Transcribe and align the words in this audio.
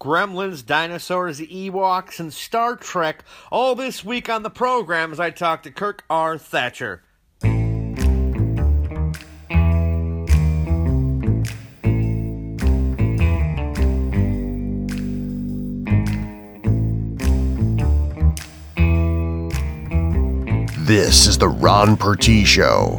Gremlins, 0.00 0.64
dinosaurs, 0.64 1.40
Ewoks, 1.40 2.20
and 2.20 2.32
Star 2.32 2.76
Trek 2.76 3.24
all 3.50 3.74
this 3.74 4.04
week 4.04 4.28
on 4.28 4.44
the 4.44 4.50
program 4.50 5.10
as 5.10 5.18
I 5.18 5.30
talk 5.30 5.64
to 5.64 5.72
Kirk 5.72 6.04
R. 6.08 6.38
Thatcher. 6.38 7.02
This 20.86 21.26
is 21.26 21.36
the 21.38 21.48
Ron 21.48 21.96
Pertie 21.96 22.44
Show. 22.44 22.96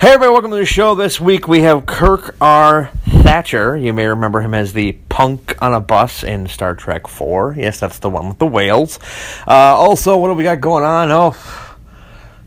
Hey 0.00 0.12
everybody, 0.12 0.32
welcome 0.32 0.50
to 0.50 0.56
the 0.56 0.64
show. 0.64 0.94
This 0.94 1.20
week 1.20 1.46
we 1.46 1.60
have 1.60 1.86
Kirk 1.86 2.34
R. 2.40 2.90
Thatcher. 3.30 3.76
You 3.76 3.92
may 3.92 4.08
remember 4.08 4.40
him 4.40 4.54
as 4.54 4.72
the 4.72 4.90
punk 5.08 5.56
on 5.62 5.72
a 5.72 5.78
bus 5.78 6.24
in 6.24 6.48
Star 6.48 6.74
Trek 6.74 7.06
4. 7.06 7.54
Yes, 7.56 7.78
that's 7.78 8.00
the 8.00 8.10
one 8.10 8.26
with 8.26 8.40
the 8.40 8.46
whales. 8.48 8.98
Uh, 9.46 9.52
also, 9.52 10.16
what 10.16 10.26
do 10.26 10.34
we 10.34 10.42
got 10.42 10.60
going 10.60 10.82
on? 10.82 11.12
Oh, 11.12 11.36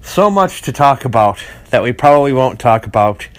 so 0.02 0.30
much 0.30 0.63
to 0.63 0.73
talk 0.73 1.05
about 1.05 1.41
that 1.70 1.84
we 1.84 1.93
probably 1.93 2.34
won't 2.34 2.59
talk 2.59 2.85
about 2.85 3.30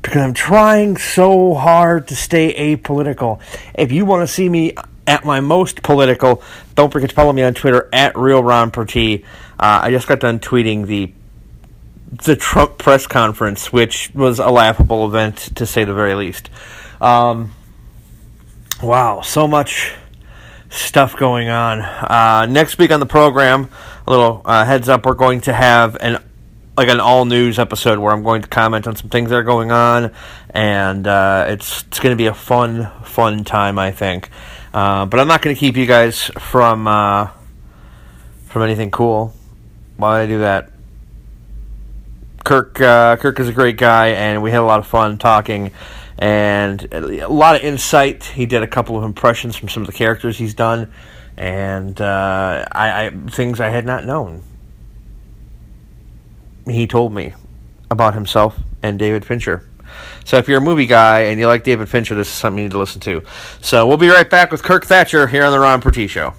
because 0.00 0.22
I'm 0.22 0.32
trying 0.32 0.96
so 0.96 1.52
hard 1.52 2.08
to 2.08 2.16
stay 2.16 2.74
apolitical. 2.74 3.38
If 3.74 3.92
you 3.92 4.06
want 4.06 4.26
to 4.26 4.34
see 4.34 4.48
me 4.48 4.72
at 5.06 5.26
my 5.26 5.40
most 5.40 5.82
political, 5.82 6.42
don't 6.74 6.90
forget 6.90 7.10
to 7.10 7.14
follow 7.14 7.34
me 7.34 7.42
on 7.42 7.52
Twitter 7.52 7.86
at 7.92 8.14
RealRonPertie. 8.14 9.24
Uh, 9.60 9.80
I 9.82 9.90
just 9.90 10.08
got 10.08 10.20
done 10.20 10.40
tweeting 10.40 10.86
the 10.86 11.12
the 12.24 12.36
Trump 12.36 12.78
press 12.78 13.06
conference, 13.06 13.72
which 13.72 14.10
was 14.14 14.38
a 14.38 14.48
laughable 14.48 15.06
event 15.06 15.36
to 15.56 15.66
say 15.66 15.84
the 15.84 15.92
very 15.92 16.14
least. 16.14 16.48
Um, 17.00 17.52
wow, 18.82 19.20
so 19.20 19.46
much 19.46 19.92
stuff 20.70 21.16
going 21.16 21.48
on. 21.48 21.80
Uh, 21.80 22.46
next 22.46 22.78
week 22.78 22.90
on 22.90 23.00
the 23.00 23.06
program, 23.06 23.68
a 24.06 24.10
little 24.10 24.42
uh, 24.44 24.64
heads 24.64 24.88
up, 24.88 25.06
we're 25.06 25.14
going 25.14 25.40
to 25.42 25.52
have 25.52 25.96
an 26.00 26.18
like 26.76 26.88
an 26.88 26.98
all 26.98 27.24
news 27.24 27.58
episode 27.58 28.00
where 28.00 28.12
I'm 28.12 28.24
going 28.24 28.42
to 28.42 28.48
comment 28.48 28.88
on 28.88 28.96
some 28.96 29.08
things 29.08 29.30
that 29.30 29.36
are 29.36 29.44
going 29.44 29.70
on, 29.70 30.12
and 30.50 31.06
uh, 31.06 31.46
it's 31.48 31.82
it's 31.84 32.00
going 32.00 32.12
to 32.12 32.16
be 32.16 32.26
a 32.26 32.34
fun 32.34 32.90
fun 33.04 33.44
time, 33.44 33.78
I 33.78 33.92
think. 33.92 34.28
Uh, 34.72 35.06
but 35.06 35.20
I'm 35.20 35.28
not 35.28 35.40
going 35.40 35.54
to 35.54 35.60
keep 35.60 35.76
you 35.76 35.86
guys 35.86 36.24
from 36.38 36.88
uh, 36.88 37.28
from 38.46 38.62
anything 38.62 38.90
cool. 38.90 39.32
Why 39.96 40.20
did 40.20 40.24
I 40.24 40.26
do 40.34 40.38
that? 40.40 40.70
Kirk 42.44 42.80
uh, 42.80 43.16
Kirk 43.16 43.38
is 43.38 43.48
a 43.48 43.52
great 43.52 43.76
guy, 43.76 44.08
and 44.08 44.42
we 44.42 44.50
had 44.50 44.60
a 44.60 44.64
lot 44.64 44.80
of 44.80 44.86
fun 44.86 45.16
talking, 45.16 45.70
and 46.18 46.86
a 46.92 47.28
lot 47.28 47.56
of 47.56 47.62
insight. 47.62 48.24
He 48.24 48.46
did 48.46 48.62
a 48.62 48.66
couple 48.66 48.96
of 48.96 49.04
impressions 49.04 49.56
from 49.56 49.68
some 49.68 49.82
of 49.82 49.86
the 49.86 49.92
characters 49.92 50.38
he's 50.38 50.54
done, 50.54 50.92
and 51.36 52.00
uh, 52.00 52.64
I, 52.70 53.06
I 53.06 53.10
things 53.10 53.60
I 53.60 53.68
had 53.68 53.84
not 53.84 54.04
known. 54.04 54.42
He 56.66 56.86
told 56.86 57.12
me 57.12 57.34
about 57.90 58.14
himself 58.14 58.58
and 58.82 58.98
David 58.98 59.24
Fincher. 59.24 59.68
So 60.24 60.38
if 60.38 60.48
you're 60.48 60.58
a 60.58 60.62
movie 60.62 60.86
guy 60.86 61.20
and 61.24 61.38
you 61.38 61.46
like 61.46 61.64
David 61.64 61.88
Fincher, 61.88 62.14
this 62.14 62.28
is 62.28 62.34
something 62.34 62.58
you 62.58 62.64
need 62.64 62.72
to 62.72 62.78
listen 62.78 63.00
to. 63.02 63.22
So 63.60 63.86
we'll 63.86 63.98
be 63.98 64.08
right 64.08 64.28
back 64.28 64.50
with 64.50 64.62
Kirk 64.62 64.86
Thatcher 64.86 65.26
here 65.26 65.44
on 65.44 65.52
the 65.52 65.60
Ron 65.60 65.80
Pertie 65.80 66.06
Show. 66.06 66.34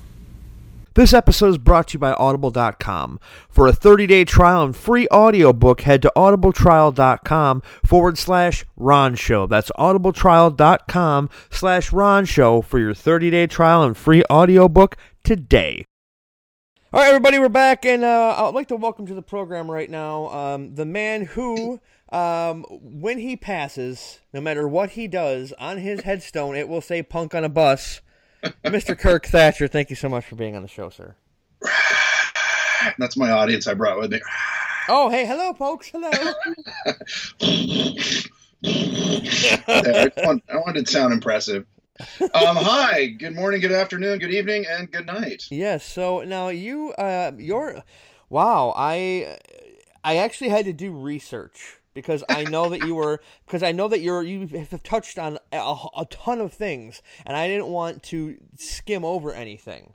This 0.95 1.11
episode 1.13 1.49
is 1.49 1.57
brought 1.57 1.89
to 1.89 1.95
you 1.95 1.99
by 1.99 2.13
Audible.com. 2.13 3.19
For 3.49 3.67
a 3.67 3.73
30-day 3.73 4.23
trial 4.23 4.63
and 4.63 4.73
free 4.73 5.09
audiobook, 5.11 5.81
head 5.81 6.01
to 6.03 6.11
audibletrial.com 6.15 7.63
forward 7.85 8.17
slash 8.17 8.65
Ron 8.77 9.15
Show. 9.15 9.45
That's 9.45 9.69
audibletrial.com 9.71 11.29
slash 11.49 11.91
Ron 11.91 12.23
Show 12.23 12.61
for 12.61 12.79
your 12.79 12.93
30-day 12.93 13.47
trial 13.47 13.83
and 13.83 13.97
free 13.97 14.23
audiobook 14.31 14.95
today. 15.21 15.85
All 16.93 17.01
right, 17.01 17.09
everybody, 17.09 17.39
we're 17.39 17.49
back, 17.49 17.85
and 17.85 18.05
uh, 18.05 18.45
I'd 18.47 18.55
like 18.55 18.69
to 18.69 18.77
welcome 18.77 19.05
to 19.07 19.13
the 19.13 19.21
program 19.21 19.69
right 19.69 19.89
now 19.89 20.27
um, 20.29 20.75
the 20.75 20.85
man 20.85 21.25
who, 21.25 21.81
um, 22.13 22.63
when 22.69 23.17
he 23.17 23.35
passes, 23.35 24.21
no 24.33 24.39
matter 24.39 24.65
what 24.65 24.91
he 24.91 25.09
does, 25.09 25.51
on 25.59 25.79
his 25.79 26.03
headstone 26.03 26.55
it 26.55 26.69
will 26.69 26.79
say 26.79 27.03
"punk 27.03 27.35
on 27.35 27.43
a 27.43 27.49
bus." 27.49 27.99
Mr. 28.65 28.97
Kirk 28.97 29.25
Thatcher, 29.25 29.67
thank 29.67 29.89
you 29.89 29.95
so 29.95 30.09
much 30.09 30.25
for 30.25 30.35
being 30.35 30.55
on 30.55 30.61
the 30.61 30.67
show, 30.67 30.89
sir. 30.89 31.15
That's 32.97 33.17
my 33.17 33.31
audience 33.31 33.67
I 33.67 33.73
brought 33.73 33.99
with 33.99 34.11
me. 34.11 34.21
Oh, 34.87 35.09
hey, 35.09 35.25
hello, 35.25 35.53
folks. 35.53 35.89
Hello. 35.89 36.09
I, 39.67 40.11
wanted, 40.17 40.43
I 40.49 40.57
wanted 40.57 40.85
to 40.85 40.91
sound 40.91 41.13
impressive. 41.13 41.65
Um, 42.21 42.57
hi, 42.57 43.07
good 43.07 43.33
morning, 43.35 43.61
good 43.61 43.71
afternoon, 43.71 44.19
good 44.19 44.33
evening, 44.33 44.65
and 44.69 44.91
good 44.91 45.05
night. 45.05 45.45
Yes. 45.49 45.85
So 45.85 46.23
now 46.23 46.49
you, 46.49 46.91
uh, 46.93 47.31
you're, 47.37 47.83
wow. 48.29 48.73
I, 48.75 49.37
I 50.03 50.17
actually 50.17 50.49
had 50.49 50.65
to 50.65 50.73
do 50.73 50.91
research 50.91 51.79
because 51.95 52.23
I 52.29 52.43
know 52.43 52.69
that 52.69 52.81
you 52.81 52.93
were 52.93 53.21
because 53.47 53.63
I 53.63 53.71
know 53.71 53.87
that 53.87 54.01
you're 54.01 54.21
you 54.21 54.45
have 54.47 54.83
touched 54.83 55.17
on 55.17 55.39
a, 55.51 55.57
a, 55.97 56.05
ton 56.11 56.39
of 56.39 56.53
things, 56.53 57.01
and 57.25 57.35
I 57.35 57.47
didn't 57.47 57.67
want 57.67 58.03
to 58.03 58.37
skim 58.57 59.03
over 59.03 59.33
anything. 59.33 59.93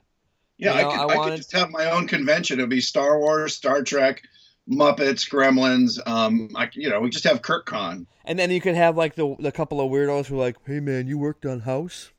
Yeah, 0.57 0.75
you 0.75 0.81
know, 0.81 0.89
I, 0.89 0.91
could, 0.91 0.99
I, 0.99 1.05
wanted... 1.05 1.19
I, 1.19 1.29
could, 1.29 1.37
just 1.37 1.51
have 1.53 1.69
my 1.69 1.89
own 1.91 2.07
convention. 2.07 2.59
It'd 2.59 2.69
be 2.69 2.81
Star 2.81 3.17
Wars, 3.19 3.55
Star 3.55 3.83
Trek, 3.83 4.21
Muppets, 4.69 5.29
Gremlins. 5.29 6.05
Um, 6.05 6.49
I, 6.55 6.69
you 6.73 6.89
know, 6.89 6.99
we 6.99 7.09
just 7.09 7.23
have 7.23 7.41
KirkCon. 7.41 8.05
And 8.25 8.37
then 8.37 8.51
you 8.51 8.59
could 8.59 8.75
have 8.75 8.97
like 8.97 9.15
the 9.15 9.35
the 9.39 9.51
couple 9.51 9.79
of 9.79 9.89
weirdos 9.89 10.25
who 10.25 10.35
are 10.35 10.43
like, 10.43 10.57
"Hey 10.65 10.81
man, 10.81 11.07
you 11.07 11.17
worked 11.17 11.45
on 11.45 11.61
House." 11.61 12.11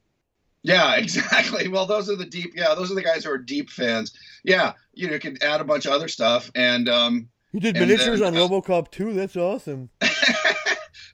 Yeah, 0.63 0.95
exactly. 0.97 1.67
Well, 1.69 1.87
those 1.87 2.09
are 2.09 2.17
the 2.17 2.25
deep. 2.25 2.53
Yeah, 2.55 2.75
those 2.75 2.91
are 2.91 2.95
the 2.95 3.03
guys 3.03 3.25
who 3.25 3.33
are 3.33 3.39
deep 3.39 3.69
fans. 3.69 4.13
Yeah, 4.45 4.75
you 4.95 5.09
know, 5.09 5.15
you 5.15 5.21
can 5.21 5.43
add 5.43 5.61
a 5.61 5.65
bunch 5.65 5.87
of 5.87 5.93
other 5.93 6.09
stuff, 6.09 6.51
and 6.55 6.89
um, 6.89 7.29
you 7.53 7.61
did 7.61 7.77
miniatures 7.77 8.21
then, 8.21 8.37
on 8.37 8.49
RoboCop 8.51 8.91
too. 8.91 9.13
That's 9.13 9.37
awesome. 9.37 9.91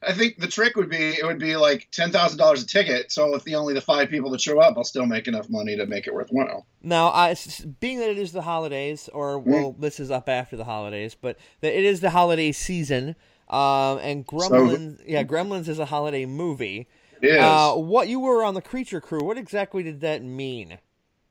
I 0.01 0.13
think 0.13 0.39
the 0.39 0.47
trick 0.47 0.77
would 0.77 0.89
be 0.89 0.97
it 0.97 1.25
would 1.25 1.39
be 1.39 1.57
like 1.57 1.89
ten 1.91 2.13
thousand 2.13 2.39
dollars 2.39 2.63
a 2.63 2.67
ticket. 2.67 3.11
So 3.11 3.35
if 3.35 3.45
the 3.45 3.57
only 3.57 3.75
the 3.75 3.81
five 3.81 4.09
people 4.09 4.31
that 4.31 4.41
show 4.41 4.61
up, 4.61 4.77
I'll 4.77 4.85
still 4.85 5.07
make 5.07 5.27
enough 5.27 5.51
money 5.51 5.77
to 5.77 5.87
make 5.87 6.07
it 6.07 6.15
worthwhile. 6.15 6.67
Now, 6.83 7.09
I, 7.09 7.35
being 7.81 7.99
that 7.99 8.09
it 8.09 8.19
is 8.19 8.33
the 8.33 8.43
holidays, 8.43 9.09
or 9.13 9.41
hmm? 9.41 9.51
well, 9.51 9.73
mm. 9.73 9.81
this 9.81 9.99
is 9.99 10.11
up 10.11 10.29
after 10.29 10.57
the 10.57 10.65
holidays, 10.65 11.17
but 11.21 11.37
that 11.61 11.77
it 11.77 11.85
is 11.85 12.01
the 12.01 12.11
holiday 12.11 12.53
season, 12.53 13.17
um, 13.51 13.99
and 13.99 14.27
Gremlins, 14.27 14.99
so, 14.99 15.05
yeah, 15.07 15.25
Gremlins 15.25 15.69
is 15.69 15.79
a 15.79 15.87
holiday 15.87 16.27
movie. 16.27 16.89
It 17.21 17.29
is. 17.29 17.43
Uh, 17.43 17.75
what 17.75 18.09
you 18.09 18.21
were 18.21 18.45
on 18.45 18.55
the 18.55 18.63
Creature 18.63 19.01
Crew? 19.01 19.25
What 19.25 19.37
exactly 19.37 19.83
did 19.83 20.01
that 20.01 20.23
mean? 20.23 20.79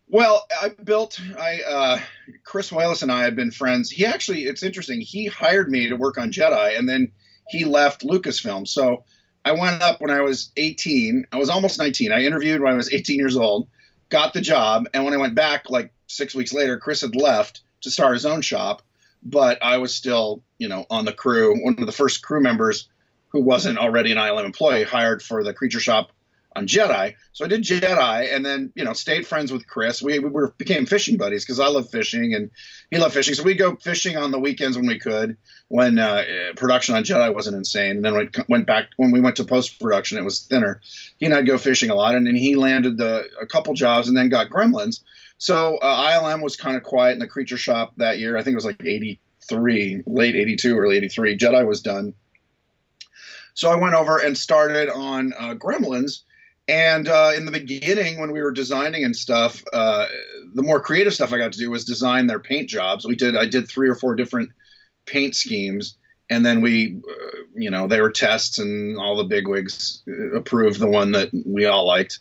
Well, 0.09 0.45
I 0.61 0.69
built. 0.69 1.19
I 1.37 1.61
uh, 1.67 1.99
Chris 2.43 2.71
Walas 2.71 3.03
and 3.03 3.11
I 3.11 3.23
have 3.23 3.35
been 3.35 3.51
friends. 3.51 3.89
He 3.89 4.05
actually, 4.05 4.43
it's 4.43 4.63
interesting. 4.63 5.01
He 5.01 5.25
hired 5.25 5.69
me 5.69 5.89
to 5.89 5.95
work 5.95 6.17
on 6.17 6.31
Jedi, 6.31 6.77
and 6.77 6.87
then 6.87 7.11
he 7.49 7.65
left 7.65 8.05
Lucasfilm. 8.05 8.67
So 8.67 9.03
I 9.43 9.51
went 9.51 9.81
up 9.81 9.99
when 9.99 10.11
I 10.11 10.21
was 10.21 10.51
18. 10.55 11.27
I 11.31 11.37
was 11.37 11.49
almost 11.49 11.77
19. 11.77 12.11
I 12.11 12.23
interviewed 12.23 12.61
when 12.61 12.73
I 12.73 12.77
was 12.77 12.93
18 12.93 13.17
years 13.17 13.35
old, 13.35 13.67
got 14.09 14.33
the 14.33 14.41
job, 14.41 14.87
and 14.93 15.03
when 15.03 15.13
I 15.13 15.17
went 15.17 15.35
back, 15.35 15.69
like 15.69 15.91
six 16.07 16.33
weeks 16.33 16.53
later, 16.53 16.79
Chris 16.79 17.01
had 17.01 17.15
left 17.15 17.61
to 17.81 17.91
start 17.91 18.13
his 18.13 18.25
own 18.25 18.41
shop, 18.41 18.81
but 19.23 19.61
I 19.61 19.77
was 19.77 19.93
still, 19.93 20.41
you 20.57 20.69
know, 20.69 20.85
on 20.89 21.03
the 21.03 21.13
crew. 21.13 21.61
One 21.61 21.75
of 21.79 21.85
the 21.85 21.91
first 21.91 22.23
crew 22.23 22.41
members 22.41 22.87
who 23.29 23.41
wasn't 23.41 23.77
already 23.77 24.13
an 24.13 24.17
ILM 24.17 24.45
employee 24.45 24.83
hired 24.83 25.21
for 25.21 25.43
the 25.43 25.53
creature 25.53 25.81
shop 25.81 26.11
on 26.57 26.67
Jedi. 26.67 27.13
So 27.33 27.45
I 27.45 27.47
did 27.47 27.61
Jedi, 27.61 28.35
and 28.35 28.45
then 28.45 28.71
you 28.75 28.83
know 28.83 28.93
stayed 28.93 29.27
friends 29.27 29.51
with 29.51 29.67
Chris. 29.67 30.01
We, 30.01 30.19
we 30.19 30.29
were 30.29 30.53
became 30.57 30.85
fishing 30.85 31.17
buddies 31.17 31.45
because 31.45 31.59
I 31.59 31.67
love 31.67 31.89
fishing 31.89 32.33
and 32.33 32.49
he 32.89 32.97
loved 32.97 33.13
fishing. 33.13 33.35
So 33.35 33.43
we'd 33.43 33.59
go 33.59 33.75
fishing 33.75 34.17
on 34.17 34.31
the 34.31 34.39
weekends 34.39 34.75
when 34.75 34.87
we 34.87 34.99
could. 34.99 35.37
When 35.69 35.99
uh, 35.99 36.23
production 36.55 36.95
on 36.95 37.03
Jedi 37.03 37.33
wasn't 37.33 37.57
insane, 37.57 37.97
and 37.97 38.05
then 38.05 38.15
we 38.15 38.29
went 38.49 38.65
back 38.65 38.87
when 38.97 39.11
we 39.11 39.21
went 39.21 39.35
to 39.35 39.43
post 39.43 39.79
production, 39.79 40.17
it 40.17 40.23
was 40.23 40.41
thinner. 40.41 40.81
He 41.17 41.25
and 41.25 41.35
I'd 41.35 41.45
go 41.45 41.57
fishing 41.57 41.89
a 41.89 41.95
lot, 41.95 42.15
and 42.15 42.25
then 42.25 42.35
he 42.35 42.55
landed 42.55 42.97
the 42.97 43.25
a 43.39 43.45
couple 43.45 43.73
jobs, 43.73 44.07
and 44.07 44.17
then 44.17 44.29
got 44.29 44.49
Gremlins. 44.49 45.01
So 45.37 45.77
uh, 45.77 46.11
ILM 46.11 46.41
was 46.41 46.55
kind 46.55 46.75
of 46.75 46.83
quiet 46.83 47.13
in 47.13 47.19
the 47.19 47.27
creature 47.27 47.57
shop 47.57 47.93
that 47.97 48.17
year. 48.17 48.37
I 48.37 48.43
think 48.43 48.53
it 48.53 48.57
was 48.57 48.65
like 48.65 48.83
'83, 48.83 50.03
late 50.07 50.35
'82, 50.35 50.77
early 50.77 50.97
'83. 50.97 51.37
Jedi 51.37 51.67
was 51.67 51.81
done. 51.81 52.13
So 53.53 53.71
I 53.71 53.75
went 53.75 53.95
over 53.95 54.19
and 54.19 54.37
started 54.37 54.87
on 54.89 55.33
uh, 55.33 55.55
Gremlins 55.55 56.21
and 56.67 57.07
uh, 57.07 57.31
in 57.35 57.45
the 57.45 57.51
beginning, 57.51 58.19
when 58.19 58.31
we 58.31 58.41
were 58.41 58.51
designing 58.51 59.05
and 59.05 59.15
stuff, 59.15 59.63
uh, 59.71 60.05
the 60.53 60.63
more 60.63 60.81
creative 60.81 61.13
stuff 61.13 61.31
I 61.31 61.37
got 61.37 61.53
to 61.53 61.59
do 61.59 61.71
was 61.71 61.85
design 61.85 62.27
their 62.27 62.39
paint 62.39 62.69
jobs. 62.69 63.05
We 63.05 63.15
did 63.15 63.37
I 63.37 63.45
did 63.45 63.69
three 63.69 63.87
or 63.89 63.95
four 63.95 64.15
different 64.15 64.49
paint 65.05 65.35
schemes, 65.35 65.97
and 66.29 66.45
then 66.45 66.61
we, 66.61 66.99
uh, 67.09 67.37
you 67.55 67.71
know, 67.71 67.87
they 67.87 68.01
were 68.01 68.11
tests, 68.11 68.59
and 68.59 68.97
all 68.97 69.15
the 69.15 69.23
bigwigs 69.23 70.03
approved 70.35 70.79
the 70.79 70.89
one 70.89 71.13
that 71.13 71.29
we 71.45 71.65
all 71.65 71.87
liked. 71.87 72.19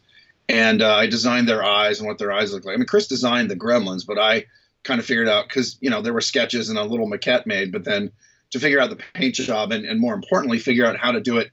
And 0.49 0.81
uh, 0.81 0.95
I 0.95 1.09
designed 1.09 1.49
their 1.49 1.65
eyes 1.65 1.99
and 1.99 2.07
what 2.07 2.19
their 2.19 2.31
eyes 2.31 2.53
look 2.53 2.65
like. 2.65 2.75
I 2.75 2.77
mean, 2.77 2.87
Chris 2.87 3.09
designed 3.09 3.51
the 3.51 3.57
Gremlins, 3.57 4.07
but 4.07 4.17
I 4.17 4.47
kind 4.85 5.01
of 5.01 5.07
figured 5.07 5.29
out 5.29 5.49
because 5.49 5.77
you 5.81 5.91
know 5.91 6.03
there 6.03 6.15
were 6.15 6.21
sketches 6.21 6.69
and 6.69 6.79
a 6.79 6.85
little 6.85 7.11
maquette 7.11 7.47
made, 7.47 7.73
but 7.73 7.83
then 7.83 8.13
to 8.53 8.61
figure 8.61 8.79
out 8.79 8.91
the 8.91 9.03
paint 9.13 9.35
job 9.35 9.73
and, 9.73 9.85
and 9.85 9.99
more 9.99 10.15
importantly, 10.15 10.61
figure 10.61 10.87
out 10.87 10.97
how 10.97 11.11
to 11.11 11.21
do 11.21 11.39
it 11.39 11.51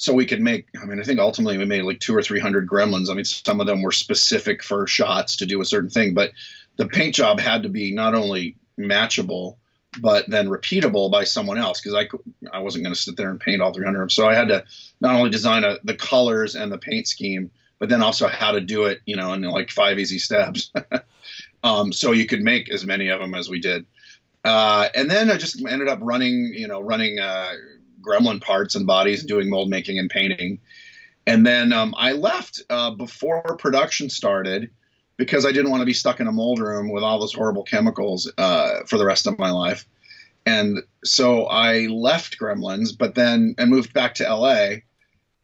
so 0.00 0.14
we 0.14 0.24
could 0.24 0.40
make. 0.40 0.66
I 0.80 0.86
mean, 0.86 0.98
I 0.98 1.02
think 1.02 1.20
ultimately 1.20 1.58
we 1.58 1.66
made 1.66 1.82
like 1.82 2.00
two 2.00 2.16
or 2.16 2.22
three 2.22 2.40
hundred 2.40 2.66
gremlins. 2.66 3.10
I 3.10 3.14
mean, 3.14 3.26
some 3.26 3.60
of 3.60 3.66
them 3.66 3.82
were 3.82 3.92
specific 3.92 4.62
for 4.62 4.86
shots 4.86 5.36
to 5.36 5.46
do 5.46 5.60
a 5.60 5.64
certain 5.66 5.90
thing, 5.90 6.14
but 6.14 6.32
the 6.76 6.86
paint 6.86 7.14
job 7.14 7.38
had 7.38 7.64
to 7.64 7.68
be 7.68 7.92
not 7.92 8.14
only 8.14 8.56
matchable 8.78 9.56
but 10.00 10.24
then 10.30 10.48
repeatable 10.48 11.10
by 11.10 11.24
someone 11.24 11.58
else 11.58 11.80
because 11.80 11.94
I, 11.94 12.56
I 12.56 12.60
wasn't 12.60 12.84
going 12.84 12.94
to 12.94 13.00
sit 13.00 13.16
there 13.16 13.28
and 13.28 13.40
paint 13.40 13.60
all 13.60 13.72
300 13.72 13.98
of 13.98 14.00
them. 14.02 14.08
So 14.08 14.28
I 14.28 14.34
had 14.34 14.48
to 14.48 14.64
not 15.00 15.16
only 15.16 15.30
design 15.30 15.64
a, 15.64 15.78
the 15.82 15.96
colors 15.96 16.54
and 16.54 16.70
the 16.70 16.78
paint 16.78 17.08
scheme, 17.08 17.50
but 17.80 17.88
then 17.88 18.00
also 18.00 18.28
how 18.28 18.52
to 18.52 18.60
do 18.60 18.84
it, 18.84 19.00
you 19.04 19.16
know, 19.16 19.32
in 19.32 19.42
like 19.42 19.68
five 19.68 19.98
easy 19.98 20.20
steps. 20.20 20.70
um, 21.64 21.92
so 21.92 22.12
you 22.12 22.24
could 22.24 22.40
make 22.40 22.70
as 22.70 22.86
many 22.86 23.08
of 23.08 23.18
them 23.18 23.34
as 23.34 23.50
we 23.50 23.60
did. 23.60 23.84
Uh, 24.44 24.88
and 24.94 25.10
then 25.10 25.28
I 25.28 25.36
just 25.36 25.60
ended 25.66 25.88
up 25.88 25.98
running, 26.00 26.54
you 26.54 26.68
know, 26.68 26.80
running 26.80 27.18
uh, 27.18 27.52
gremlin 28.00 28.40
parts 28.40 28.74
and 28.74 28.86
bodies, 28.86 29.24
doing 29.24 29.48
mold 29.50 29.70
making 29.70 29.98
and 29.98 30.10
painting. 30.10 30.60
And 31.26 31.46
then 31.46 31.72
um, 31.72 31.94
I 31.96 32.12
left 32.12 32.62
uh, 32.70 32.90
before 32.92 33.56
production 33.58 34.10
started 34.10 34.70
because 35.16 35.44
I 35.44 35.52
didn't 35.52 35.70
want 35.70 35.82
to 35.82 35.86
be 35.86 35.92
stuck 35.92 36.18
in 36.20 36.26
a 36.26 36.32
mold 36.32 36.60
room 36.60 36.90
with 36.90 37.04
all 37.04 37.20
those 37.20 37.34
horrible 37.34 37.62
chemicals 37.62 38.30
uh, 38.38 38.84
for 38.86 38.96
the 38.96 39.04
rest 39.04 39.26
of 39.26 39.38
my 39.38 39.50
life. 39.50 39.86
And 40.46 40.82
so 41.04 41.44
I 41.44 41.86
left 41.86 42.38
Gremlins, 42.38 42.96
but 42.96 43.14
then 43.14 43.54
and 43.58 43.70
moved 43.70 43.92
back 43.92 44.14
to 44.16 44.34
LA 44.34 44.76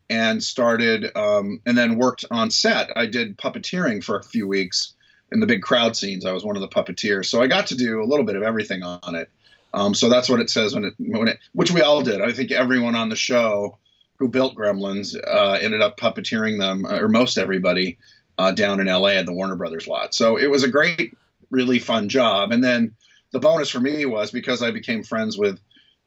and 0.08 0.42
started 0.42 1.14
um, 1.16 1.60
and 1.66 1.76
then 1.76 1.98
worked 1.98 2.24
on 2.30 2.50
set. 2.50 2.90
I 2.96 3.06
did 3.06 3.36
puppeteering 3.36 4.02
for 4.02 4.16
a 4.16 4.22
few 4.22 4.48
weeks 4.48 4.94
in 5.30 5.40
the 5.40 5.46
big 5.46 5.62
crowd 5.62 5.96
scenes. 5.96 6.24
I 6.24 6.32
was 6.32 6.44
one 6.44 6.56
of 6.56 6.62
the 6.62 6.68
puppeteers, 6.68 7.26
so 7.26 7.42
I 7.42 7.46
got 7.46 7.66
to 7.68 7.76
do 7.76 8.02
a 8.02 8.06
little 8.06 8.24
bit 8.24 8.36
of 8.36 8.42
everything 8.42 8.82
on 8.82 9.14
it. 9.14 9.30
Um, 9.74 9.94
so 9.94 10.08
that's 10.08 10.28
what 10.28 10.40
it 10.40 10.50
says 10.50 10.74
when 10.74 10.84
it 10.84 10.94
when 10.98 11.28
it 11.28 11.38
which 11.52 11.70
we 11.70 11.82
all 11.82 12.02
did. 12.02 12.20
I 12.20 12.32
think 12.32 12.50
everyone 12.50 12.94
on 12.94 13.08
the 13.08 13.16
show 13.16 13.78
who 14.18 14.28
built 14.28 14.54
Gremlins 14.54 15.14
uh, 15.16 15.58
ended 15.60 15.82
up 15.82 15.98
puppeteering 15.98 16.58
them, 16.58 16.86
or 16.86 17.08
most 17.08 17.36
everybody 17.36 17.98
uh, 18.38 18.52
down 18.52 18.80
in 18.80 18.86
LA 18.86 19.10
at 19.10 19.26
the 19.26 19.32
Warner 19.32 19.56
Brothers 19.56 19.86
lot. 19.86 20.14
So 20.14 20.36
it 20.36 20.50
was 20.50 20.62
a 20.62 20.68
great, 20.68 21.16
really 21.50 21.78
fun 21.78 22.08
job. 22.08 22.52
And 22.52 22.62
then 22.62 22.94
the 23.32 23.40
bonus 23.40 23.70
for 23.70 23.80
me 23.80 24.06
was 24.06 24.30
because 24.30 24.62
I 24.62 24.70
became 24.70 25.02
friends 25.02 25.36
with 25.36 25.60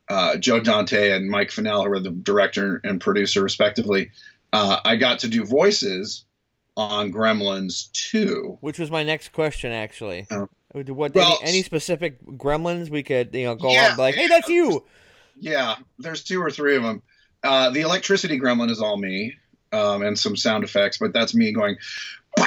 uh, 0.09 0.37
Joe 0.37 0.59
Dante 0.59 1.11
and 1.11 1.29
Mike 1.29 1.49
Finnell, 1.49 1.83
who 1.83 1.89
were 1.89 1.99
the 1.99 2.11
director 2.11 2.81
and 2.83 2.99
producer 2.99 3.43
respectively. 3.43 4.11
Uh, 4.51 4.79
I 4.83 4.95
got 4.95 5.19
to 5.19 5.27
do 5.27 5.45
voices 5.45 6.25
on 6.75 7.11
Gremlins 7.11 7.91
2. 7.91 8.57
Which 8.61 8.79
was 8.79 8.89
my 8.89 9.03
next 9.03 9.29
question, 9.33 9.71
actually. 9.71 10.27
What 10.71 11.15
Well, 11.15 11.39
any, 11.41 11.49
any 11.49 11.63
specific 11.63 12.23
Gremlins 12.25 12.89
we 12.89 13.01
could 13.03 13.33
you 13.33 13.45
know 13.45 13.55
go 13.55 13.71
Yeah. 13.71 13.91
on 13.91 13.97
like, 13.97 14.15
hey, 14.15 14.27
that's 14.27 14.49
you. 14.49 14.85
Yeah, 15.39 15.75
there's 15.97 16.23
two 16.23 16.41
or 16.41 16.51
three 16.51 16.75
of 16.75 16.83
them. 16.83 17.01
Uh, 17.43 17.69
the 17.69 17.81
electricity 17.81 18.37
gremlin 18.37 18.69
is 18.69 18.81
all 18.81 18.97
me, 18.97 19.33
um, 19.71 20.01
and 20.01 20.19
some 20.19 20.35
sound 20.35 20.63
effects, 20.65 20.97
but 20.97 21.13
that's 21.13 21.33
me 21.33 21.53
going. 21.53 21.77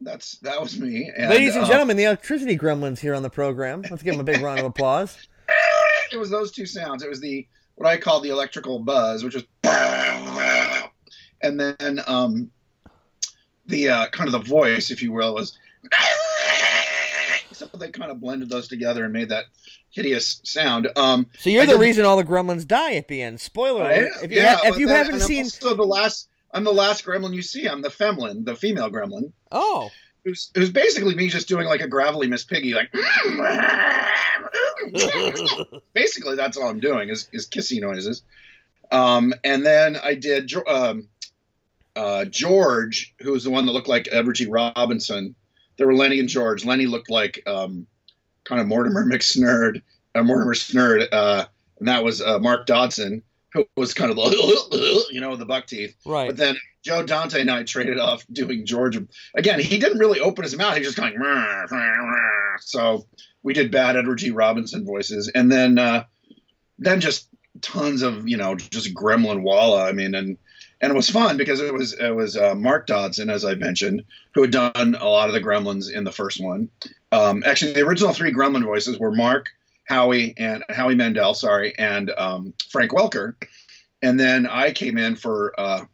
That's 0.00 0.38
that 0.38 0.60
was 0.60 0.78
me. 0.78 1.10
And, 1.14 1.28
Ladies 1.28 1.56
and 1.56 1.64
uh, 1.64 1.68
gentlemen, 1.68 1.96
the 1.96 2.04
electricity 2.04 2.56
gremlins 2.56 2.98
here 3.00 3.14
on 3.14 3.22
the 3.22 3.30
program. 3.30 3.82
Let's 3.90 4.02
give 4.02 4.14
them 4.14 4.20
a 4.20 4.24
big 4.24 4.40
round 4.40 4.60
of 4.60 4.66
applause. 4.66 5.18
it 6.12 6.16
was 6.16 6.30
those 6.30 6.52
two 6.52 6.66
sounds. 6.66 7.02
It 7.02 7.10
was 7.10 7.20
the 7.20 7.46
what 7.74 7.88
I 7.88 7.96
call 7.96 8.20
the 8.20 8.30
electrical 8.30 8.78
buzz, 8.78 9.24
which 9.24 9.34
was, 9.34 9.44
and 11.42 11.60
then 11.60 12.00
um, 12.06 12.50
the 13.68 13.88
uh, 13.88 14.06
kind 14.08 14.26
of 14.26 14.32
the 14.32 14.40
voice, 14.50 14.90
if 14.90 15.00
you 15.02 15.12
will, 15.12 15.34
was. 15.34 15.56
So 17.52 17.66
they 17.76 17.88
kind 17.90 18.12
of 18.12 18.20
blended 18.20 18.50
those 18.50 18.68
together 18.68 19.02
and 19.02 19.12
made 19.12 19.30
that 19.30 19.46
hideous 19.90 20.40
sound. 20.44 20.86
Um, 20.94 21.26
So 21.40 21.50
you're 21.50 21.64
I 21.64 21.66
the 21.66 21.76
reason 21.78 22.04
all 22.04 22.16
the 22.16 22.22
gremlins 22.22 22.64
die 22.64 22.94
at 22.94 23.08
the 23.08 23.20
end. 23.20 23.40
Spoiler 23.40 23.82
alert. 23.82 24.12
If 24.22 24.30
you, 24.30 24.36
yeah, 24.36 24.56
ha- 24.58 24.68
if 24.68 24.78
you 24.78 24.86
then- 24.86 25.06
haven't 25.06 25.20
seen, 25.20 25.42
also 25.44 25.74
the 25.74 25.82
last. 25.82 26.28
I'm 26.52 26.62
the 26.62 26.72
last 26.72 27.04
gremlin 27.04 27.34
you 27.34 27.42
see. 27.42 27.66
I'm 27.66 27.82
the 27.82 27.88
femlin, 27.88 28.44
the 28.44 28.54
female 28.54 28.90
gremlin. 28.90 29.32
oh, 29.50 29.90
Who's, 30.24 30.50
who's 30.54 30.70
basically 30.70 31.16
me 31.16 31.28
just 31.28 31.48
doing 31.48 31.66
like 31.66 31.80
a 31.80 31.88
gravelly 31.88 32.28
Miss 32.28 32.44
Piggy, 32.44 32.74
like. 32.74 32.92
basically, 35.94 36.36
that's 36.36 36.56
all 36.56 36.68
I'm 36.68 36.80
doing 36.80 37.08
is, 37.08 37.28
is 37.32 37.46
kissy 37.48 37.80
noises. 37.80 38.22
Um, 38.92 39.34
and 39.44 39.64
then 39.66 39.96
I 39.96 40.14
did 40.14 40.52
um, 40.66 41.08
uh, 41.98 42.24
George, 42.26 43.12
who 43.18 43.32
was 43.32 43.42
the 43.42 43.50
one 43.50 43.66
that 43.66 43.72
looked 43.72 43.88
like 43.88 44.08
Edward 44.12 44.34
G. 44.34 44.46
Robinson. 44.46 45.34
There 45.76 45.86
were 45.86 45.94
Lenny 45.94 46.20
and 46.20 46.28
George. 46.28 46.64
Lenny 46.64 46.86
looked 46.86 47.10
like 47.10 47.42
um, 47.44 47.88
kind 48.44 48.60
of 48.60 48.68
Mortimer 48.68 49.04
McSnurd, 49.12 49.82
uh, 50.14 50.22
Mortimer 50.22 50.54
Snerd, 50.54 51.08
uh, 51.10 51.46
and 51.80 51.88
that 51.88 52.04
was 52.04 52.22
uh, 52.22 52.38
Mark 52.38 52.66
Dodson, 52.66 53.24
who 53.52 53.66
was 53.76 53.94
kind 53.94 54.12
of 54.12 54.16
the, 54.16 55.06
you 55.10 55.20
know, 55.20 55.34
the 55.34 55.44
buck 55.44 55.66
teeth. 55.66 55.96
right. 56.06 56.28
But 56.28 56.36
then 56.36 56.56
Joe 56.84 57.04
Dante 57.04 57.40
and 57.40 57.50
I 57.50 57.64
traded 57.64 57.98
off 57.98 58.24
doing 58.30 58.64
George. 58.64 58.96
Again, 59.34 59.58
he 59.58 59.78
didn't 59.78 59.98
really 59.98 60.20
open 60.20 60.44
his 60.44 60.56
mouth. 60.56 60.74
He 60.74 60.80
was 60.80 60.94
just 60.94 60.96
going. 60.96 61.16
So 62.60 63.06
we 63.44 63.54
did 63.54 63.70
bad 63.70 63.96
Edward 63.96 64.16
G. 64.16 64.30
Robinson 64.32 64.84
voices, 64.84 65.28
and 65.28 65.50
then 65.50 65.78
uh, 65.78 66.04
then 66.78 67.00
just 67.00 67.28
tons 67.60 68.02
of 68.02 68.28
you 68.28 68.36
know 68.36 68.56
just 68.56 68.92
Gremlin 68.94 69.42
Walla. 69.42 69.84
I 69.84 69.92
mean, 69.92 70.16
and 70.16 70.38
and 70.80 70.92
it 70.92 70.96
was 70.96 71.10
fun 71.10 71.36
because 71.36 71.60
it 71.60 71.72
was 71.72 71.92
it 71.94 72.14
was 72.14 72.36
uh, 72.36 72.54
Mark 72.54 72.86
Dodson, 72.86 73.30
as 73.30 73.44
I 73.44 73.54
mentioned, 73.54 74.04
who 74.34 74.42
had 74.42 74.50
done 74.50 74.96
a 75.00 75.08
lot 75.08 75.28
of 75.28 75.34
the 75.34 75.40
Gremlins 75.40 75.90
in 75.90 76.04
the 76.04 76.12
first 76.12 76.40
one. 76.40 76.68
Um, 77.10 77.42
actually, 77.44 77.72
the 77.72 77.82
original 77.82 78.12
three 78.12 78.32
Gremlin 78.32 78.64
voices 78.64 78.98
were 78.98 79.10
Mark, 79.10 79.48
Howie, 79.84 80.34
and 80.36 80.62
Howie 80.68 80.94
Mandel, 80.94 81.34
sorry, 81.34 81.76
and 81.78 82.10
um, 82.16 82.54
Frank 82.70 82.92
Welker. 82.92 83.34
And 84.02 84.20
then 84.20 84.46
I 84.46 84.70
came 84.70 84.98
in 84.98 85.16
for 85.16 85.58
uh, 85.58 85.84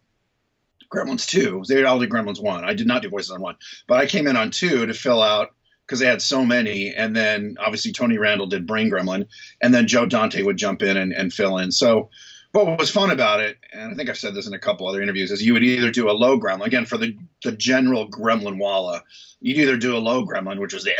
Gremlins 0.95 1.27
2. 1.27 1.65
They 1.67 1.83
all 1.85 1.99
did 1.99 2.11
Gremlins 2.11 2.43
1. 2.43 2.65
I 2.65 2.75
did 2.75 2.87
not 2.87 3.03
do 3.03 3.09
voices 3.09 3.31
on 3.31 3.41
1. 3.41 3.57
But 3.87 3.99
I 4.01 4.07
came 4.07 4.27
in 4.27 4.37
on 4.37 4.51
2 4.51 4.87
to 4.87 4.95
fill 4.95 5.23
out 5.23 5.55
because 5.87 6.01
they 6.01 6.07
had 6.07 6.21
so 6.21 6.45
many. 6.45 6.95
And 6.95 7.17
then 7.17 7.57
obviously 7.59 7.93
Tony 7.93 8.19
Randall 8.19 8.47
did 8.47 8.67
Brain 8.67 8.91
Gremlin. 8.91 9.27
And 9.63 9.73
then 9.73 9.87
Joe 9.87 10.07
Dante 10.07 10.43
would 10.43 10.57
jump 10.57 10.83
in 10.83 10.97
and, 10.97 11.13
and 11.13 11.33
fill 11.33 11.59
in. 11.59 11.73
So 11.73 12.11
what 12.55 12.79
was 12.79 12.91
fun 12.91 13.11
about 13.11 13.41
it, 13.41 13.59
and 13.73 13.93
I 13.93 13.95
think 13.95 14.09
I've 14.09 14.17
said 14.19 14.35
this 14.35 14.47
in 14.47 14.55
a 14.55 14.59
couple 14.59 14.87
other 14.89 15.03
interviews, 15.03 15.31
is 15.31 15.43
you 15.43 15.53
would 15.55 15.65
either 15.65 15.91
do 15.91 16.09
a 16.09 16.13
low 16.13 16.39
gremlin, 16.39 16.67
again, 16.67 16.87
for 16.87 16.97
the, 16.97 17.17
the 17.43 17.53
general 17.53 18.09
gremlin 18.09 18.59
walla, 18.59 19.03
you'd 19.41 19.59
either 19.59 19.77
do 19.77 19.97
a 19.97 19.99
low 19.99 20.25
gremlin, 20.25 20.59
which 20.61 20.73
was 20.73 20.85
the 20.85 20.93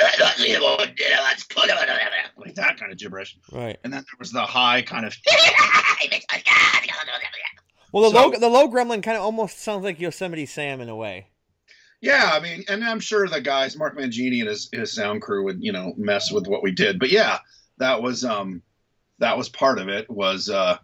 like 2.37 2.55
that 2.57 2.79
kind 2.79 2.91
of 2.93 2.99
gibberish. 2.99 3.37
right. 3.53 3.79
And 3.85 3.93
then 3.93 4.01
there 4.03 4.17
was 4.19 4.33
the 4.33 4.45
high 4.45 4.83
kind 4.83 5.07
of 5.07 5.17
Well, 7.93 8.11
the 8.11 8.17
So- 8.19 8.29
low 8.31 8.39
the 8.39 8.49
low 8.49 8.69
gremlin 8.69 9.03
kind 9.03 9.17
of 9.17 9.23
almost 9.23 9.61
sounds 9.61 9.85
like 9.85 10.01
Yosemite 10.01 10.47
Sam 10.47 10.81
in 10.81 10.89
a 10.89 10.97
way. 10.97 11.29
Yeah, 12.01 12.31
I 12.35 12.41
mean, 12.41 12.65
and 12.69 12.85
I'm 12.85 13.01
sure 13.01 13.27
the 13.29 13.41
guys, 13.41 13.77
Mark 13.79 13.97
Mangini 13.97 14.41
and 14.41 14.49
his 14.49 14.69
his 14.73 14.93
sound 14.93 15.23
crew 15.23 15.45
would, 15.45 15.63
you 15.63 15.73
know, 15.73 15.95
mess 15.97 16.31
with 16.33 16.47
what 16.49 16.63
we 16.63 16.73
did. 16.73 16.99
But 16.99 17.11
yeah, 17.11 17.39
that 17.79 18.03
was 18.03 18.25
um 18.25 18.63
that 19.21 19.39
was 19.39 19.49
part 19.49 19.79
of 19.79 19.89
it 19.89 20.11
was 20.11 20.51
uh 20.51 20.77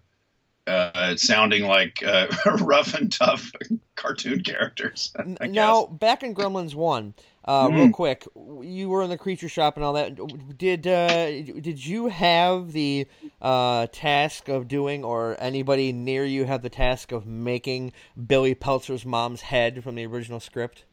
uh 0.70 1.16
sounding 1.16 1.64
like 1.64 2.02
uh, 2.04 2.26
rough 2.62 2.94
and 2.94 3.12
tough 3.12 3.50
cartoon 3.96 4.42
characters. 4.42 5.12
I 5.18 5.24
N- 5.24 5.38
guess. 5.48 5.54
Now, 5.54 5.86
back 5.86 6.22
in 6.22 6.34
Gremlins 6.34 6.74
One, 6.74 7.14
uh, 7.44 7.68
Mhm. 7.68 7.72
real 7.72 7.88
quick, 7.88 8.26
you 8.62 8.88
were 8.88 9.02
in 9.02 9.10
the 9.10 9.18
creature 9.18 9.48
shop 9.48 9.76
and 9.76 9.84
all 9.84 9.92
that. 9.94 10.56
Did 10.56 10.86
uh, 10.86 11.26
did 11.42 11.84
you 11.84 12.08
have 12.08 12.72
the 12.72 13.06
uh, 13.40 13.86
task 13.92 14.48
of 14.48 14.68
doing, 14.68 15.04
or 15.04 15.36
anybody 15.40 15.92
near 15.92 16.24
you 16.24 16.44
have 16.46 16.62
the 16.62 16.70
task 16.70 17.12
of 17.12 17.26
making 17.26 17.92
Billy 18.26 18.54
Peltzer's 18.54 19.04
mom's 19.06 19.42
head 19.42 19.82
from 19.84 19.94
the 19.94 20.06
original 20.06 20.40
script? 20.40 20.84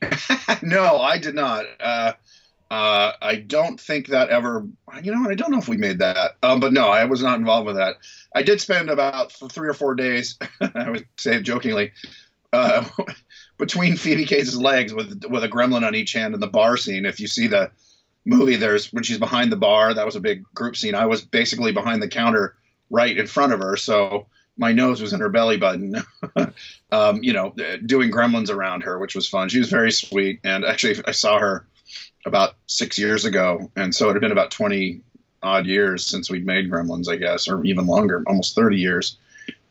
no, 0.62 0.98
I 0.98 1.18
did 1.18 1.34
not. 1.34 1.64
Uh 2.70 3.12
I 3.20 3.36
don't 3.36 3.80
think 3.80 4.08
that 4.08 4.28
ever. 4.28 4.66
You 5.02 5.14
know, 5.14 5.30
I 5.30 5.34
don't 5.34 5.50
know 5.50 5.58
if 5.58 5.68
we 5.68 5.76
made 5.76 6.00
that. 6.00 6.36
Um, 6.42 6.60
but 6.60 6.72
no, 6.72 6.88
I 6.88 7.04
was 7.06 7.22
not 7.22 7.38
involved 7.38 7.66
with 7.66 7.76
that. 7.76 7.96
I 8.34 8.42
did 8.42 8.60
spend 8.60 8.90
about 8.90 9.32
three 9.32 9.68
or 9.68 9.74
four 9.74 9.94
days. 9.94 10.38
I 10.74 10.90
would 10.90 11.06
say 11.16 11.40
jokingly, 11.40 11.92
uh, 12.52 12.84
between 13.58 13.96
Phoebe 13.96 14.26
Cates' 14.26 14.54
legs 14.54 14.92
with 14.92 15.24
with 15.28 15.44
a 15.44 15.48
gremlin 15.48 15.86
on 15.86 15.94
each 15.94 16.12
hand 16.12 16.34
in 16.34 16.40
the 16.40 16.46
bar 16.46 16.76
scene. 16.76 17.06
If 17.06 17.20
you 17.20 17.26
see 17.26 17.46
the 17.46 17.70
movie, 18.24 18.56
there's 18.56 18.92
when 18.92 19.02
she's 19.02 19.18
behind 19.18 19.50
the 19.50 19.56
bar. 19.56 19.94
That 19.94 20.06
was 20.06 20.16
a 20.16 20.20
big 20.20 20.44
group 20.54 20.76
scene. 20.76 20.94
I 20.94 21.06
was 21.06 21.22
basically 21.22 21.72
behind 21.72 22.02
the 22.02 22.08
counter, 22.08 22.54
right 22.90 23.16
in 23.16 23.26
front 23.26 23.52
of 23.52 23.60
her. 23.60 23.76
So 23.76 24.26
my 24.56 24.72
nose 24.72 25.00
was 25.00 25.12
in 25.12 25.20
her 25.20 25.28
belly 25.28 25.56
button. 25.56 26.02
um, 26.92 27.22
you 27.22 27.32
know, 27.32 27.54
doing 27.86 28.10
gremlins 28.10 28.50
around 28.50 28.82
her, 28.82 28.98
which 28.98 29.14
was 29.14 29.28
fun. 29.28 29.48
She 29.48 29.58
was 29.58 29.70
very 29.70 29.92
sweet, 29.92 30.40
and 30.44 30.64
actually, 30.64 31.02
I 31.06 31.12
saw 31.12 31.38
her 31.38 31.66
about 32.26 32.54
six 32.66 32.98
years 32.98 33.24
ago, 33.24 33.70
and 33.76 33.94
so 33.94 34.08
it 34.10 34.14
had 34.14 34.20
been 34.20 34.32
about 34.32 34.50
twenty 34.50 35.02
odd 35.42 35.66
years 35.66 36.04
since 36.04 36.30
we'd 36.30 36.46
made 36.46 36.70
Gremlins, 36.70 37.08
I 37.08 37.16
guess, 37.16 37.48
or 37.48 37.64
even 37.64 37.86
longer, 37.86 38.22
almost 38.26 38.54
thirty 38.54 38.78
years. 38.78 39.16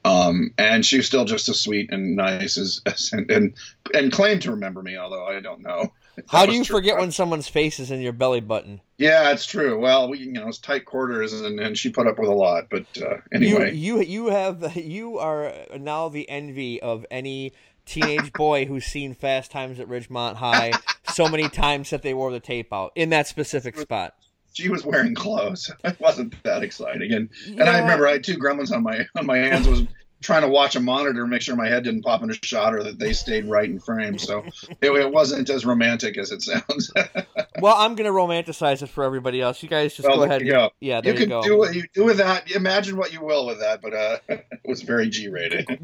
Um, 0.05 0.51
and 0.57 0.85
she 0.85 0.97
was 0.97 1.07
still 1.07 1.25
just 1.25 1.49
as 1.49 1.59
sweet 1.59 1.91
and 1.91 2.15
nice 2.15 2.57
as, 2.57 2.81
as 2.85 3.09
and, 3.11 3.29
and 3.29 3.53
and 3.93 4.11
claimed 4.11 4.41
to 4.43 4.51
remember 4.51 4.81
me, 4.81 4.97
although 4.97 5.25
I 5.25 5.39
don't 5.39 5.61
know. 5.61 5.91
How 6.29 6.47
do 6.47 6.53
you 6.53 6.63
true. 6.63 6.77
forget 6.77 6.97
when 6.97 7.11
someone's 7.11 7.47
face 7.47 7.79
is 7.79 7.91
in 7.91 8.01
your 8.01 8.13
belly 8.13 8.39
button? 8.39 8.81
Yeah, 8.97 9.29
it's 9.31 9.45
true. 9.45 9.79
Well, 9.79 10.09
we, 10.09 10.17
you 10.17 10.31
know, 10.31 10.47
it's 10.47 10.57
tight 10.57 10.85
quarters, 10.85 11.31
and, 11.33 11.59
and 11.59 11.77
she 11.77 11.91
put 11.91 12.07
up 12.07 12.17
with 12.17 12.29
a 12.29 12.33
lot. 12.33 12.69
But 12.71 12.85
uh, 12.99 13.17
anyway, 13.31 13.75
you, 13.75 13.99
you 13.99 14.03
you 14.03 14.27
have 14.27 14.75
you 14.75 15.19
are 15.19 15.53
now 15.77 16.09
the 16.09 16.27
envy 16.29 16.81
of 16.81 17.05
any 17.11 17.53
teenage 17.87 18.33
boy 18.33 18.65
who's 18.65 18.85
seen 18.85 19.13
Fast 19.13 19.51
Times 19.51 19.79
at 19.79 19.87
Ridgemont 19.87 20.35
High 20.35 20.73
so 21.13 21.27
many 21.27 21.49
times 21.49 21.89
that 21.89 22.01
they 22.01 22.13
wore 22.13 22.31
the 22.31 22.39
tape 22.39 22.71
out 22.71 22.91
in 22.95 23.09
that 23.09 23.27
specific 23.27 23.77
spot. 23.77 24.13
She 24.53 24.69
was 24.69 24.85
wearing 24.85 25.15
clothes. 25.15 25.71
It 25.83 25.99
wasn't 25.99 26.41
that 26.43 26.63
exciting, 26.63 27.13
and 27.13 27.29
yeah. 27.45 27.61
and 27.61 27.69
I 27.69 27.79
remember 27.79 28.07
I 28.07 28.13
had 28.13 28.23
two 28.23 28.37
gremlins 28.37 28.71
on 28.71 28.83
my 28.83 29.07
on 29.15 29.25
my 29.25 29.37
hands. 29.37 29.67
Was 29.67 29.83
trying 30.21 30.41
to 30.41 30.47
watch 30.47 30.75
a 30.75 30.79
monitor 30.79 31.21
and 31.21 31.29
make 31.29 31.41
sure 31.41 31.55
my 31.55 31.67
head 31.67 31.83
didn't 31.83 32.01
pop 32.01 32.21
into 32.23 32.33
shot 32.43 32.73
or 32.73 32.83
that 32.83 32.97
they 32.99 33.13
stayed 33.13 33.45
right 33.45 33.69
in 33.69 33.79
frame. 33.79 34.17
So 34.17 34.43
it, 34.81 34.91
it 34.91 35.11
wasn't 35.11 35.49
as 35.49 35.65
romantic 35.65 36.17
as 36.17 36.31
it 36.31 36.41
sounds. 36.41 36.91
well, 37.61 37.75
I'm 37.77 37.95
going 37.95 38.11
to 38.11 38.17
romanticize 38.17 38.81
it 38.81 38.87
for 38.87 39.03
everybody 39.03 39.41
else. 39.41 39.61
You 39.61 39.69
guys 39.69 39.93
just 39.93 40.07
well, 40.07 40.17
go 40.17 40.23
ahead. 40.23 40.41
You 40.41 40.51
go. 40.51 40.71
Yeah, 40.79 41.01
there 41.01 41.13
you, 41.13 41.19
can 41.19 41.29
go. 41.29 41.41
do 41.43 41.57
what 41.57 41.75
you 41.75 41.83
do 41.93 42.05
with 42.05 42.17
that. 42.17 42.51
Imagine 42.51 42.97
what 42.97 43.13
you 43.13 43.21
will 43.21 43.45
with 43.45 43.59
that, 43.59 43.81
but 43.81 43.93
uh, 43.93 44.17
it 44.29 44.45
was 44.65 44.81
very 44.81 45.09
G 45.09 45.27
rated. 45.29 45.67
The 45.67 45.77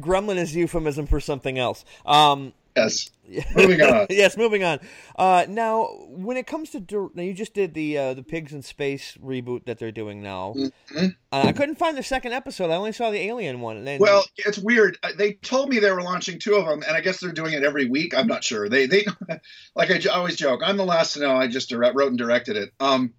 gremlin 0.00 0.36
is 0.36 0.54
euphemism 0.56 1.06
for 1.06 1.20
something 1.20 1.58
else. 1.58 1.84
Um, 2.06 2.52
Yes. 2.84 3.10
moving 3.54 3.80
on. 3.80 4.06
yes, 4.10 4.36
moving 4.36 4.64
on. 4.64 4.80
Uh, 5.16 5.46
now, 5.48 5.86
when 6.08 6.36
it 6.36 6.46
comes 6.46 6.70
to 6.70 7.10
now, 7.14 7.22
you 7.22 7.32
just 7.32 7.54
did 7.54 7.74
the 7.74 7.96
uh, 7.96 8.14
the 8.14 8.22
pigs 8.22 8.52
in 8.52 8.62
space 8.62 9.16
reboot 9.22 9.66
that 9.66 9.78
they're 9.78 9.92
doing 9.92 10.22
now. 10.22 10.54
Mm-hmm. 10.56 11.06
Uh, 11.32 11.44
I 11.46 11.52
couldn't 11.52 11.76
find 11.76 11.96
the 11.96 12.02
second 12.02 12.32
episode. 12.32 12.70
I 12.70 12.76
only 12.76 12.92
saw 12.92 13.10
the 13.10 13.20
alien 13.20 13.60
one. 13.60 13.84
Then... 13.84 14.00
Well, 14.00 14.24
it's 14.36 14.58
weird. 14.58 14.98
They 15.16 15.34
told 15.34 15.68
me 15.68 15.78
they 15.78 15.92
were 15.92 16.02
launching 16.02 16.38
two 16.38 16.56
of 16.56 16.66
them, 16.66 16.82
and 16.86 16.96
I 16.96 17.00
guess 17.00 17.20
they're 17.20 17.32
doing 17.32 17.52
it 17.52 17.62
every 17.62 17.88
week. 17.88 18.16
I'm 18.16 18.26
not 18.26 18.42
sure. 18.42 18.68
They 18.68 18.86
they 18.86 19.06
like 19.74 19.90
I 19.90 20.00
always 20.12 20.36
joke. 20.36 20.60
I'm 20.64 20.76
the 20.76 20.84
last 20.84 21.14
to 21.14 21.20
know. 21.20 21.36
I 21.36 21.46
just 21.46 21.68
direct, 21.68 21.94
wrote 21.94 22.08
and 22.08 22.18
directed 22.18 22.56
it. 22.56 22.72
Um, 22.80 23.14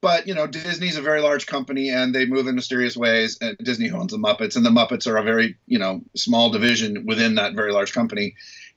but 0.00 0.26
you 0.26 0.34
know, 0.34 0.46
Disney's 0.46 0.96
a 0.96 1.02
very 1.02 1.20
large 1.20 1.46
company, 1.46 1.90
and 1.90 2.14
they 2.14 2.24
move 2.24 2.46
in 2.46 2.54
mysterious 2.54 2.96
ways. 2.96 3.38
And 3.40 3.58
Disney 3.58 3.90
owns 3.90 4.12
the 4.12 4.18
Muppets, 4.18 4.56
and 4.56 4.64
the 4.64 4.70
Muppets 4.70 5.06
are 5.06 5.16
a 5.16 5.22
very 5.22 5.56
you 5.66 5.78
know 5.78 6.02
small 6.14 6.50
division 6.50 7.04
within 7.06 7.34
that 7.34 7.54
very 7.54 7.72
large 7.72 7.92
company 7.92 8.34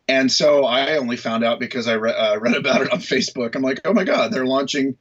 and 0.07 0.31
so 0.31 0.65
I 0.65 0.97
only 0.97 1.15
found 1.15 1.43
out 1.43 1.59
because 1.59 1.87
I 1.87 1.93
re- 1.93 2.13
uh, 2.13 2.37
read 2.39 2.55
about 2.55 2.81
it 2.81 2.91
on 2.91 2.99
Facebook. 2.99 3.55
I'm 3.55 3.61
like, 3.61 3.81
oh 3.85 3.93
my 3.93 4.03
god, 4.03 4.31
they're 4.31 4.45
launching 4.45 4.97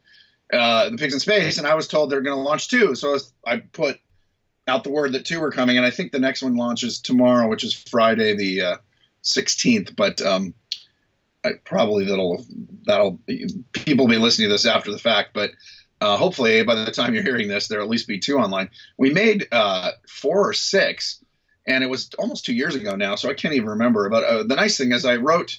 uh, 0.52 0.90
the 0.90 0.96
Pigs 0.96 1.14
in 1.14 1.20
Space, 1.20 1.58
and 1.58 1.66
I 1.66 1.74
was 1.74 1.88
told 1.88 2.10
they're 2.10 2.20
going 2.20 2.36
to 2.36 2.42
launch 2.42 2.68
two. 2.68 2.94
So 2.94 3.08
I, 3.08 3.12
was, 3.12 3.32
I, 3.46 3.56
put 3.58 3.98
out 4.68 4.84
the 4.84 4.90
word 4.90 5.12
that 5.12 5.24
two 5.24 5.40
were 5.40 5.50
coming, 5.50 5.76
and 5.76 5.86
I 5.86 5.90
think 5.90 6.12
the 6.12 6.18
next 6.18 6.42
one 6.42 6.56
launches 6.56 7.00
tomorrow, 7.00 7.48
which 7.48 7.64
is 7.64 7.74
Friday 7.74 8.36
the 8.36 8.62
uh, 8.62 8.76
16th. 9.24 9.96
But 9.96 10.20
um, 10.20 10.54
I, 11.44 11.52
probably 11.64 12.04
that'll 12.04 12.44
that'll 12.84 13.18
people 13.72 14.06
will 14.06 14.12
be 14.12 14.18
listening 14.18 14.48
to 14.48 14.54
this 14.54 14.66
after 14.66 14.90
the 14.90 14.98
fact, 14.98 15.30
but. 15.32 15.50
Uh, 16.00 16.16
hopefully, 16.16 16.64
by 16.64 16.74
the 16.74 16.90
time 16.90 17.14
you're 17.14 17.22
hearing 17.22 17.46
this, 17.46 17.68
there'll 17.68 17.84
at 17.84 17.88
least 17.88 18.08
be 18.08 18.18
two 18.18 18.36
online. 18.36 18.68
We 18.96 19.10
made 19.10 19.46
uh, 19.52 19.92
four 20.08 20.48
or 20.48 20.52
six, 20.52 21.22
and 21.66 21.84
it 21.84 21.90
was 21.90 22.10
almost 22.18 22.44
two 22.44 22.54
years 22.54 22.74
ago 22.74 22.96
now, 22.96 23.14
so 23.14 23.30
I 23.30 23.34
can't 23.34 23.54
even 23.54 23.70
remember. 23.70 24.08
But 24.08 24.24
uh, 24.24 24.42
the 24.44 24.56
nice 24.56 24.76
thing 24.76 24.92
is, 24.92 25.04
I 25.04 25.16
wrote. 25.16 25.58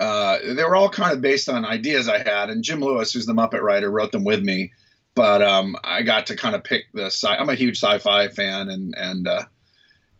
Uh, 0.00 0.38
they 0.54 0.64
were 0.64 0.74
all 0.74 0.88
kind 0.88 1.12
of 1.12 1.20
based 1.20 1.48
on 1.48 1.64
ideas 1.64 2.08
I 2.08 2.18
had, 2.18 2.50
and 2.50 2.64
Jim 2.64 2.80
Lewis, 2.80 3.12
who's 3.12 3.26
the 3.26 3.32
Muppet 3.32 3.62
writer, 3.62 3.90
wrote 3.90 4.12
them 4.12 4.24
with 4.24 4.42
me. 4.42 4.72
But 5.14 5.40
um, 5.42 5.76
I 5.84 6.02
got 6.02 6.26
to 6.26 6.36
kind 6.36 6.56
of 6.56 6.64
pick 6.64 6.86
the. 6.92 7.06
Sci- 7.06 7.28
I'm 7.28 7.48
a 7.48 7.54
huge 7.54 7.76
sci-fi 7.78 8.28
fan, 8.28 8.68
and 8.68 8.94
and 8.96 9.28
uh, 9.28 9.44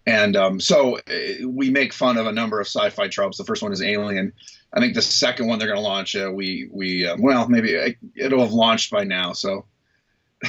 and 0.07 0.37
um, 0.37 0.61
so 0.61 0.99
uh, 0.99 1.49
we 1.49 1.71
make 1.71 1.93
fun 1.93 2.19
of 2.19 2.27
a 2.27 2.33
number 2.33 2.61
of 2.61 2.67
sci-fi 2.67 3.09
tropes. 3.09 3.39
The 3.39 3.45
first 3.45 3.63
one 3.63 3.73
is 3.73 3.83
Alien. 3.83 4.33
I 4.73 4.81
think 4.81 4.95
the 4.95 5.03
second 5.03 5.47
one 5.47 5.59
they're 5.59 5.69
going 5.69 5.79
to 5.79 5.83
launch, 5.83 6.15
uh, 6.15 6.31
we 6.33 6.69
we 6.71 7.07
uh, 7.07 7.17
well 7.19 7.49
maybe 7.49 7.97
it'll 8.17 8.41
have 8.41 8.53
launched 8.53 8.91
by 8.91 9.05
now. 9.05 9.33
So 9.33 9.67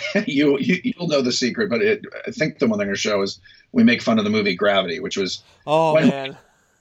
you, 0.26 0.58
you 0.60 0.94
will 1.00 1.08
know 1.08 1.22
the 1.22 1.32
secret, 1.32 1.70
but 1.70 1.82
it, 1.82 2.04
I 2.28 2.32
think 2.32 2.60
the 2.60 2.68
one 2.68 2.78
they're 2.78 2.88
going 2.88 2.96
to 2.96 3.02
show 3.02 3.22
is 3.22 3.40
we 3.72 3.84
make 3.84 4.02
fun 4.02 4.20
of 4.20 4.26
the 4.26 4.32
movie 4.32 4.56
Gravity, 4.56 5.00
which 5.00 5.18
was 5.18 5.44
oh 5.66 5.94
when, 5.94 6.08
man 6.10 6.38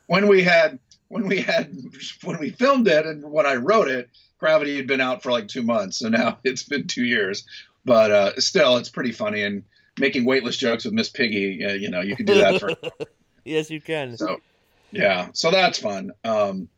when 0.06 0.28
we 0.28 0.42
had 0.42 0.78
when 1.08 1.26
we 1.26 1.40
had 1.40 1.76
when 2.22 2.38
we 2.38 2.50
filmed 2.50 2.88
it 2.88 3.06
and 3.06 3.24
when 3.24 3.46
I 3.46 3.56
wrote 3.56 3.88
it, 3.88 4.10
Gravity 4.38 4.76
had 4.76 4.86
been 4.86 5.00
out 5.00 5.22
for 5.22 5.30
like 5.30 5.48
two 5.48 5.62
months, 5.62 5.98
so 5.98 6.08
now 6.08 6.38
it's 6.44 6.64
been 6.64 6.86
two 6.86 7.04
years. 7.04 7.46
But 7.84 8.10
uh, 8.10 8.40
still, 8.40 8.76
it's 8.78 8.88
pretty 8.88 9.12
funny 9.12 9.42
and 9.42 9.62
making 9.98 10.24
weightless 10.24 10.56
jokes 10.56 10.84
with 10.84 10.94
Miss 10.94 11.10
Piggy. 11.10 11.64
Uh, 11.64 11.74
you 11.74 11.90
know, 11.90 12.00
you 12.00 12.16
can 12.16 12.26
do 12.26 12.34
that 12.34 12.60
for. 12.60 12.70
yes, 13.44 13.70
you 13.70 13.80
can. 13.80 14.16
So, 14.16 14.40
yeah, 14.90 15.28
so 15.34 15.50
that's 15.50 15.78
fun. 15.78 16.12
Um, 16.24 16.68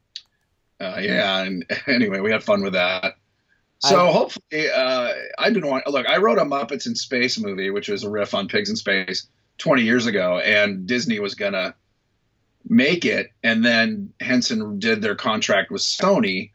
uh, 0.81 0.99
yeah, 1.01 1.43
and 1.43 1.65
anyway, 1.87 2.21
we 2.21 2.33
had 2.33 2.43
fun 2.43 2.63
with 2.63 2.73
that. 2.73 3.15
So 3.81 4.09
I, 4.09 4.13
hopefully, 4.13 4.71
uh, 4.71 5.13
I 5.39 5.51
didn't 5.51 5.69
want. 5.69 5.87
Look, 5.87 6.07
I 6.09 6.17
wrote 6.17 6.39
a 6.39 6.45
Muppets 6.45 6.87
in 6.87 6.95
Space 6.95 7.39
movie, 7.39 7.71
which 7.71 7.89
was 7.89 8.05
a 8.05 8.11
riff 8.11 8.35
on 8.35 8.49
Pigs 8.49 8.71
in 8.71 8.77
Space 8.77 9.29
20 9.59 9.83
years 9.83 10.07
ago, 10.07 10.39
and 10.39 10.87
Disney 10.87 11.21
was 11.21 11.35
gonna 11.35 11.75
make 12.69 13.05
it, 13.05 13.31
and 13.43 13.65
then 13.65 14.13
Henson 14.21 14.79
did 14.79 15.03
their 15.03 15.15
contract 15.15 15.71
with 15.71 15.83
Sony, 15.83 16.51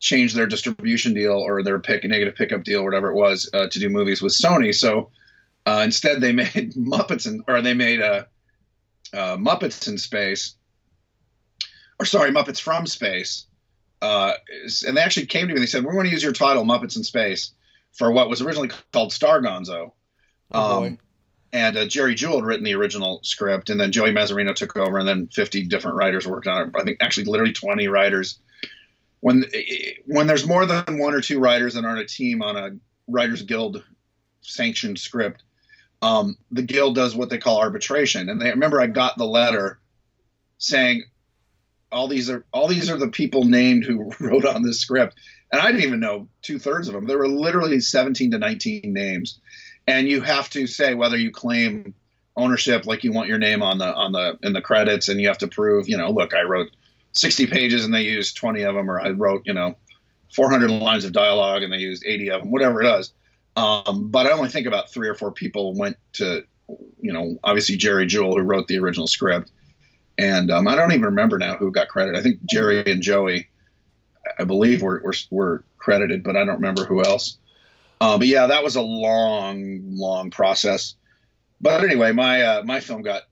changed 0.00 0.36
their 0.36 0.46
distribution 0.46 1.14
deal 1.14 1.32
or 1.32 1.62
their 1.62 1.78
pick 1.78 2.04
negative 2.04 2.34
pickup 2.34 2.64
deal, 2.64 2.84
whatever 2.84 3.10
it 3.10 3.14
was, 3.14 3.48
uh, 3.54 3.68
to 3.68 3.78
do 3.78 3.88
movies 3.88 4.20
with 4.20 4.32
Sony. 4.32 4.74
So 4.74 5.10
uh, 5.66 5.82
instead, 5.84 6.20
they 6.20 6.32
made 6.44 6.74
Muppets 6.74 7.26
in, 7.26 7.42
or 7.46 7.62
they 7.62 7.74
made 7.74 8.00
uh, 8.00 8.24
uh, 9.12 9.36
Muppets 9.36 9.88
in 9.88 9.98
Space, 9.98 10.54
or 12.00 12.06
sorry, 12.06 12.30
Muppets 12.30 12.60
from 12.60 12.86
Space 12.86 13.46
uh, 14.00 14.34
and 14.86 14.96
they 14.96 15.00
actually 15.00 15.26
came 15.26 15.42
to 15.42 15.48
me 15.48 15.54
and 15.54 15.62
they 15.62 15.66
said, 15.66 15.84
"We're 15.84 15.92
going 15.92 16.06
to 16.06 16.12
use 16.12 16.22
your 16.22 16.32
title, 16.32 16.64
Muppets 16.64 16.96
in 16.96 17.04
Space, 17.04 17.52
for 17.92 18.10
what 18.12 18.28
was 18.28 18.42
originally 18.42 18.70
called 18.92 19.12
Star 19.12 19.40
Gonzo." 19.40 19.92
Oh, 20.52 20.84
um, 20.84 20.98
and 21.52 21.76
uh, 21.76 21.86
Jerry 21.86 22.14
Juhl 22.14 22.36
had 22.36 22.44
written 22.44 22.64
the 22.64 22.74
original 22.74 23.20
script, 23.22 23.70
and 23.70 23.80
then 23.80 23.92
Joey 23.92 24.12
Mazzarino 24.12 24.54
took 24.54 24.76
over, 24.76 24.98
and 24.98 25.08
then 25.08 25.28
50 25.28 25.64
different 25.64 25.96
writers 25.96 26.26
worked 26.26 26.46
on 26.46 26.68
it. 26.68 26.74
I 26.76 26.84
think 26.84 26.98
actually 27.00 27.24
literally 27.24 27.52
20 27.52 27.88
writers. 27.88 28.38
When 29.20 29.44
when 30.06 30.26
there's 30.26 30.46
more 30.46 30.66
than 30.66 30.98
one 30.98 31.14
or 31.14 31.20
two 31.20 31.40
writers 31.40 31.74
that 31.74 31.84
aren't 31.84 32.00
a 32.00 32.06
team 32.06 32.42
on 32.42 32.56
a 32.56 32.76
Writers 33.08 33.42
Guild 33.42 33.82
sanctioned 34.42 34.98
script, 34.98 35.42
um, 36.02 36.36
the 36.50 36.62
guild 36.62 36.94
does 36.94 37.16
what 37.16 37.30
they 37.30 37.38
call 37.38 37.58
arbitration. 37.58 38.28
And 38.28 38.40
they 38.40 38.50
remember 38.50 38.80
I 38.80 38.86
got 38.86 39.18
the 39.18 39.26
letter 39.26 39.80
saying 40.58 41.04
all 41.90 42.08
these 42.08 42.30
are 42.30 42.44
all 42.52 42.68
these 42.68 42.90
are 42.90 42.96
the 42.96 43.08
people 43.08 43.44
named 43.44 43.84
who 43.84 44.12
wrote 44.20 44.44
on 44.44 44.62
this 44.62 44.80
script, 44.80 45.16
and 45.52 45.60
I 45.60 45.66
didn't 45.72 45.86
even 45.86 46.00
know 46.00 46.28
two 46.42 46.58
thirds 46.58 46.88
of 46.88 46.94
them. 46.94 47.06
There 47.06 47.18
were 47.18 47.28
literally 47.28 47.80
17 47.80 48.32
to 48.32 48.38
19 48.38 48.92
names, 48.92 49.38
and 49.86 50.08
you 50.08 50.20
have 50.20 50.50
to 50.50 50.66
say 50.66 50.94
whether 50.94 51.16
you 51.16 51.30
claim 51.30 51.94
ownership, 52.36 52.86
like 52.86 53.04
you 53.04 53.12
want 53.12 53.28
your 53.28 53.38
name 53.38 53.62
on 53.62 53.78
the 53.78 53.92
on 53.92 54.12
the 54.12 54.38
in 54.42 54.52
the 54.52 54.62
credits, 54.62 55.08
and 55.08 55.20
you 55.20 55.28
have 55.28 55.38
to 55.38 55.48
prove, 55.48 55.88
you 55.88 55.96
know, 55.96 56.10
look, 56.10 56.34
I 56.34 56.42
wrote 56.42 56.68
60 57.12 57.46
pages 57.46 57.84
and 57.84 57.92
they 57.92 58.02
used 58.02 58.36
20 58.36 58.62
of 58.62 58.74
them, 58.74 58.90
or 58.90 59.00
I 59.00 59.10
wrote, 59.10 59.42
you 59.44 59.54
know, 59.54 59.76
400 60.34 60.70
lines 60.70 61.04
of 61.04 61.12
dialogue 61.12 61.62
and 61.62 61.72
they 61.72 61.78
used 61.78 62.04
80 62.06 62.30
of 62.30 62.42
them, 62.42 62.50
whatever 62.50 62.82
it 62.82 62.98
is. 62.98 63.12
Um, 63.56 64.08
but 64.10 64.26
I 64.26 64.30
only 64.30 64.50
think 64.50 64.66
about 64.66 64.90
three 64.90 65.08
or 65.08 65.14
four 65.14 65.32
people 65.32 65.74
went 65.74 65.96
to, 66.14 66.44
you 67.00 67.12
know, 67.12 67.38
obviously 67.42 67.76
Jerry 67.76 68.06
Juhl, 68.06 68.36
who 68.36 68.42
wrote 68.42 68.68
the 68.68 68.78
original 68.78 69.06
script 69.06 69.50
and 70.18 70.50
um, 70.50 70.66
I 70.66 70.74
don't 70.74 70.92
even 70.92 71.04
remember 71.04 71.38
now 71.38 71.56
who 71.56 71.70
got 71.70 71.88
credit. 71.88 72.16
I 72.16 72.22
think 72.22 72.44
Jerry 72.44 72.84
and 72.90 73.00
Joey, 73.00 73.48
I 74.38 74.44
believe, 74.44 74.82
were 74.82 75.00
were, 75.02 75.14
were 75.30 75.64
credited, 75.78 76.24
but 76.24 76.36
I 76.36 76.44
don't 76.44 76.56
remember 76.56 76.84
who 76.84 77.04
else. 77.04 77.38
Uh, 78.00 78.18
but 78.18 78.26
yeah, 78.26 78.48
that 78.48 78.64
was 78.64 78.76
a 78.76 78.82
long, 78.82 79.96
long 79.96 80.30
process. 80.30 80.94
But 81.60 81.82
anyway, 81.84 82.12
my 82.12 82.42
uh, 82.42 82.62
my 82.64 82.80
film 82.80 83.02
got 83.02 83.22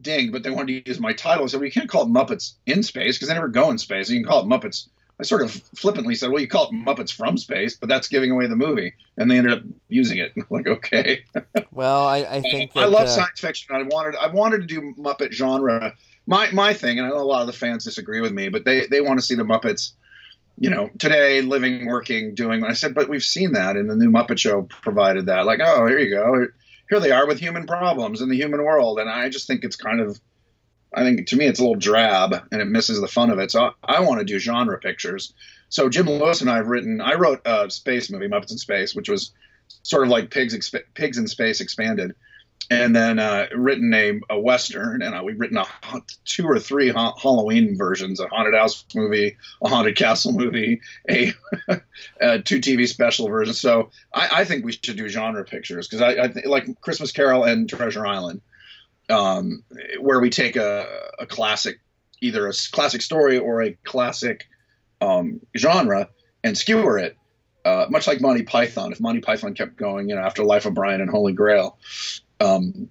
dinged, 0.00 0.32
but 0.32 0.42
they 0.42 0.50
wanted 0.50 0.84
to 0.84 0.90
use 0.90 1.00
my 1.00 1.12
title. 1.12 1.48
Said, 1.48 1.60
well, 1.60 1.66
you 1.66 1.72
can't 1.72 1.88
call 1.88 2.02
it 2.02 2.08
Muppets 2.08 2.54
in 2.66 2.82
Space 2.82 3.16
because 3.16 3.28
they 3.28 3.34
never 3.34 3.48
go 3.48 3.70
in 3.70 3.78
space. 3.78 4.10
You 4.10 4.20
can 4.20 4.28
call 4.28 4.42
it 4.42 4.46
Muppets. 4.46 4.88
I 5.20 5.24
sort 5.24 5.42
of 5.42 5.50
flippantly 5.76 6.14
said, 6.14 6.30
well, 6.30 6.40
you 6.40 6.46
call 6.46 6.68
it 6.68 6.72
Muppets 6.72 7.12
from 7.12 7.36
Space, 7.36 7.76
but 7.76 7.88
that's 7.88 8.06
giving 8.06 8.30
away 8.30 8.46
the 8.46 8.54
movie. 8.54 8.92
And 9.16 9.28
they 9.28 9.38
ended 9.38 9.52
up 9.52 9.62
using 9.88 10.18
it. 10.18 10.32
like, 10.50 10.68
okay. 10.68 11.24
well, 11.72 12.06
I, 12.06 12.18
I 12.18 12.40
think 12.40 12.72
that, 12.74 12.84
I 12.84 12.86
love 12.86 13.02
uh... 13.02 13.08
science 13.08 13.40
fiction. 13.40 13.74
I 13.74 13.82
wanted 13.82 14.14
I 14.16 14.28
wanted 14.28 14.60
to 14.60 14.66
do 14.66 14.94
Muppet 14.96 15.32
genre 15.32 15.94
my 16.28 16.50
my 16.50 16.74
thing, 16.74 16.98
and 16.98 17.06
I 17.06 17.10
know 17.10 17.22
a 17.22 17.24
lot 17.24 17.40
of 17.40 17.46
the 17.46 17.54
fans 17.54 17.84
disagree 17.84 18.20
with 18.20 18.32
me, 18.32 18.50
but 18.50 18.64
they 18.64 18.86
they 18.86 19.00
want 19.00 19.18
to 19.18 19.24
see 19.24 19.34
the 19.34 19.44
Muppets, 19.44 19.92
you 20.58 20.68
know, 20.68 20.90
today, 20.98 21.40
living, 21.40 21.86
working, 21.86 22.34
doing. 22.34 22.62
I 22.64 22.74
said, 22.74 22.94
but 22.94 23.08
we've 23.08 23.22
seen 23.22 23.52
that, 23.52 23.76
and 23.76 23.90
the 23.90 23.96
new 23.96 24.10
Muppet 24.10 24.38
Show 24.38 24.62
provided 24.62 25.26
that. 25.26 25.46
Like, 25.46 25.60
oh, 25.64 25.86
here 25.86 25.98
you 25.98 26.14
go, 26.14 26.46
here 26.90 27.00
they 27.00 27.12
are 27.12 27.26
with 27.26 27.40
human 27.40 27.66
problems 27.66 28.20
in 28.20 28.28
the 28.28 28.36
human 28.36 28.62
world, 28.62 29.00
and 29.00 29.08
I 29.08 29.30
just 29.30 29.46
think 29.46 29.64
it's 29.64 29.74
kind 29.74 30.00
of. 30.00 30.20
I 30.94 31.02
think 31.02 31.26
to 31.28 31.36
me 31.36 31.46
it's 31.46 31.58
a 31.58 31.62
little 31.62 31.76
drab 31.76 32.34
and 32.50 32.60
it 32.60 32.66
misses 32.66 33.00
the 33.00 33.08
fun 33.08 33.30
of 33.30 33.38
it. 33.38 33.50
So 33.50 33.72
I, 33.82 33.96
I 33.96 34.00
want 34.00 34.20
to 34.20 34.24
do 34.24 34.38
genre 34.38 34.78
pictures. 34.78 35.32
So 35.68 35.88
Jim 35.88 36.06
Lewis 36.06 36.40
and 36.40 36.50
I 36.50 36.56
have 36.56 36.68
written. 36.68 37.00
I 37.00 37.14
wrote 37.14 37.42
a 37.44 37.70
space 37.70 38.10
movie, 38.10 38.28
Muppets 38.28 38.52
in 38.52 38.58
Space, 38.58 38.94
which 38.94 39.08
was 39.08 39.32
sort 39.82 40.04
of 40.04 40.08
like 40.08 40.30
Pigs 40.30 40.70
Pigs 40.94 41.18
in 41.18 41.26
Space 41.26 41.60
expanded 41.60 42.14
and 42.70 42.94
then 42.94 43.18
uh, 43.18 43.46
written 43.54 43.94
a, 43.94 44.20
a 44.28 44.38
western, 44.38 45.00
and 45.02 45.14
uh, 45.14 45.22
we've 45.24 45.40
written 45.40 45.56
a, 45.56 45.66
two 46.24 46.46
or 46.46 46.58
three 46.58 46.90
ha- 46.90 47.14
Halloween 47.16 47.76
versions: 47.76 48.20
a 48.20 48.28
haunted 48.28 48.54
house 48.54 48.84
movie, 48.94 49.36
a 49.62 49.68
haunted 49.68 49.96
castle 49.96 50.32
movie, 50.32 50.80
a, 51.08 51.32
a 52.20 52.40
two 52.40 52.60
TV 52.60 52.86
special 52.86 53.28
version. 53.28 53.54
So 53.54 53.90
I, 54.12 54.40
I, 54.40 54.44
think 54.44 54.64
we 54.64 54.72
should 54.72 54.96
do 54.96 55.08
genre 55.08 55.44
pictures 55.44 55.88
because 55.88 56.02
I, 56.02 56.24
I 56.24 56.28
th- 56.28 56.46
like 56.46 56.80
Christmas 56.80 57.12
Carol 57.12 57.44
and 57.44 57.68
Treasure 57.68 58.06
Island, 58.06 58.42
um, 59.10 59.62
where 60.00 60.20
we 60.20 60.30
take 60.30 60.56
a, 60.56 60.86
a 61.18 61.26
classic, 61.26 61.80
either 62.20 62.48
a 62.48 62.52
classic 62.72 63.02
story 63.02 63.38
or 63.38 63.62
a 63.62 63.72
classic 63.84 64.46
um, 65.00 65.40
genre 65.56 66.08
and 66.44 66.56
skewer 66.56 66.98
it. 66.98 67.16
Uh, 67.64 67.86
much 67.90 68.06
like 68.06 68.20
Monty 68.20 68.42
Python, 68.42 68.92
if 68.92 69.00
Monty 69.00 69.20
Python 69.20 69.52
kept 69.54 69.76
going, 69.76 70.08
you 70.08 70.14
know, 70.14 70.22
after 70.22 70.42
Life 70.42 70.64
of 70.64 70.74
Brian 70.74 71.00
and 71.00 71.10
Holy 71.10 71.32
Grail, 71.32 71.76
um, 72.40 72.88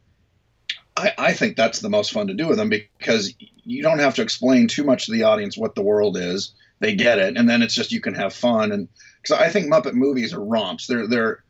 I, 0.95 1.13
I, 1.17 1.33
think 1.33 1.55
that's 1.55 1.79
the 1.79 1.89
most 1.89 2.12
fun 2.12 2.27
to 2.27 2.33
do 2.33 2.47
with 2.47 2.57
them 2.57 2.69
because 2.69 3.33
you 3.63 3.81
don't 3.81 4.00
have 4.00 4.15
to 4.15 4.21
explain 4.21 4.67
too 4.67 4.83
much 4.83 5.05
to 5.05 5.12
the 5.12 5.24
audience 5.24 5.57
what 5.57 5.75
the 5.75 5.81
world 5.81 6.17
is. 6.17 6.53
They 6.79 6.95
get 6.95 7.17
it, 7.17 7.38
and 7.38 7.50
then 7.50 7.62
it's 7.62 7.74
just 7.74 7.91
you 7.91 8.01
can 8.01 8.13
have 8.15 8.33
fun. 8.33 8.71
And 8.71 8.88
because 9.21 9.38
I 9.39 9.50
think 9.50 9.71
Muppet 9.71 9.93
movies 9.93 10.33
are 10.33 10.43
romps. 10.43 10.88
They're 10.88 11.07
they're. 11.07 11.43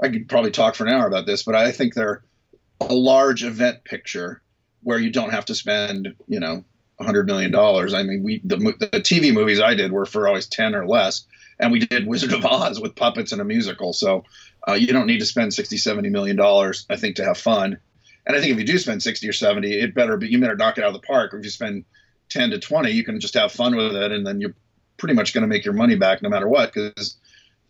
I 0.00 0.08
could 0.08 0.28
probably 0.28 0.52
talk 0.52 0.76
for 0.76 0.86
an 0.86 0.92
hour 0.92 1.08
about 1.08 1.26
this, 1.26 1.42
but 1.42 1.56
I 1.56 1.72
think 1.72 1.94
they're 1.94 2.22
a 2.80 2.94
large 2.94 3.44
event 3.44 3.84
picture 3.84 4.42
where 4.82 4.98
you 4.98 5.10
don't 5.10 5.30
have 5.30 5.44
to 5.46 5.54
spend, 5.54 6.14
you 6.26 6.40
know, 6.40 6.64
hundred 7.00 7.26
million 7.26 7.50
dollars. 7.50 7.94
I 7.94 8.02
mean, 8.02 8.22
we 8.22 8.40
the, 8.44 8.56
the 8.56 9.00
TV 9.00 9.32
movies 9.32 9.60
I 9.60 9.74
did 9.74 9.92
were 9.92 10.06
for 10.06 10.26
always 10.26 10.46
ten 10.46 10.74
or 10.74 10.86
less, 10.86 11.24
and 11.58 11.72
we 11.72 11.80
did 11.80 12.06
Wizard 12.08 12.32
of 12.32 12.44
Oz 12.44 12.80
with 12.80 12.96
puppets 12.96 13.32
and 13.32 13.40
a 13.40 13.44
musical. 13.44 13.92
So 13.92 14.24
uh, 14.66 14.74
you 14.74 14.88
don't 14.88 15.06
need 15.06 15.20
to 15.20 15.26
spend 15.26 15.54
60, 15.54 15.76
70 15.76 16.08
million 16.08 16.36
dollars, 16.36 16.86
I 16.90 16.96
think, 16.96 17.16
to 17.16 17.24
have 17.24 17.38
fun. 17.38 17.78
And 18.26 18.36
I 18.36 18.40
think 18.40 18.52
if 18.52 18.58
you 18.58 18.66
do 18.66 18.78
spend 18.78 19.02
60 19.02 19.26
or 19.28 19.32
70, 19.32 19.72
it 19.72 19.94
better 19.94 20.16
be, 20.18 20.28
you 20.28 20.38
better 20.38 20.56
knock 20.56 20.76
it 20.76 20.84
out 20.84 20.94
of 20.94 21.00
the 21.00 21.06
park. 21.06 21.32
If 21.32 21.42
you 21.44 21.50
spend 21.50 21.84
10 22.28 22.50
to 22.50 22.58
20, 22.58 22.90
you 22.90 23.02
can 23.02 23.20
just 23.20 23.34
have 23.34 23.52
fun 23.52 23.74
with 23.74 23.96
it. 23.96 24.12
And 24.12 24.26
then 24.26 24.40
you're 24.40 24.54
pretty 24.98 25.14
much 25.14 25.32
going 25.32 25.42
to 25.42 25.48
make 25.48 25.64
your 25.64 25.72
money 25.72 25.96
back 25.96 26.20
no 26.20 26.28
matter 26.28 26.46
what, 26.46 26.72
because 26.74 27.16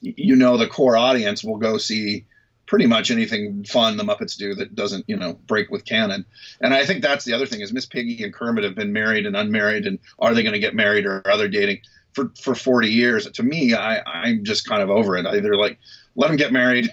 you 0.01 0.37
know, 0.37 0.57
the 0.57 0.67
core 0.67 0.97
audience 0.97 1.43
will 1.43 1.59
go 1.59 1.79
see 1.79 2.25
pretty 2.69 2.87
much 2.87 3.11
anything 3.11 3.65
fun 3.65 3.97
the 3.97 4.05
Muppets 4.05 4.37
do 4.37 4.55
that 4.55 4.75
doesn't, 4.75 5.05
you 5.09 5.17
know, 5.17 5.33
break 5.47 5.71
with 5.71 5.87
canon. 5.87 6.25
And 6.61 6.75
I 6.75 6.85
think 6.85 7.03
that's 7.03 7.25
the 7.25 7.33
other 7.33 7.47
thing 7.47 7.63
is 7.63 7.73
Miss 7.73 7.87
Piggy 7.87 8.23
and 8.23 8.33
Kermit 8.33 8.63
have 8.63 8.75
been 8.75 8.93
married 8.93 9.27
and 9.27 9.35
unmarried, 9.35 9.87
and 9.87 9.99
are 10.19 10.35
they 10.35 10.43
going 10.43 10.53
to 10.53 10.61
get 10.61 10.75
married 10.75 11.07
or 11.07 11.27
are 11.27 11.37
they 11.39 11.49
dating 11.49 11.81
for 12.13 12.31
for 12.41 12.55
40 12.55 12.89
years? 12.89 13.29
To 13.29 13.43
me, 13.43 13.75
I 13.75 14.01
I'm 14.01 14.45
just 14.45 14.69
kind 14.69 14.83
of 14.83 14.91
over 14.91 15.17
it. 15.17 15.27
Either 15.27 15.57
like 15.57 15.79
let 16.15 16.29
them 16.29 16.37
get 16.37 16.53
married 16.53 16.91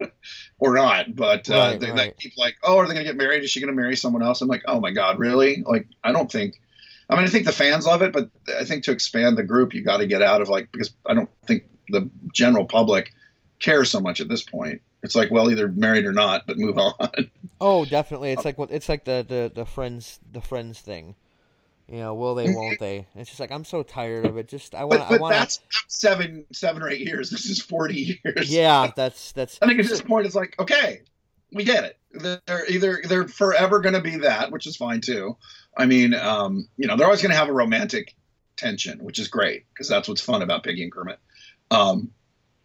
or 0.58 0.74
not. 0.74 1.16
But 1.16 1.50
uh, 1.50 1.54
right, 1.54 1.80
they, 1.80 1.90
right. 1.90 1.96
they, 1.96 2.14
keep 2.18 2.36
like, 2.36 2.56
oh, 2.62 2.76
are 2.76 2.86
they 2.86 2.92
going 2.92 3.06
to 3.06 3.10
get 3.10 3.16
married? 3.16 3.42
Is 3.42 3.50
she 3.50 3.60
going 3.60 3.74
to 3.74 3.80
marry 3.80 3.96
someone 3.96 4.22
else? 4.22 4.42
I'm 4.42 4.48
like, 4.48 4.64
oh 4.66 4.80
my 4.80 4.90
god, 4.90 5.18
really? 5.18 5.62
Like, 5.66 5.88
I 6.04 6.12
don't 6.12 6.30
think. 6.30 6.60
I 7.08 7.16
mean, 7.16 7.24
I 7.24 7.28
think 7.28 7.44
the 7.44 7.52
fans 7.52 7.86
love 7.86 8.00
it, 8.00 8.14
but 8.14 8.30
I 8.58 8.64
think 8.64 8.84
to 8.84 8.90
expand 8.90 9.36
the 9.36 9.42
group, 9.42 9.74
you 9.74 9.82
got 9.82 9.98
to 9.98 10.06
get 10.06 10.22
out 10.22 10.40
of 10.40 10.48
like 10.48 10.70
because 10.72 10.90
I 11.06 11.14
don't 11.14 11.28
think 11.46 11.64
the 11.88 12.10
general 12.32 12.64
public 12.64 13.12
cares 13.60 13.90
so 13.90 14.00
much 14.00 14.20
at 14.20 14.28
this 14.28 14.42
point. 14.42 14.82
It's 15.02 15.14
like, 15.14 15.30
well, 15.30 15.50
either 15.50 15.68
married 15.68 16.06
or 16.06 16.12
not, 16.12 16.46
but 16.46 16.58
move 16.58 16.78
on. 16.78 17.30
Oh, 17.60 17.84
definitely. 17.84 18.32
It's 18.32 18.44
like 18.44 18.58
what 18.58 18.70
it's 18.70 18.88
like 18.88 19.04
the, 19.04 19.24
the 19.26 19.52
the 19.54 19.64
friends 19.64 20.18
the 20.32 20.40
friends 20.40 20.80
thing. 20.80 21.14
You 21.88 21.98
know, 21.98 22.14
will 22.14 22.34
they? 22.34 22.50
Won't 22.50 22.80
they? 22.80 23.06
It's 23.14 23.28
just 23.28 23.40
like 23.40 23.52
I'm 23.52 23.64
so 23.64 23.82
tired 23.82 24.24
of 24.24 24.38
it. 24.38 24.48
Just 24.48 24.74
I 24.74 24.84
want. 24.84 25.00
But, 25.00 25.08
but 25.10 25.18
I 25.18 25.20
want. 25.20 25.34
That's 25.34 25.60
seven, 25.88 26.46
seven 26.50 26.82
or 26.82 26.88
eight 26.88 27.02
years. 27.02 27.28
This 27.28 27.44
is 27.46 27.60
forty 27.60 28.20
years. 28.24 28.50
Yeah, 28.50 28.90
that's 28.96 29.32
that's. 29.32 29.58
I 29.60 29.66
think 29.66 29.80
at 29.80 29.86
this 29.86 30.00
point 30.00 30.24
it's 30.24 30.34
like 30.34 30.58
okay, 30.58 31.02
we 31.52 31.64
get 31.64 31.84
it. 31.84 31.98
They're 32.46 32.66
either 32.68 33.02
they're 33.06 33.28
forever 33.28 33.80
going 33.80 33.94
to 33.94 34.00
be 34.00 34.18
that, 34.18 34.50
which 34.50 34.66
is 34.66 34.76
fine 34.76 35.02
too. 35.02 35.36
I 35.76 35.84
mean, 35.84 36.14
um, 36.14 36.68
you 36.76 36.86
know, 36.86 36.96
they're 36.96 37.06
always 37.06 37.20
going 37.20 37.32
to 37.32 37.38
have 37.38 37.48
a 37.48 37.52
romantic 37.52 38.14
tension, 38.56 39.02
which 39.04 39.18
is 39.18 39.28
great 39.28 39.66
because 39.72 39.88
that's 39.88 40.08
what's 40.08 40.20
fun 40.20 40.40
about 40.40 40.62
Piggy 40.62 40.84
and 40.84 40.92
Kermit. 40.92 41.18
Um, 41.70 42.12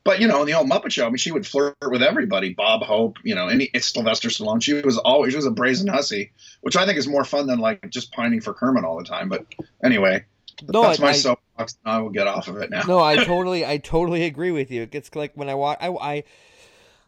but 0.09 0.19
you 0.19 0.27
know, 0.27 0.41
in 0.41 0.47
the 0.47 0.53
old 0.53 0.67
Muppet 0.67 0.91
Show, 0.91 1.05
I 1.05 1.09
mean, 1.09 1.17
she 1.17 1.31
would 1.31 1.45
flirt 1.45 1.75
with 1.83 2.01
everybody. 2.01 2.51
Bob 2.51 2.81
Hope, 2.81 3.19
you 3.23 3.35
know, 3.35 3.47
any 3.47 3.69
Sylvester 3.77 4.29
Stallone. 4.29 4.59
She 4.59 4.73
was 4.73 4.97
always 4.97 5.33
she 5.33 5.35
was 5.35 5.45
a 5.45 5.51
brazen 5.51 5.87
hussy, 5.87 6.31
which 6.61 6.75
I 6.75 6.87
think 6.87 6.97
is 6.97 7.07
more 7.07 7.23
fun 7.23 7.45
than 7.45 7.59
like 7.59 7.87
just 7.91 8.11
pining 8.11 8.41
for 8.41 8.55
Kermit 8.55 8.83
all 8.83 8.97
the 8.97 9.03
time. 9.03 9.29
But 9.29 9.45
anyway, 9.83 10.25
no, 10.67 10.81
that's 10.81 10.99
I, 10.99 11.03
my 11.03 11.09
I, 11.09 11.11
soapbox. 11.11 11.77
I 11.85 11.99
will 11.99 12.09
get 12.09 12.25
off 12.25 12.47
of 12.47 12.57
it 12.57 12.71
now. 12.71 12.81
No, 12.87 12.99
I 12.99 13.17
totally, 13.23 13.63
I 13.63 13.77
totally 13.77 14.23
agree 14.23 14.49
with 14.49 14.71
you. 14.71 14.81
It 14.81 14.89
gets 14.89 15.13
like 15.13 15.33
when 15.35 15.47
I 15.47 15.53
watch, 15.53 15.77
I, 15.79 15.89
I, 15.89 16.23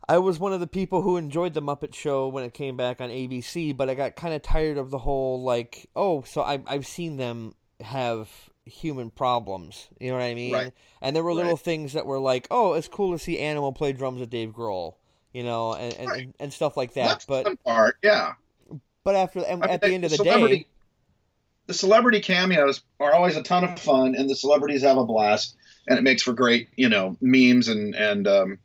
I 0.08 0.20
was 0.20 0.38
one 0.38 0.54
of 0.54 0.60
the 0.60 0.68
people 0.68 1.02
who 1.02 1.18
enjoyed 1.18 1.56
the 1.56 1.62
Muppet 1.64 1.96
Show 1.96 2.28
when 2.28 2.44
it 2.44 2.54
came 2.54 2.78
back 2.78 3.02
on 3.02 3.10
ABC, 3.10 3.76
but 3.76 3.90
I 3.90 3.96
got 3.96 4.16
kind 4.16 4.36
of 4.36 4.44
tired 4.44 4.78
of 4.78 4.92
the 4.92 5.00
whole 5.00 5.42
like, 5.42 5.90
oh, 5.96 6.22
so 6.22 6.44
I, 6.44 6.62
I've 6.68 6.86
seen 6.86 7.18
them 7.18 7.56
have 7.80 8.30
human 8.72 9.10
problems. 9.10 9.88
You 10.00 10.12
know 10.12 10.18
what 10.18 10.24
I 10.24 10.34
mean? 10.34 10.54
Right. 10.54 10.74
And 11.02 11.16
there 11.16 11.24
were 11.24 11.34
little 11.34 11.52
right. 11.52 11.60
things 11.60 11.94
that 11.94 12.06
were 12.06 12.20
like, 12.20 12.48
oh, 12.50 12.74
it's 12.74 12.88
cool 12.88 13.12
to 13.12 13.20
see 13.20 13.40
Animal 13.40 13.74
play 13.74 13.94
drums 13.94 14.20
with 14.20 14.30
Dave 14.30 14.50
Grohl, 14.50 14.96
you 15.34 15.44
know, 15.44 15.74
and 15.74 15.94
and, 15.96 16.10
right. 16.10 16.36
and 16.40 16.54
stuff 16.54 16.78
like 16.78 16.94
that. 16.94 17.08
That's 17.08 17.26
but 17.26 17.64
part, 17.64 17.98
yeah. 18.04 18.34
But 19.04 19.16
after 19.16 19.40
and 19.40 19.64
at 19.64 19.82
mean, 19.82 19.90
the 19.90 19.96
end 19.96 20.06
of 20.06 20.12
the 20.12 20.24
day, 20.24 20.68
the 21.68 21.74
celebrity 21.74 22.20
cameos 22.20 22.82
are 23.00 23.14
always 23.14 23.36
a 23.36 23.44
ton 23.44 23.64
of 23.64 23.80
fun, 23.80 24.16
and 24.16 24.30
the 24.30 24.36
celebrities 24.36 24.84
have 24.84 24.98
a 24.98 25.06
blast, 25.06 25.56
and 25.88 25.98
it 25.98 26.04
makes 26.04 26.22
for 26.22 26.34
great, 26.34 26.70
you 26.76 26.90
know, 26.90 27.18
memes 27.22 27.68
and 27.68 27.96
and 27.96 28.28
um, 28.28 28.60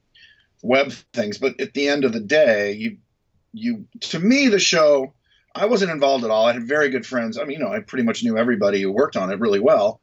web 0.62 0.92
things. 1.12 1.38
But 1.38 1.60
at 1.60 1.74
the 1.74 1.88
end 1.88 2.04
of 2.04 2.12
the 2.12 2.20
day, 2.20 2.72
you 2.72 2.98
you 3.52 3.86
to 4.00 4.18
me 4.18 4.48
the 4.48 4.58
show 4.58 5.12
I 5.56 5.66
wasn't 5.66 5.90
involved 5.90 6.24
at 6.24 6.30
all. 6.30 6.46
I 6.46 6.52
had 6.52 6.64
very 6.64 6.90
good 6.90 7.06
friends. 7.06 7.38
I 7.38 7.44
mean, 7.44 7.58
you 7.58 7.64
know, 7.64 7.72
I 7.72 7.80
pretty 7.80 8.04
much 8.04 8.22
knew 8.22 8.36
everybody 8.36 8.80
who 8.82 8.92
worked 8.92 9.16
on 9.16 9.30
it 9.30 9.40
really 9.40 9.60
well. 9.60 10.00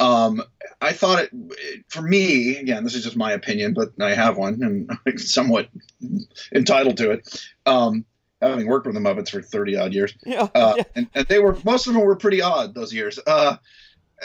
Um, 0.00 0.42
I 0.80 0.92
thought 0.92 1.24
it, 1.24 1.84
for 1.88 2.02
me, 2.02 2.56
again, 2.56 2.84
this 2.84 2.94
is 2.94 3.02
just 3.02 3.16
my 3.16 3.32
opinion, 3.32 3.74
but 3.74 3.90
I 4.00 4.14
have 4.14 4.36
one 4.36 4.62
and 4.62 4.90
I'm 5.06 5.18
somewhat 5.18 5.68
entitled 6.54 6.98
to 6.98 7.10
it. 7.10 7.46
Um, 7.66 8.04
having 8.40 8.68
worked 8.68 8.86
with 8.86 8.94
the 8.94 9.00
Muppets 9.00 9.30
for 9.30 9.42
30 9.42 9.76
odd 9.76 9.92
years. 9.92 10.14
Yeah, 10.24 10.48
uh, 10.54 10.74
yeah. 10.76 10.84
And, 10.94 11.08
and, 11.14 11.26
they 11.26 11.40
were, 11.40 11.56
most 11.64 11.86
of 11.88 11.94
them 11.94 12.02
were 12.02 12.16
pretty 12.16 12.40
odd 12.42 12.74
those 12.74 12.94
years. 12.94 13.18
Uh, 13.26 13.56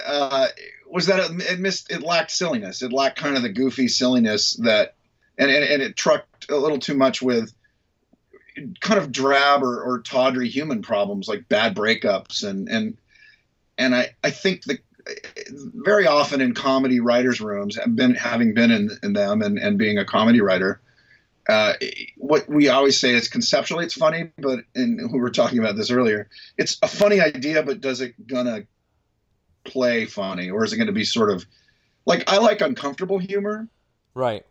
uh, 0.06 0.48
was 0.88 1.08
that 1.08 1.32
it, 1.32 1.42
it, 1.54 1.60
missed, 1.60 1.92
it 1.92 2.04
lacked 2.04 2.32
silliness. 2.32 2.84
It 2.84 2.94
lacked 2.94 3.18
kind 3.18 3.36
of 3.36 3.42
the 3.42 3.50
goofy 3.50 3.88
silliness 3.88 4.54
that, 4.58 4.96
and, 5.38 5.50
and, 5.50 5.64
and 5.64 5.82
it 5.82 5.96
trucked 5.96 6.52
a 6.52 6.56
little 6.56 6.78
too 6.78 6.96
much 6.96 7.22
with, 7.22 7.52
kind 8.80 9.00
of 9.00 9.12
drab 9.12 9.64
or, 9.64 9.82
or 9.82 10.02
tawdry 10.02 10.48
human 10.48 10.82
problems 10.82 11.28
like 11.28 11.48
bad 11.50 11.76
breakups 11.76 12.44
and 12.44 12.70
and 12.70 12.98
and 13.78 13.96
I, 13.96 14.16
I 14.24 14.30
think 14.30 14.64
that 14.66 14.80
very 15.48 16.08
often 16.08 16.40
in 16.40 16.54
comedy 16.54 17.00
writers 17.00 17.42
rooms 17.42 17.78
been 17.96 18.16
having 18.16 18.54
been 18.54 18.72
in, 18.72 18.90
in 19.02 19.14
them 19.14 19.42
and, 19.42 19.58
and 19.58 19.78
being 19.78 19.98
a 19.98 20.06
comedy 20.06 20.40
writer 20.40 20.80
uh, 21.50 21.74
what 22.16 22.48
we 22.48 22.70
always 22.70 22.98
say 22.98 23.14
is 23.14 23.28
conceptually 23.28 23.84
it's 23.84 23.96
funny 23.96 24.32
but 24.38 24.60
and 24.76 25.12
we 25.12 25.20
were 25.20 25.32
talking 25.32 25.60
about 25.60 25.76
this 25.76 25.92
earlier 25.92 26.30
it's 26.58 26.78
a 26.82 26.88
funny 26.88 27.20
idea 27.20 27.64
but 27.64 27.82
does 27.82 28.02
it 28.02 28.14
gonna 28.28 28.64
play 29.66 30.06
funny 30.06 30.50
or 30.50 30.64
is 30.64 30.74
it 30.74 30.86
to 30.86 30.92
be 30.92 31.04
sort 31.04 31.32
of 31.32 31.46
like 32.06 32.32
i 32.32 32.38
like 32.38 32.62
uncomfortable 32.62 33.18
humor. 33.18 33.68
Right 34.14 34.46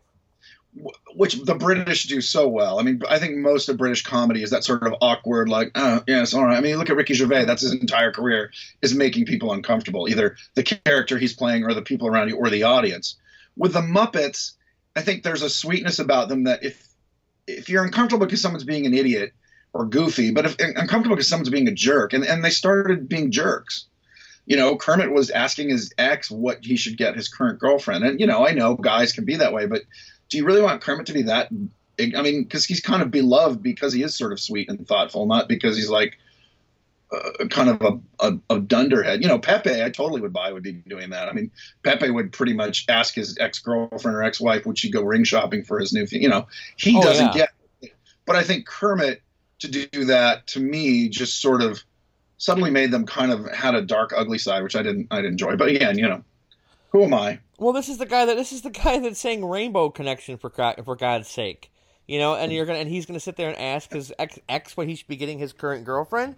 which 1.15 1.35
the 1.35 1.55
British 1.55 2.05
do 2.05 2.21
so 2.21 2.47
well. 2.47 2.79
I 2.79 2.83
mean, 2.83 3.01
I 3.09 3.19
think 3.19 3.37
most 3.37 3.69
of 3.69 3.77
British 3.77 4.03
comedy 4.03 4.41
is 4.41 4.49
that 4.49 4.63
sort 4.63 4.83
of 4.83 4.95
awkward, 5.01 5.49
like, 5.49 5.71
oh, 5.75 6.03
yes, 6.07 6.33
all 6.33 6.45
right. 6.45 6.57
I 6.57 6.61
mean, 6.61 6.77
look 6.77 6.89
at 6.89 6.95
Ricky 6.95 7.13
Gervais. 7.13 7.45
That's 7.45 7.61
his 7.61 7.73
entire 7.73 8.11
career 8.11 8.51
is 8.81 8.95
making 8.95 9.25
people 9.25 9.53
uncomfortable, 9.53 10.09
either 10.09 10.37
the 10.55 10.63
character 10.63 11.17
he's 11.17 11.33
playing 11.33 11.63
or 11.63 11.73
the 11.73 11.81
people 11.81 12.07
around 12.07 12.29
you 12.29 12.37
or 12.37 12.49
the 12.49 12.63
audience. 12.63 13.17
With 13.55 13.73
the 13.73 13.81
Muppets, 13.81 14.53
I 14.95 15.01
think 15.01 15.23
there's 15.23 15.43
a 15.43 15.49
sweetness 15.49 15.99
about 15.99 16.29
them 16.29 16.45
that 16.45 16.63
if 16.63 16.87
if 17.45 17.69
you're 17.69 17.83
uncomfortable 17.83 18.25
because 18.25 18.41
someone's 18.41 18.63
being 18.63 18.85
an 18.85 18.93
idiot 18.93 19.33
or 19.73 19.85
goofy, 19.85 20.31
but 20.31 20.45
if 20.45 20.55
uncomfortable 20.59 21.15
because 21.15 21.29
someone's 21.29 21.49
being 21.49 21.67
a 21.67 21.73
jerk, 21.73 22.13
and, 22.13 22.23
and 22.23 22.43
they 22.43 22.49
started 22.49 23.09
being 23.09 23.31
jerks. 23.31 23.87
You 24.45 24.57
know, 24.57 24.75
Kermit 24.75 25.11
was 25.11 25.29
asking 25.29 25.69
his 25.69 25.93
ex 25.97 26.29
what 26.29 26.65
he 26.65 26.75
should 26.75 26.97
get 26.97 27.15
his 27.15 27.29
current 27.29 27.59
girlfriend. 27.59 28.03
And, 28.03 28.19
you 28.19 28.27
know, 28.27 28.45
I 28.45 28.51
know 28.51 28.75
guys 28.75 29.13
can 29.13 29.23
be 29.23 29.37
that 29.37 29.53
way, 29.53 29.67
but 29.67 29.83
do 30.29 30.37
you 30.37 30.45
really 30.45 30.61
want 30.61 30.81
Kermit 30.81 31.05
to 31.07 31.13
be 31.13 31.23
that? 31.23 31.49
I 31.99 32.21
mean, 32.21 32.43
because 32.43 32.65
he's 32.65 32.81
kind 32.81 33.01
of 33.01 33.11
beloved 33.11 33.61
because 33.61 33.93
he 33.93 34.01
is 34.03 34.15
sort 34.15 34.31
of 34.31 34.39
sweet 34.39 34.69
and 34.69 34.87
thoughtful, 34.87 35.25
not 35.25 35.47
because 35.47 35.77
he's 35.77 35.89
like 35.89 36.17
uh, 37.13 37.45
kind 37.49 37.69
of 37.69 37.81
a, 37.81 38.27
a, 38.27 38.55
a, 38.55 38.59
dunderhead. 38.59 39.21
You 39.21 39.27
know, 39.27 39.37
Pepe, 39.37 39.83
I 39.83 39.89
totally 39.89 40.19
would 40.21 40.33
buy 40.33 40.51
would 40.51 40.63
be 40.63 40.71
doing 40.71 41.11
that. 41.11 41.29
I 41.29 41.33
mean, 41.33 41.51
Pepe 41.83 42.09
would 42.09 42.31
pretty 42.31 42.53
much 42.53 42.85
ask 42.89 43.13
his 43.13 43.37
ex 43.39 43.59
girlfriend 43.59 44.17
or 44.17 44.23
ex 44.23 44.41
wife 44.41 44.65
would 44.65 44.79
she 44.79 44.89
go 44.89 45.03
ring 45.03 45.23
shopping 45.23 45.63
for 45.63 45.79
his 45.79 45.93
new. 45.93 46.07
Thing? 46.07 46.23
You 46.23 46.29
know, 46.29 46.47
he 46.77 46.97
oh, 46.97 47.01
doesn't 47.03 47.35
yeah. 47.35 47.47
get. 47.81 47.93
But 48.25 48.35
I 48.35 48.43
think 48.43 48.65
Kermit 48.65 49.21
to 49.59 49.67
do 49.69 50.05
that 50.05 50.47
to 50.47 50.59
me 50.59 51.09
just 51.09 51.41
sort 51.41 51.61
of 51.61 51.83
suddenly 52.37 52.71
made 52.71 52.91
them 52.91 53.05
kind 53.05 53.31
of 53.31 53.45
had 53.51 53.75
a 53.75 53.81
dark, 53.81 54.11
ugly 54.15 54.37
side, 54.37 54.63
which 54.63 54.75
I 54.75 54.81
didn't 54.81 55.07
I 55.11 55.17
didn't 55.17 55.33
enjoy. 55.33 55.55
But 55.55 55.69
again, 55.69 55.97
you 55.97 56.07
know, 56.07 56.23
who 56.93 57.03
am 57.03 57.13
I? 57.13 57.39
Well, 57.57 57.73
this 57.73 57.89
is 57.89 57.97
the 57.97 58.05
guy 58.05 58.25
that 58.25 58.37
this 58.37 58.53
is 58.53 58.61
the 58.61 58.69
guy 58.69 58.99
that's 58.99 59.19
saying 59.19 59.43
Rainbow 59.43 59.89
Connection 59.89 60.37
for 60.37 60.49
for 60.49 60.95
God's 60.95 61.27
sake. 61.27 61.71
You 62.07 62.19
know, 62.19 62.35
and 62.35 62.51
you're 62.51 62.65
gonna 62.65 62.79
and 62.79 62.89
he's 62.89 63.05
gonna 63.05 63.19
sit 63.19 63.35
there 63.35 63.49
and 63.49 63.57
ask 63.57 63.91
his 63.91 64.13
ex, 64.19 64.39
ex 64.47 64.77
what 64.77 64.87
he 64.87 64.95
should 64.95 65.07
be 65.07 65.15
getting 65.15 65.39
his 65.39 65.51
current 65.51 65.85
girlfriend. 65.85 66.35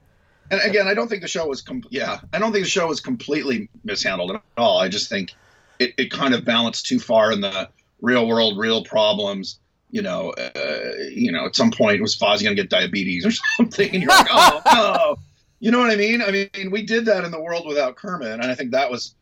And 0.50 0.62
again, 0.62 0.88
I 0.88 0.94
don't 0.94 1.08
think 1.08 1.22
the 1.22 1.28
show 1.28 1.48
was 1.48 1.62
com- 1.62 1.84
yeah, 1.90 2.20
I 2.32 2.40
don't 2.40 2.52
think 2.52 2.66
the 2.66 2.70
show 2.70 2.88
was 2.88 3.02
completely 3.02 3.70
mishandled 3.84 4.32
at 4.32 4.42
all. 4.58 4.80
I 4.80 4.88
just 4.88 5.10
think 5.10 5.34
it, 5.80 5.94
it 5.98 6.12
kind 6.12 6.34
of 6.34 6.46
balanced 6.46 6.86
too 6.86 7.00
far 7.00 7.32
in 7.32 7.42
the 7.42 7.68
real 8.02 8.28
world, 8.28 8.58
real 8.58 8.84
problems. 8.84 9.60
You 9.90 10.04
know, 10.04 10.32
uh, 10.32 10.92
you 11.10 11.32
know, 11.32 11.46
at 11.48 11.56
some 11.56 11.72
point 11.72 12.02
was 12.02 12.16
Fozzie 12.16 12.44
gonna 12.44 12.56
get 12.56 12.70
diabetes 12.70 13.26
or 13.26 13.32
something, 13.58 13.90
and 13.92 14.04
you're 14.04 14.12
like, 14.12 14.28
oh 14.30 14.62
no, 14.74 15.16
you 15.60 15.72
know 15.72 15.80
what 15.80 15.90
I 15.90 15.96
mean? 15.96 16.22
I 16.22 16.32
mean, 16.32 16.70
we 16.70 16.84
did 16.84 17.06
that 17.06 17.26
in 17.26 17.32
the 17.32 17.42
world 17.42 17.66
without 17.66 17.96
Kermit, 17.96 18.32
and 18.32 18.44
I 18.44 18.56
think 18.56 18.72
that 18.72 18.92
was 18.92 19.16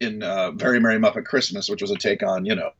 in 0.00 0.22
uh, 0.22 0.50
Very 0.52 0.80
Merry 0.80 0.98
Muppet 0.98 1.26
Christmas, 1.26 1.68
which 1.68 1.82
was 1.82 1.90
a 1.90 1.96
take 1.96 2.22
on 2.22 2.46
you 2.46 2.54
know, 2.54 2.72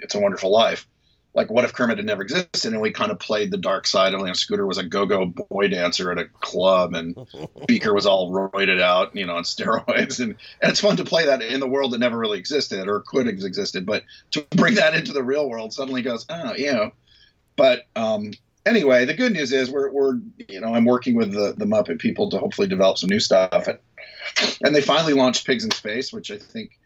It's 0.00 0.14
a 0.14 0.20
Wonderful 0.20 0.50
Life. 0.50 0.86
Like 1.32 1.48
what 1.48 1.64
if 1.64 1.72
Kermit 1.72 1.98
had 1.98 2.06
never 2.06 2.22
existed? 2.22 2.72
And 2.72 2.80
we 2.80 2.90
kind 2.90 3.12
of 3.12 3.20
played 3.20 3.52
the 3.52 3.56
dark 3.56 3.86
side 3.86 4.14
and 4.14 4.20
you 4.20 4.26
know, 4.26 4.32
Scooter 4.32 4.66
was 4.66 4.78
a 4.78 4.82
go-go 4.82 5.26
boy 5.26 5.68
dancer 5.68 6.10
at 6.10 6.18
a 6.18 6.24
club 6.24 6.94
and 6.94 7.16
Beaker 7.68 7.94
was 7.94 8.06
all 8.06 8.32
roided 8.32 8.80
out, 8.80 9.14
you 9.14 9.26
know, 9.26 9.36
on 9.36 9.44
steroids. 9.44 10.18
And, 10.18 10.36
and 10.60 10.70
it's 10.70 10.80
fun 10.80 10.96
to 10.96 11.04
play 11.04 11.26
that 11.26 11.42
in 11.42 11.60
the 11.60 11.68
world 11.68 11.92
that 11.92 11.98
never 11.98 12.18
really 12.18 12.38
existed 12.38 12.88
or 12.88 13.00
could 13.06 13.26
have 13.26 13.36
existed, 13.36 13.86
but 13.86 14.04
to 14.32 14.44
bring 14.50 14.74
that 14.74 14.94
into 14.94 15.12
the 15.12 15.22
real 15.22 15.48
world 15.48 15.72
suddenly 15.72 16.02
goes, 16.02 16.26
oh, 16.28 16.54
you 16.54 16.72
know. 16.72 16.90
But 17.56 17.86
um, 17.94 18.32
anyway, 18.66 19.04
the 19.04 19.14
good 19.14 19.32
news 19.32 19.52
is 19.52 19.70
we're, 19.70 19.90
we're 19.90 20.14
you 20.48 20.60
know, 20.60 20.74
I'm 20.74 20.84
working 20.84 21.14
with 21.14 21.32
the, 21.32 21.54
the 21.56 21.64
Muppet 21.64 22.00
people 22.00 22.30
to 22.30 22.38
hopefully 22.38 22.68
develop 22.68 22.98
some 22.98 23.10
new 23.10 23.20
stuff. 23.20 23.68
and, 23.68 23.78
and 24.64 24.74
they 24.74 24.80
finally 24.80 25.12
launched 25.12 25.46
Pigs 25.46 25.64
in 25.64 25.70
Space, 25.70 26.12
which 26.12 26.30
I 26.30 26.38
think 26.38 26.78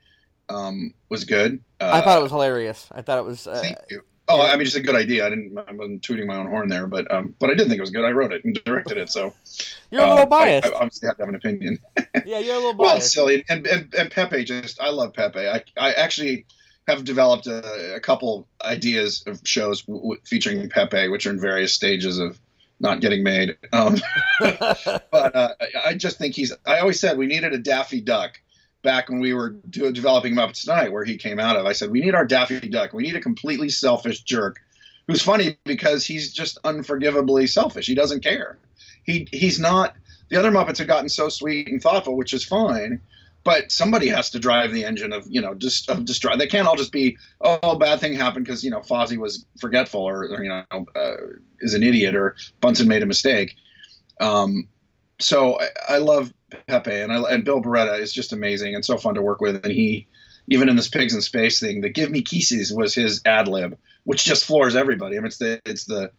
um, 0.48 0.94
was 1.08 1.24
good. 1.24 1.60
Uh, 1.80 1.90
I 1.92 2.00
thought 2.00 2.18
it 2.18 2.22
was 2.22 2.32
hilarious. 2.32 2.88
I 2.92 3.02
thought 3.02 3.18
it 3.18 3.24
was. 3.24 3.46
Uh, 3.46 3.60
thank 3.60 3.78
you. 3.90 4.02
Oh, 4.26 4.40
I 4.40 4.52
mean, 4.52 4.62
it's 4.66 4.74
a 4.74 4.80
good 4.80 4.94
idea. 4.94 5.26
I 5.26 5.30
didn't. 5.30 5.58
I 5.58 5.72
wasn't 5.72 6.02
tooting 6.02 6.26
my 6.26 6.36
own 6.36 6.46
horn 6.46 6.68
there, 6.68 6.86
but 6.86 7.12
um, 7.12 7.34
but 7.38 7.50
I 7.50 7.54
did 7.54 7.68
think 7.68 7.78
it 7.78 7.82
was 7.82 7.90
good. 7.90 8.04
I 8.04 8.10
wrote 8.10 8.32
it 8.32 8.44
and 8.44 8.58
directed 8.64 8.96
it, 8.96 9.10
so 9.10 9.34
you're 9.90 10.02
a 10.02 10.08
little 10.08 10.22
uh, 10.22 10.26
biased. 10.26 10.66
I, 10.66 10.70
I, 10.70 10.74
obviously 10.76 11.08
have 11.08 11.16
to 11.18 11.22
have 11.22 11.28
an 11.28 11.34
opinion. 11.34 11.78
yeah, 12.24 12.38
you're 12.38 12.54
a 12.54 12.58
little 12.58 12.74
biased. 12.74 13.16
well, 13.16 13.26
silly, 13.26 13.44
and, 13.48 13.66
and 13.66 13.94
and 13.94 14.10
Pepe 14.10 14.44
just. 14.44 14.80
I 14.80 14.88
love 14.90 15.12
Pepe. 15.12 15.46
I 15.46 15.62
I 15.76 15.92
actually 15.92 16.46
have 16.86 17.04
developed 17.04 17.46
a, 17.46 17.96
a 17.96 18.00
couple 18.00 18.46
ideas 18.62 19.24
of 19.26 19.40
shows 19.44 19.82
w- 19.82 20.02
w- 20.02 20.20
featuring 20.24 20.68
Pepe, 20.68 21.08
which 21.08 21.26
are 21.26 21.30
in 21.30 21.40
various 21.40 21.74
stages 21.74 22.18
of 22.18 22.38
not 22.80 23.00
getting 23.00 23.22
made. 23.22 23.56
Um, 23.72 23.96
but 24.40 25.12
uh, 25.12 25.54
I 25.84 25.94
just 25.94 26.18
think 26.18 26.34
he's. 26.34 26.52
I 26.66 26.80
always 26.80 27.00
said 27.00 27.18
we 27.18 27.26
needed 27.26 27.52
a 27.52 27.58
Daffy 27.58 28.00
Duck 28.00 28.40
back 28.82 29.08
when 29.08 29.18
we 29.18 29.32
were 29.32 29.50
do, 29.70 29.90
developing 29.90 30.34
Muppets 30.34 30.62
Tonight, 30.62 30.92
where 30.92 31.04
he 31.04 31.16
came 31.16 31.40
out 31.40 31.56
of. 31.56 31.66
I 31.66 31.72
said, 31.72 31.90
we 31.90 32.00
need 32.00 32.14
our 32.14 32.26
Daffy 32.26 32.60
Duck. 32.60 32.92
We 32.92 33.02
need 33.02 33.16
a 33.16 33.20
completely 33.20 33.70
selfish 33.70 34.22
jerk 34.22 34.60
who's 35.06 35.22
funny 35.22 35.58
because 35.64 36.06
he's 36.06 36.32
just 36.32 36.58
unforgivably 36.64 37.46
selfish. 37.46 37.86
He 37.86 37.94
doesn't 37.94 38.22
care. 38.22 38.58
He 39.02 39.28
he's 39.32 39.58
not. 39.58 39.96
The 40.30 40.36
other 40.36 40.50
Muppets 40.50 40.78
have 40.78 40.86
gotten 40.86 41.08
so 41.08 41.28
sweet 41.28 41.68
and 41.68 41.82
thoughtful, 41.82 42.16
which 42.16 42.32
is 42.32 42.44
fine. 42.44 43.00
But 43.44 43.70
somebody 43.70 44.08
has 44.08 44.30
to 44.30 44.38
drive 44.38 44.72
the 44.72 44.84
engine 44.84 45.12
of 45.12 45.26
you 45.28 45.40
know 45.40 45.54
just 45.54 45.90
of 45.90 46.04
destroy. 46.04 46.36
They 46.36 46.46
can't 46.46 46.66
all 46.66 46.76
just 46.76 46.92
be 46.92 47.18
oh 47.40 47.76
bad 47.76 48.00
thing 48.00 48.14
happened 48.14 48.46
because 48.46 48.64
you 48.64 48.70
know 48.70 48.80
Fozzie 48.80 49.18
was 49.18 49.44
forgetful 49.60 50.00
or, 50.00 50.24
or 50.24 50.42
you 50.42 50.48
know 50.48 50.86
uh, 50.96 51.16
is 51.60 51.74
an 51.74 51.82
idiot 51.82 52.16
or 52.16 52.36
Bunsen 52.60 52.88
made 52.88 53.02
a 53.02 53.06
mistake. 53.06 53.54
Um, 54.20 54.68
so 55.20 55.60
I, 55.60 55.68
I 55.88 55.98
love 55.98 56.32
Pepe 56.66 56.90
and 56.90 57.12
I, 57.12 57.20
and 57.30 57.44
Bill 57.44 57.60
Barretta 57.60 57.98
is 57.98 58.12
just 58.12 58.32
amazing 58.32 58.74
and 58.74 58.84
so 58.84 58.96
fun 58.96 59.14
to 59.14 59.22
work 59.22 59.40
with. 59.40 59.64
And 59.64 59.72
he, 59.72 60.06
even 60.48 60.68
in 60.68 60.76
this 60.76 60.88
pigs 60.88 61.14
in 61.14 61.20
space 61.20 61.60
thing, 61.60 61.80
the 61.80 61.90
"Give 61.90 62.10
me 62.10 62.22
kisses" 62.22 62.72
was 62.72 62.94
his 62.94 63.20
ad 63.24 63.48
lib, 63.48 63.78
which 64.04 64.24
just 64.24 64.44
floors 64.44 64.74
everybody. 64.74 65.16
I 65.16 65.20
mean, 65.20 65.26
it's 65.26 65.38
the 65.38 65.60
it's 65.64 65.84
the 65.84 66.10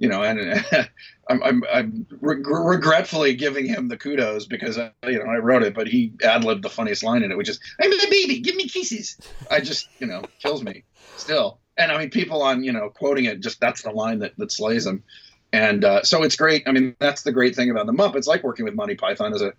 you 0.00 0.08
know, 0.08 0.22
and 0.22 0.64
I'm 1.28 1.42
I'm, 1.42 1.62
I'm 1.72 2.06
re- 2.20 2.42
regretfully 2.42 3.34
giving 3.34 3.66
him 3.66 3.88
the 3.88 3.98
kudos 3.98 4.46
because 4.46 4.78
I, 4.78 4.90
you 5.04 5.18
know 5.18 5.30
I 5.30 5.36
wrote 5.36 5.62
it, 5.62 5.74
but 5.74 5.86
he 5.86 6.12
ad 6.24 6.42
libbed 6.42 6.64
the 6.64 6.70
funniest 6.70 7.04
line 7.04 7.22
in 7.22 7.30
it, 7.30 7.36
which 7.36 7.50
is 7.50 7.60
"I'm 7.80 7.92
a 7.92 8.10
baby, 8.10 8.40
give 8.40 8.56
me 8.56 8.66
kisses." 8.66 9.16
I 9.50 9.60
just 9.60 9.90
you 10.00 10.06
know 10.06 10.22
kills 10.40 10.64
me 10.64 10.84
still, 11.16 11.60
and 11.76 11.92
I 11.92 11.98
mean 11.98 12.10
people 12.10 12.42
on 12.42 12.64
you 12.64 12.72
know 12.72 12.88
quoting 12.88 13.26
it 13.26 13.40
just 13.40 13.60
that's 13.60 13.82
the 13.82 13.90
line 13.90 14.18
that 14.20 14.36
that 14.38 14.50
slays 14.50 14.86
him. 14.86 15.04
And 15.52 15.84
uh, 15.84 16.02
so 16.04 16.22
it's 16.22 16.36
great. 16.36 16.62
I 16.68 16.72
mean, 16.72 16.94
that's 17.00 17.22
the 17.22 17.32
great 17.32 17.56
thing 17.56 17.70
about 17.70 17.86
the 17.86 17.92
Muppets. 17.92 18.18
It's 18.18 18.28
like 18.28 18.44
working 18.44 18.64
with 18.64 18.74
Monty 18.74 18.94
Python 18.94 19.34
as 19.34 19.42
a 19.42 19.52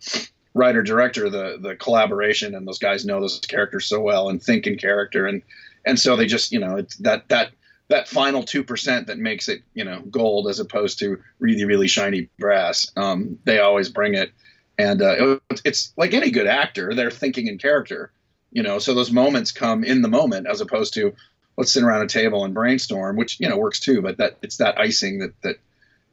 writer 0.56 0.82
director, 0.82 1.30
the 1.30 1.58
the 1.62 1.76
collaboration 1.76 2.56
and 2.56 2.68
those 2.68 2.80
guys 2.80 3.06
know 3.06 3.20
those 3.20 3.40
characters 3.42 3.86
so 3.86 4.02
well 4.02 4.30
and 4.30 4.42
think 4.42 4.66
in 4.66 4.78
character, 4.78 5.28
and 5.28 5.44
and 5.86 6.00
so 6.00 6.16
they 6.16 6.26
just 6.26 6.52
you 6.52 6.60
know 6.60 6.84
that 7.02 7.30
that 7.30 7.52
that 7.92 8.08
final 8.08 8.44
two 8.44 8.64
percent 8.64 9.08
that 9.08 9.20
makes 9.20 9.48
it 9.48 9.62
you 9.74 9.84
know 9.84 10.02
gold 10.10 10.48
as 10.48 10.60
opposed 10.60 11.00
to 11.00 11.22
really 11.40 11.66
really 11.66 11.88
shiny 11.88 12.30
brass. 12.40 12.92
Um, 12.96 13.38
they 13.44 13.60
always 13.60 13.90
bring 13.90 14.16
it, 14.16 14.32
and 14.78 15.02
uh, 15.02 15.38
it, 15.50 15.62
it's 15.64 15.94
like 15.98 16.14
any 16.14 16.32
good 16.32 16.48
actor, 16.48 16.96
they're 16.96 17.12
thinking 17.12 17.48
in 17.48 17.58
character. 17.58 18.12
You 18.52 18.64
know, 18.64 18.80
so 18.80 18.94
those 18.94 19.12
moments 19.12 19.52
come 19.52 19.84
in 19.84 20.02
the 20.02 20.10
moment 20.10 20.48
as 20.48 20.60
opposed 20.60 20.94
to 20.96 21.14
let's 21.58 21.72
sit 21.72 21.84
around 21.84 22.02
a 22.02 22.08
table 22.08 22.44
and 22.44 22.54
brainstorm, 22.54 23.16
which 23.16 23.40
you 23.40 23.48
know 23.48 23.58
works 23.58 23.80
too. 23.80 24.02
But 24.02 24.18
that 24.18 24.38
it's 24.42 24.58
that 24.58 24.80
icing 24.80 25.20
that 25.20 25.42
that 25.44 25.58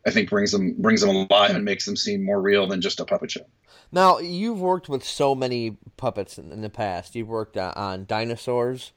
I 0.06 0.10
think 0.10 0.30
brings 0.30 0.52
them 0.52 0.74
brings 0.78 1.00
them 1.00 1.10
alive 1.10 1.54
and 1.54 1.64
makes 1.64 1.84
them 1.84 1.96
seem 1.96 2.24
more 2.24 2.40
real 2.40 2.66
than 2.66 2.80
just 2.80 3.00
a 3.00 3.04
puppet 3.04 3.30
show. 3.30 3.46
Now 3.90 4.18
you've 4.18 4.60
worked 4.60 4.88
with 4.88 5.04
so 5.04 5.34
many 5.34 5.76
puppets 5.96 6.38
in, 6.38 6.52
in 6.52 6.60
the 6.60 6.70
past. 6.70 7.14
You've 7.14 7.28
worked 7.28 7.56
uh, 7.56 7.72
on 7.74 8.04
dinosaurs, 8.04 8.92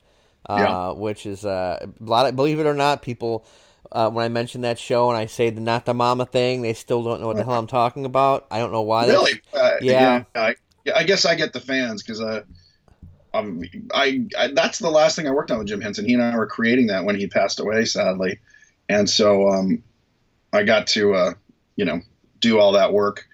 uh, 0.51 0.57
yeah. 0.59 0.91
which 0.91 1.25
is 1.25 1.45
uh, 1.45 1.79
a 1.81 2.03
lot. 2.03 2.25
Of, 2.25 2.35
believe 2.35 2.59
it 2.59 2.65
or 2.65 2.73
not, 2.73 3.01
people. 3.01 3.45
Uh, 3.91 4.09
when 4.09 4.23
I 4.23 4.29
mention 4.29 4.61
that 4.61 4.79
show 4.79 5.09
and 5.09 5.17
I 5.17 5.25
say 5.25 5.49
the 5.49 5.59
not 5.59 5.85
the 5.85 5.93
mama 5.93 6.25
thing, 6.25 6.61
they 6.61 6.73
still 6.73 7.03
don't 7.03 7.19
know 7.19 7.27
what 7.27 7.35
the 7.35 7.43
hell 7.43 7.55
I'm 7.55 7.67
talking 7.67 8.05
about. 8.05 8.47
I 8.49 8.59
don't 8.59 8.71
know 8.71 8.83
why. 8.83 9.05
Really? 9.07 9.41
Uh, 9.53 9.71
yeah. 9.81 10.23
yeah 10.33 10.41
I, 10.41 10.55
I, 10.95 11.03
guess 11.03 11.25
I 11.25 11.35
get 11.35 11.51
the 11.51 11.59
fans 11.59 12.01
because 12.01 12.21
uh, 12.21 12.43
um, 13.33 13.61
I, 13.93 14.27
I, 14.37 14.47
that's 14.53 14.79
the 14.79 14.89
last 14.89 15.17
thing 15.17 15.27
I 15.27 15.31
worked 15.31 15.51
on 15.51 15.57
with 15.57 15.67
Jim 15.67 15.81
Henson. 15.81 16.05
He 16.05 16.13
and 16.13 16.23
I 16.23 16.37
were 16.37 16.47
creating 16.47 16.87
that 16.87 17.03
when 17.03 17.17
he 17.17 17.27
passed 17.27 17.59
away, 17.59 17.83
sadly, 17.83 18.39
and 18.87 19.09
so 19.09 19.49
um, 19.49 19.83
I 20.53 20.63
got 20.63 20.87
to 20.87 21.13
uh, 21.13 21.33
you 21.75 21.83
know 21.83 21.99
do 22.39 22.59
all 22.59 22.73
that 22.73 22.93
work. 22.93 23.27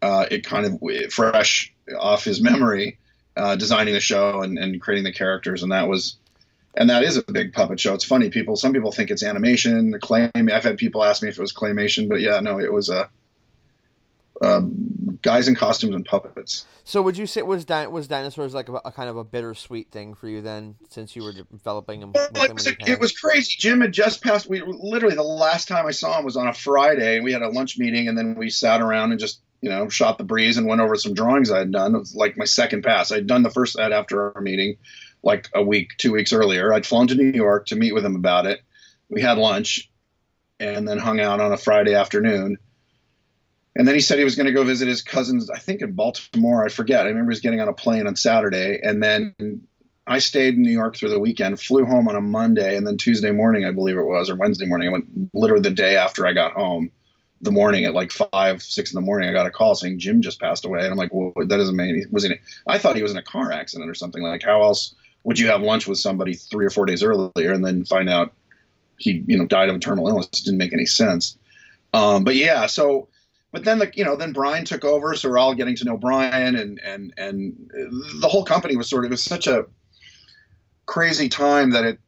Uh, 0.00 0.24
it 0.30 0.46
kind 0.46 0.64
of 0.64 1.12
fresh 1.12 1.74
off 1.98 2.24
his 2.24 2.40
memory, 2.40 2.98
uh, 3.36 3.56
designing 3.56 3.92
the 3.92 4.00
show 4.00 4.42
and, 4.42 4.58
and 4.58 4.80
creating 4.80 5.04
the 5.04 5.12
characters, 5.12 5.62
and 5.62 5.72
that 5.72 5.88
was 5.88 6.16
and 6.76 6.88
that 6.90 7.02
is 7.02 7.16
a 7.16 7.22
big 7.32 7.52
puppet 7.52 7.80
show. 7.80 7.94
It's 7.94 8.04
funny, 8.04 8.30
people. 8.30 8.56
Some 8.56 8.72
people 8.72 8.92
think 8.92 9.10
it's 9.10 9.22
animation, 9.22 9.98
claim. 10.00 10.30
I've 10.34 10.64
had 10.64 10.78
people 10.78 11.04
ask 11.04 11.22
me 11.22 11.28
if 11.28 11.38
it 11.38 11.40
was 11.40 11.52
claymation, 11.52 12.08
but 12.08 12.20
yeah, 12.20 12.40
no, 12.40 12.60
it 12.60 12.72
was 12.72 12.88
a 12.88 13.10
um, 14.42 15.18
guys 15.22 15.48
in 15.48 15.54
costumes 15.54 15.94
and 15.94 16.04
puppets. 16.04 16.66
So 16.84 17.02
would 17.02 17.16
you 17.16 17.26
say 17.26 17.42
was 17.42 17.64
di- 17.64 17.86
was 17.86 18.08
dinosaurs 18.08 18.54
like 18.54 18.68
a, 18.68 18.74
a, 18.84 18.92
kind 18.92 19.10
of 19.10 19.16
a 19.16 19.24
bittersweet 19.24 19.90
thing 19.90 20.14
for 20.14 20.28
you 20.28 20.40
then, 20.40 20.76
since 20.88 21.14
you 21.14 21.22
were 21.22 21.32
developing 21.32 22.00
them? 22.00 22.12
Well, 22.12 22.28
it, 22.34 22.54
was, 22.54 22.66
it 22.66 22.98
was 22.98 23.12
crazy. 23.12 23.54
Jim 23.58 23.80
had 23.80 23.92
just 23.92 24.22
passed. 24.22 24.48
We 24.48 24.62
literally 24.62 25.14
the 25.14 25.22
last 25.22 25.68
time 25.68 25.86
I 25.86 25.90
saw 25.90 26.18
him 26.18 26.24
was 26.24 26.36
on 26.36 26.48
a 26.48 26.54
Friday, 26.54 27.16
and 27.16 27.24
we 27.24 27.32
had 27.32 27.42
a 27.42 27.48
lunch 27.48 27.78
meeting, 27.78 28.08
and 28.08 28.16
then 28.16 28.34
we 28.34 28.50
sat 28.50 28.80
around 28.80 29.10
and 29.10 29.20
just 29.20 29.40
you 29.60 29.68
know 29.68 29.88
shot 29.88 30.18
the 30.18 30.24
breeze 30.24 30.56
and 30.56 30.66
went 30.66 30.80
over 30.80 30.96
some 30.96 31.14
drawings 31.14 31.50
I 31.50 31.58
had 31.58 31.70
done. 31.70 31.94
It 31.94 31.98
was 31.98 32.14
like 32.14 32.38
my 32.38 32.46
second 32.46 32.82
pass. 32.82 33.12
I'd 33.12 33.26
done 33.26 33.42
the 33.42 33.50
first 33.50 33.74
set 33.74 33.92
after 33.92 34.34
our 34.34 34.40
meeting, 34.40 34.76
like 35.22 35.48
a 35.54 35.62
week, 35.62 35.90
two 35.98 36.12
weeks 36.12 36.32
earlier. 36.32 36.72
I'd 36.72 36.86
flown 36.86 37.08
to 37.08 37.14
New 37.14 37.32
York 37.32 37.66
to 37.66 37.76
meet 37.76 37.94
with 37.94 38.04
him 38.04 38.16
about 38.16 38.46
it. 38.46 38.60
We 39.08 39.20
had 39.20 39.38
lunch, 39.38 39.90
and 40.58 40.86
then 40.86 40.98
hung 40.98 41.20
out 41.20 41.40
on 41.40 41.52
a 41.52 41.56
Friday 41.56 41.94
afternoon 41.94 42.58
and 43.76 43.86
then 43.86 43.94
he 43.94 44.00
said 44.00 44.18
he 44.18 44.24
was 44.24 44.34
going 44.34 44.46
to 44.46 44.52
go 44.52 44.64
visit 44.64 44.88
his 44.88 45.02
cousins, 45.02 45.48
I 45.48 45.58
think 45.58 45.80
in 45.80 45.92
Baltimore. 45.92 46.64
I 46.64 46.68
forget. 46.68 47.06
I 47.06 47.08
remember 47.08 47.30
he 47.30 47.34
was 47.34 47.40
getting 47.40 47.60
on 47.60 47.68
a 47.68 47.72
plane 47.72 48.06
on 48.06 48.16
Saturday. 48.16 48.80
And 48.82 49.02
then 49.02 49.34
I 50.06 50.18
stayed 50.18 50.54
in 50.54 50.62
New 50.62 50.72
York 50.72 50.96
through 50.96 51.10
the 51.10 51.20
weekend, 51.20 51.60
flew 51.60 51.84
home 51.84 52.08
on 52.08 52.16
a 52.16 52.20
Monday. 52.20 52.76
And 52.76 52.86
then 52.86 52.96
Tuesday 52.96 53.30
morning, 53.30 53.64
I 53.64 53.70
believe 53.70 53.96
it 53.96 54.04
was, 54.04 54.28
or 54.28 54.34
Wednesday 54.34 54.66
morning, 54.66 54.88
I 54.88 54.92
went 54.92 55.06
literally 55.32 55.62
the 55.62 55.70
day 55.70 55.96
after 55.96 56.26
I 56.26 56.32
got 56.32 56.52
home, 56.52 56.90
the 57.42 57.52
morning 57.52 57.84
at 57.84 57.94
like 57.94 58.10
five, 58.10 58.60
six 58.60 58.92
in 58.92 58.96
the 58.96 59.06
morning, 59.06 59.30
I 59.30 59.32
got 59.32 59.46
a 59.46 59.50
call 59.50 59.74
saying 59.74 59.98
Jim 59.98 60.20
just 60.20 60.40
passed 60.40 60.64
away. 60.64 60.80
And 60.80 60.90
I'm 60.90 60.98
like, 60.98 61.14
well, 61.14 61.32
that 61.36 61.48
doesn't 61.48 61.76
mean 61.76 61.94
he 61.94 62.04
was 62.10 62.24
in 62.24 62.32
it. 62.32 62.40
I 62.66 62.76
thought 62.76 62.96
he 62.96 63.02
was 63.02 63.12
in 63.12 63.18
a 63.18 63.22
car 63.22 63.50
accident 63.52 63.88
or 63.88 63.94
something. 63.94 64.22
Like, 64.22 64.42
how 64.42 64.62
else 64.62 64.94
would 65.24 65.38
you 65.38 65.48
have 65.48 65.62
lunch 65.62 65.86
with 65.86 65.98
somebody 65.98 66.34
three 66.34 66.66
or 66.66 66.70
four 66.70 66.86
days 66.86 67.02
earlier 67.02 67.52
and 67.52 67.64
then 67.64 67.84
find 67.84 68.08
out 68.08 68.32
he, 68.98 69.22
you 69.26 69.38
know, 69.38 69.46
died 69.46 69.68
of 69.68 69.76
a 69.76 69.78
terminal 69.78 70.08
illness? 70.08 70.26
It 70.26 70.44
didn't 70.44 70.58
make 70.58 70.72
any 70.72 70.86
sense. 70.86 71.36
Um, 71.92 72.24
but 72.24 72.36
yeah, 72.36 72.66
so 72.66 73.08
but 73.52 73.64
then 73.64 73.78
the 73.78 73.90
you 73.94 74.04
know 74.04 74.16
then 74.16 74.32
Brian 74.32 74.64
took 74.64 74.84
over, 74.84 75.14
so 75.14 75.28
we're 75.28 75.38
all 75.38 75.54
getting 75.54 75.76
to 75.76 75.84
know 75.84 75.96
Brian, 75.96 76.54
and 76.56 76.78
and 76.80 77.12
and 77.16 77.70
the 78.20 78.28
whole 78.28 78.44
company 78.44 78.76
was 78.76 78.88
sort 78.88 79.04
of 79.04 79.10
it 79.10 79.14
was 79.14 79.24
such 79.24 79.46
a 79.46 79.66
crazy 80.86 81.28
time 81.28 81.70
that 81.70 81.84
it 81.84 81.98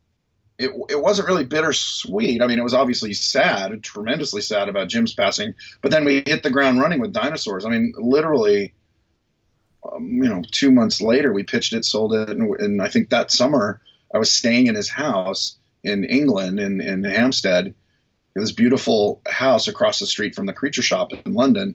it 0.58 0.70
it 0.88 1.02
wasn't 1.02 1.26
really 1.26 1.44
bittersweet. 1.44 2.42
I 2.42 2.46
mean, 2.46 2.58
it 2.58 2.62
was 2.62 2.74
obviously 2.74 3.12
sad, 3.12 3.82
tremendously 3.82 4.40
sad 4.40 4.68
about 4.68 4.88
Jim's 4.88 5.14
passing. 5.14 5.54
But 5.80 5.90
then 5.90 6.04
we 6.04 6.22
hit 6.24 6.44
the 6.44 6.50
ground 6.50 6.80
running 6.80 7.00
with 7.00 7.12
dinosaurs. 7.12 7.64
I 7.64 7.70
mean, 7.70 7.92
literally, 7.98 8.74
um, 9.90 10.08
you 10.08 10.28
know, 10.28 10.42
two 10.50 10.70
months 10.70 11.00
later 11.00 11.32
we 11.32 11.42
pitched 11.42 11.72
it, 11.72 11.84
sold 11.84 12.14
it, 12.14 12.30
and, 12.30 12.54
and 12.60 12.82
I 12.82 12.88
think 12.88 13.10
that 13.10 13.30
summer 13.30 13.80
I 14.14 14.18
was 14.18 14.30
staying 14.32 14.66
in 14.66 14.74
his 14.74 14.88
house 14.88 15.56
in 15.82 16.04
England 16.04 16.60
in 16.60 16.80
in 16.80 17.04
Hampstead 17.04 17.74
this 18.34 18.52
beautiful 18.52 19.20
house 19.26 19.68
across 19.68 19.98
the 19.98 20.06
street 20.06 20.34
from 20.34 20.46
the 20.46 20.52
Creature 20.52 20.82
Shop 20.82 21.12
in 21.12 21.34
London, 21.34 21.74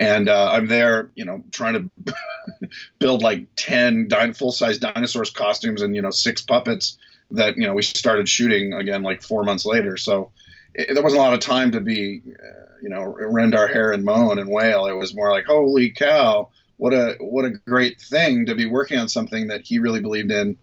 and 0.00 0.28
uh, 0.28 0.50
I'm 0.50 0.66
there, 0.66 1.10
you 1.14 1.24
know, 1.24 1.44
trying 1.52 1.90
to 2.06 2.14
build 2.98 3.22
like 3.22 3.46
ten 3.56 4.08
full 4.34 4.52
size 4.52 4.78
dinosaurs 4.78 5.30
costumes 5.30 5.82
and 5.82 5.94
you 5.94 6.02
know 6.02 6.10
six 6.10 6.42
puppets 6.42 6.98
that 7.30 7.56
you 7.56 7.66
know 7.66 7.74
we 7.74 7.82
started 7.82 8.28
shooting 8.28 8.72
again 8.72 9.02
like 9.02 9.22
four 9.22 9.44
months 9.44 9.64
later. 9.64 9.96
So 9.96 10.32
it, 10.74 10.94
there 10.94 11.02
wasn't 11.02 11.20
a 11.20 11.24
lot 11.24 11.34
of 11.34 11.40
time 11.40 11.70
to 11.72 11.80
be, 11.80 12.22
uh, 12.26 12.72
you 12.82 12.88
know, 12.88 13.02
rend 13.04 13.54
our 13.54 13.66
hair 13.66 13.92
and 13.92 14.04
moan 14.04 14.38
and 14.38 14.50
wail. 14.50 14.86
It 14.86 14.96
was 14.96 15.14
more 15.14 15.30
like, 15.30 15.44
holy 15.44 15.90
cow, 15.90 16.50
what 16.82 16.92
a 16.92 17.16
what 17.20 17.44
a 17.44 17.50
great 17.50 18.00
thing 18.00 18.44
to 18.46 18.56
be 18.56 18.66
working 18.66 18.98
on 18.98 19.08
something 19.08 19.46
that 19.46 19.60
he 19.60 19.78
really 19.78 20.00
believed 20.00 20.32
in, 20.32 20.58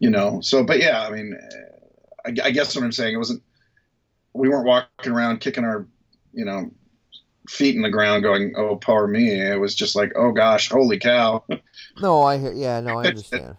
you 0.00 0.10
know. 0.10 0.40
So, 0.40 0.64
but 0.64 0.80
yeah, 0.80 1.06
I 1.06 1.10
mean, 1.12 1.38
I, 2.26 2.34
I 2.46 2.50
guess 2.50 2.74
what 2.74 2.82
I'm 2.82 2.90
saying 2.90 3.14
it 3.14 3.18
wasn't. 3.18 3.44
We 4.32 4.48
weren't 4.48 4.66
walking 4.66 5.12
around 5.12 5.38
kicking 5.38 5.62
our, 5.62 5.86
you 6.32 6.44
know, 6.44 6.72
feet 7.48 7.76
in 7.76 7.82
the 7.82 7.90
ground 7.90 8.24
going, 8.24 8.54
"Oh, 8.56 8.74
poor 8.74 9.06
me." 9.06 9.30
It 9.30 9.60
was 9.60 9.76
just 9.76 9.94
like, 9.94 10.10
"Oh 10.16 10.32
gosh, 10.32 10.68
holy 10.68 10.98
cow." 10.98 11.44
No, 12.00 12.22
I 12.22 12.38
hear. 12.38 12.52
Yeah, 12.52 12.80
no, 12.80 12.98
I 12.98 13.06
understand. 13.06 13.56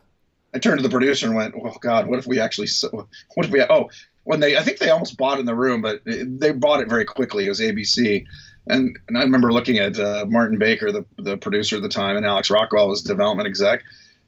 I 0.53 0.59
turned 0.59 0.79
to 0.79 0.83
the 0.83 0.89
producer 0.89 1.27
and 1.27 1.35
went, 1.35 1.55
"Oh 1.55 1.77
God, 1.79 2.07
what 2.07 2.19
if 2.19 2.27
we 2.27 2.37
actually? 2.37 2.67
What 2.91 3.45
if 3.45 3.49
we? 3.49 3.61
Oh, 3.61 3.89
when 4.25 4.41
they, 4.41 4.57
I 4.57 4.61
think 4.61 4.79
they 4.79 4.89
almost 4.89 5.15
bought 5.15 5.39
in 5.39 5.45
the 5.45 5.55
room, 5.55 5.81
but 5.81 6.01
they 6.05 6.51
bought 6.51 6.81
it 6.81 6.89
very 6.89 7.05
quickly. 7.05 7.45
It 7.45 7.49
was 7.49 7.61
ABC, 7.61 8.25
and 8.67 8.97
and 9.08 9.17
I 9.17 9.21
remember 9.21 9.52
looking 9.52 9.78
at 9.78 9.99
uh, 9.99 10.26
Martin 10.28 10.58
Baker, 10.58 10.91
the 10.91 11.06
the 11.17 11.38
producer 11.38 11.78
at 11.78 11.82
the 11.82 11.89
time, 11.89 12.17
and 12.17 12.26
Alex 12.26 12.49
Rockwell 12.49 12.89
was 12.89 13.02
development 13.02 13.47
exec, 13.47 13.84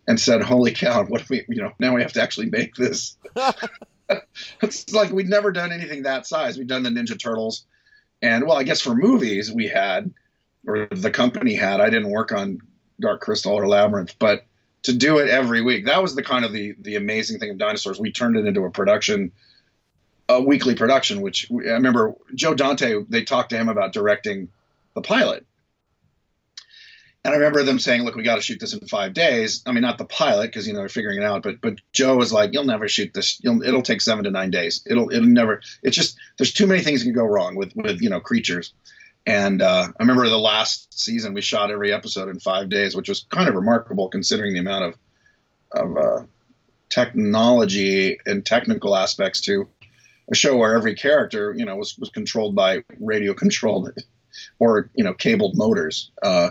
and 0.08 0.20
said, 0.20 0.42
"Holy 0.42 0.72
cow, 0.72 1.06
what 1.06 1.22
if 1.22 1.30
we? 1.30 1.46
You 1.48 1.64
know, 1.64 1.72
now 1.80 1.96
we 1.96 2.02
have 2.02 2.14
to 2.14 2.22
actually 2.22 2.50
make 2.50 2.76
this." 2.76 3.18
it's 4.62 4.94
like 4.94 5.12
we'd 5.12 5.30
never 5.30 5.52
done 5.52 5.72
anything 5.72 6.04
that 6.04 6.28
size. 6.28 6.58
We'd 6.58 6.68
done 6.68 6.84
the 6.84 6.90
Ninja 6.90 7.20
Turtles, 7.20 7.66
and 8.22 8.46
well, 8.46 8.58
I 8.58 8.64
guess 8.64 8.82
for 8.82 8.96
movies 8.96 9.52
we 9.52 9.68
had, 9.68 10.14
or 10.68 10.88
the 10.92 11.12
company 11.12 11.54
had. 11.54 11.80
I 11.80 11.90
didn't 11.90 12.12
work 12.12 12.32
on 12.32 12.60
Dark 13.00 13.22
Crystal 13.22 13.54
or 13.54 13.68
Labyrinth, 13.68 14.16
but 14.20 14.46
to 14.84 14.94
do 14.94 15.18
it 15.18 15.30
every 15.30 15.62
week. 15.62 15.86
That 15.86 16.02
was 16.02 16.16
the 16.16 16.24
kind 16.24 16.46
of 16.46 16.52
the 16.52 16.76
the 16.80 16.96
amazing 16.96 17.40
thing 17.40 17.52
of 17.52 17.58
dinosaurs. 17.58 18.00
We 18.00 18.12
turned 18.12 18.38
it 18.38 18.46
into 18.46 18.66
a 18.66 18.72
production, 18.72 19.32
a 20.30 20.42
weekly 20.42 20.76
production. 20.76 21.22
Which 21.22 21.48
I 21.52 21.72
remember 21.72 22.14
Joe 22.34 22.54
Dante. 22.54 23.04
They 23.08 23.24
talked 23.24 23.52
to 23.52 23.58
him 23.58 23.70
about 23.70 23.94
directing 23.94 24.50
the 24.94 25.02
pilot, 25.02 25.46
and 27.26 27.34
I 27.34 27.38
remember 27.38 27.64
them 27.64 27.80
saying, 27.80 28.04
"Look, 28.04 28.16
we 28.16 28.24
got 28.24 28.36
to 28.36 28.42
shoot 28.42 28.60
this 28.60 28.74
in 28.74 28.88
five 28.88 29.14
days." 29.14 29.64
I 29.66 29.72
mean, 29.72 29.82
not 29.82 29.98
the 29.98 30.06
pilot 30.06 30.48
because 30.48 30.68
you 30.68 30.74
know 30.74 30.80
they're 30.80 30.90
figuring 30.90 31.18
it 31.18 31.26
out, 31.26 31.42
but 31.42 31.60
but 31.60 31.80
Joe 31.92 32.16
was 32.16 32.32
like, 32.32 32.54
"You'll 32.54 32.66
never 32.66 32.88
shoot 32.88 33.14
this. 33.14 33.40
You'll, 33.44 33.64
it'll 33.64 33.82
take 33.82 34.02
seven 34.02 34.26
to 34.26 34.32
nine 34.32 34.52
days. 34.52 34.84
It'll 34.86 35.12
it'll 35.12 35.28
never. 35.28 35.62
It's 35.82 35.96
just 35.96 36.18
there's 36.38 36.54
too 36.54 36.68
many 36.68 36.82
things 36.82 37.04
can 37.04 37.14
go 37.14 37.26
wrong 37.26 37.56
with 37.56 37.76
with 37.76 38.02
you 38.02 38.10
know 38.10 38.20
creatures." 38.20 38.74
And 39.26 39.64
uh, 39.64 39.88
I 39.88 40.04
remember 40.04 40.30
the 40.30 40.38
last 40.38 41.00
season 41.00 41.34
we 41.34 41.42
shot 41.42 41.72
every 41.72 41.92
episode 41.92 42.30
in 42.30 42.40
five 42.40 42.70
days, 42.70 42.96
which 42.96 43.10
was 43.10 43.26
kind 43.32 43.50
of 43.50 43.56
remarkable 43.56 44.08
considering 44.08 44.54
the 44.54 44.60
amount 44.60 44.84
of 44.84 44.96
of 45.72 45.98
uh, 45.98 46.24
technology 46.90 48.20
and 48.26 48.46
technical 48.46 48.96
aspects 48.96 49.42
to 49.42 49.68
a 50.32 50.36
show 50.36 50.56
where 50.58 50.76
every 50.76 50.96
character, 50.96 51.54
you 51.56 51.66
know, 51.66 51.76
was, 51.76 51.98
was 51.98 52.10
controlled 52.10 52.56
by 52.56 52.84
radio 53.00 53.34
controlled 53.34 53.92
or 54.60 54.90
you 54.94 55.04
know 55.04 55.14
cabled 55.14 55.56
motors, 55.56 56.12
uh, 56.22 56.50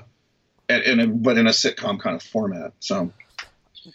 and, 0.69 1.01
and 1.01 1.23
but 1.23 1.39
in 1.39 1.47
a 1.47 1.51
sitcom 1.51 2.01
kind 2.01 2.17
of 2.17 2.23
format. 2.23 2.73
So 2.81 3.13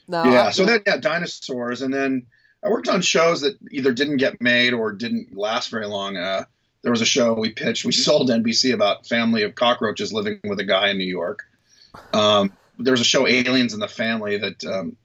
yeah, 0.07 0.47
I, 0.47 0.51
so 0.51 0.65
then 0.65 0.81
yeah, 0.85 0.97
dinosaurs, 0.97 1.81
and 1.81 1.93
then 1.93 2.27
I 2.63 2.69
worked 2.69 2.89
on 2.89 3.01
shows 3.01 3.41
that 3.41 3.57
either 3.71 3.93
didn't 3.93 4.17
get 4.17 4.41
made 4.41 4.73
or 4.73 4.91
didn't 4.91 5.35
last 5.35 5.71
very 5.71 5.87
long. 5.87 6.17
Uh, 6.17 6.45
there 6.81 6.91
was 6.91 7.01
a 7.01 7.05
show 7.05 7.33
we 7.33 7.51
pitched. 7.51 7.85
We 7.85 7.91
sold 7.93 8.29
NBC 8.29 8.73
about 8.73 9.07
family 9.07 9.43
of 9.43 9.55
cockroaches 9.55 10.13
living 10.13 10.39
with 10.43 10.59
a 10.59 10.65
guy 10.65 10.89
in 10.89 10.97
New 10.97 11.07
York. 11.07 11.43
Um, 12.13 12.53
there 12.77 12.93
was 12.93 13.01
a 13.01 13.05
show 13.05 13.27
Aliens 13.27 13.73
in 13.73 13.79
the 13.79 13.87
Family 13.87 14.37
that 14.37 14.63
um, 14.63 14.95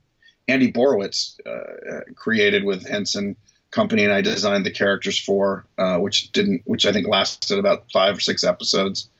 Andy 0.46 0.70
Borowitz 0.70 1.38
uh, 1.46 2.00
created 2.14 2.64
with 2.64 2.87
Henson 2.87 3.37
Company, 3.74 4.04
and 4.04 4.12
I 4.12 4.20
designed 4.20 4.64
the 4.64 4.70
characters 4.70 5.18
for, 5.18 5.66
uh, 5.78 5.98
which 5.98 6.30
didn't, 6.30 6.62
which 6.64 6.87
I 6.87 6.92
think 6.92 7.08
lasted 7.08 7.58
about 7.58 7.90
five 7.92 8.16
or 8.16 8.20
six 8.20 8.44
episodes. 8.44 9.10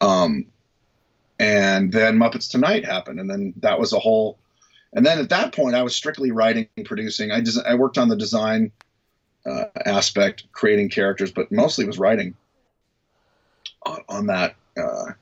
Um, 0.00 0.46
and 1.38 1.92
then 1.92 2.18
Muppets 2.18 2.50
Tonight 2.50 2.84
happened, 2.84 3.20
and 3.20 3.30
then 3.30 3.54
that 3.58 3.78
was 3.78 3.92
a 3.92 4.00
whole. 4.00 4.36
And 4.92 5.06
then 5.06 5.20
at 5.20 5.28
that 5.28 5.54
point, 5.54 5.76
I 5.76 5.84
was 5.84 5.94
strictly 5.94 6.32
writing 6.32 6.66
producing. 6.84 7.30
I 7.30 7.40
des- 7.40 7.62
I 7.64 7.76
worked 7.76 7.98
on 7.98 8.08
the 8.08 8.16
design 8.16 8.72
uh, 9.46 9.66
aspect, 9.86 10.44
creating 10.52 10.90
characters, 10.90 11.30
but 11.30 11.52
mostly 11.52 11.86
was 11.86 11.98
writing 11.98 12.34
on, 13.86 14.00
on 14.08 14.26
that. 14.26 14.56
Uh, 14.76 15.12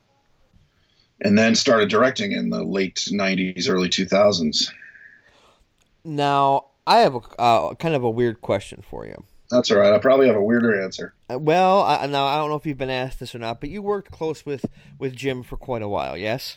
and 1.20 1.36
then 1.36 1.54
started 1.54 1.88
directing 1.88 2.32
in 2.32 2.48
the 2.48 2.62
late 2.62 2.96
90s, 2.96 3.68
early 3.68 3.88
2000s. 3.88 4.70
Now, 6.04 6.66
I 6.88 7.00
have 7.00 7.14
a 7.14 7.20
uh, 7.38 7.74
kind 7.74 7.94
of 7.94 8.02
a 8.02 8.08
weird 8.10 8.40
question 8.40 8.82
for 8.88 9.04
you. 9.04 9.24
That's 9.50 9.70
all 9.70 9.76
right. 9.76 9.92
I 9.92 9.98
probably 9.98 10.26
have 10.26 10.36
a 10.36 10.42
weirder 10.42 10.82
answer. 10.82 11.14
Uh, 11.30 11.38
well, 11.38 11.82
I, 11.82 12.06
now 12.06 12.24
I 12.24 12.36
don't 12.38 12.48
know 12.48 12.56
if 12.56 12.64
you've 12.64 12.78
been 12.78 12.88
asked 12.88 13.20
this 13.20 13.34
or 13.34 13.38
not, 13.38 13.60
but 13.60 13.68
you 13.68 13.82
worked 13.82 14.10
close 14.10 14.46
with 14.46 14.64
with 14.98 15.14
Jim 15.14 15.42
for 15.42 15.58
quite 15.58 15.82
a 15.82 15.88
while, 15.88 16.16
yes? 16.16 16.56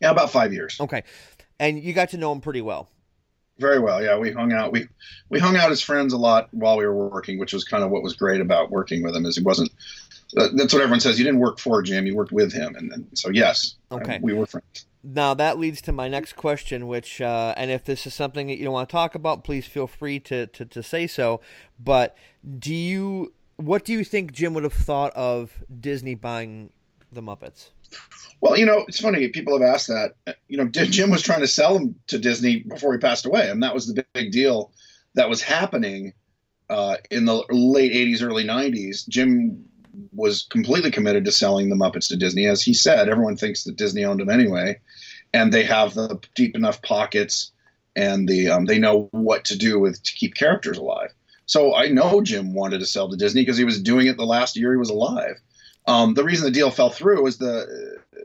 Yeah, 0.00 0.10
about 0.10 0.30
five 0.30 0.52
years. 0.52 0.80
Okay, 0.80 1.04
and 1.60 1.80
you 1.80 1.92
got 1.92 2.10
to 2.10 2.16
know 2.16 2.32
him 2.32 2.40
pretty 2.40 2.60
well. 2.60 2.90
Very 3.58 3.78
well, 3.78 4.02
yeah. 4.02 4.18
We 4.18 4.32
hung 4.32 4.52
out. 4.52 4.72
We 4.72 4.88
we 5.28 5.38
hung 5.38 5.56
out 5.56 5.70
as 5.70 5.80
friends 5.80 6.12
a 6.12 6.18
lot 6.18 6.48
while 6.52 6.76
we 6.76 6.84
were 6.84 7.08
working, 7.08 7.38
which 7.38 7.52
was 7.52 7.62
kind 7.62 7.84
of 7.84 7.90
what 7.90 8.02
was 8.02 8.14
great 8.14 8.40
about 8.40 8.70
working 8.70 9.04
with 9.04 9.14
him. 9.14 9.24
Is 9.26 9.36
he 9.36 9.44
wasn't. 9.44 9.70
Uh, 10.36 10.48
that's 10.54 10.72
what 10.72 10.82
everyone 10.82 11.00
says. 11.00 11.18
You 11.18 11.24
didn't 11.24 11.40
work 11.40 11.58
for 11.58 11.82
Jim. 11.82 12.06
You 12.06 12.16
worked 12.16 12.32
with 12.32 12.52
him, 12.52 12.74
and, 12.76 12.92
and 12.92 13.06
so 13.14 13.30
yes, 13.30 13.76
okay, 13.92 14.14
I, 14.14 14.20
we 14.22 14.32
were 14.32 14.46
friends. 14.46 14.86
Now 15.04 15.34
that 15.34 15.58
leads 15.58 15.80
to 15.82 15.92
my 15.92 16.08
next 16.08 16.34
question, 16.34 16.88
which, 16.88 17.20
uh, 17.20 17.54
and 17.56 17.70
if 17.70 17.84
this 17.84 18.06
is 18.06 18.14
something 18.14 18.48
that 18.48 18.58
you 18.58 18.64
don't 18.64 18.72
want 18.72 18.88
to 18.88 18.92
talk 18.92 19.14
about, 19.14 19.44
please 19.44 19.64
feel 19.64 19.86
free 19.86 20.18
to, 20.20 20.48
to, 20.48 20.64
to 20.64 20.82
say 20.82 21.06
so. 21.06 21.40
But 21.78 22.16
do 22.58 22.74
you, 22.74 23.32
what 23.56 23.84
do 23.84 23.92
you 23.92 24.02
think 24.02 24.32
Jim 24.32 24.52
would 24.54 24.64
have 24.64 24.72
thought 24.72 25.12
of 25.14 25.62
Disney 25.80 26.16
buying 26.16 26.70
the 27.12 27.22
Muppets? 27.22 27.70
Well, 28.40 28.58
you 28.58 28.66
know, 28.66 28.84
it's 28.88 29.00
funny. 29.00 29.28
People 29.28 29.58
have 29.58 29.66
asked 29.66 29.86
that. 29.86 30.14
You 30.48 30.58
know, 30.58 30.66
Jim 30.66 31.10
was 31.10 31.22
trying 31.22 31.40
to 31.40 31.46
sell 31.46 31.74
them 31.74 31.94
to 32.08 32.18
Disney 32.18 32.60
before 32.60 32.92
he 32.92 32.98
passed 32.98 33.26
away, 33.26 33.48
and 33.48 33.62
that 33.62 33.74
was 33.74 33.86
the 33.86 34.04
big 34.12 34.32
deal 34.32 34.72
that 35.14 35.28
was 35.28 35.40
happening 35.40 36.14
uh, 36.68 36.96
in 37.10 37.24
the 37.24 37.44
late 37.48 37.92
'80s, 37.92 38.22
early 38.22 38.44
'90s. 38.44 39.08
Jim 39.08 39.64
was 40.12 40.46
completely 40.50 40.90
committed 40.90 41.24
to 41.24 41.32
selling 41.32 41.68
the 41.68 41.76
Muppets 41.76 42.08
to 42.08 42.16
Disney, 42.16 42.46
as 42.46 42.62
he 42.62 42.74
said. 42.74 43.08
Everyone 43.08 43.36
thinks 43.36 43.64
that 43.64 43.76
Disney 43.76 44.04
owned 44.04 44.20
them 44.20 44.30
anyway, 44.30 44.80
and 45.32 45.52
they 45.52 45.64
have 45.64 45.94
the 45.94 46.18
deep 46.34 46.56
enough 46.56 46.82
pockets, 46.82 47.52
and 47.94 48.28
the 48.28 48.50
um, 48.50 48.64
they 48.66 48.78
know 48.78 49.08
what 49.12 49.44
to 49.46 49.58
do 49.58 49.78
with 49.78 50.02
to 50.02 50.12
keep 50.12 50.34
characters 50.34 50.78
alive. 50.78 51.12
So 51.46 51.74
I 51.74 51.88
know 51.88 52.20
Jim 52.22 52.54
wanted 52.54 52.80
to 52.80 52.86
sell 52.86 53.08
to 53.08 53.16
Disney 53.16 53.42
because 53.42 53.56
he 53.56 53.64
was 53.64 53.80
doing 53.80 54.08
it 54.08 54.16
the 54.16 54.24
last 54.24 54.56
year 54.56 54.72
he 54.72 54.78
was 54.78 54.90
alive. 54.90 55.40
Um, 55.86 56.14
the 56.14 56.24
reason 56.24 56.44
the 56.44 56.50
deal 56.50 56.70
fell 56.70 56.90
through 56.90 57.22
was 57.22 57.38
the 57.38 57.62
uh, 57.62 58.20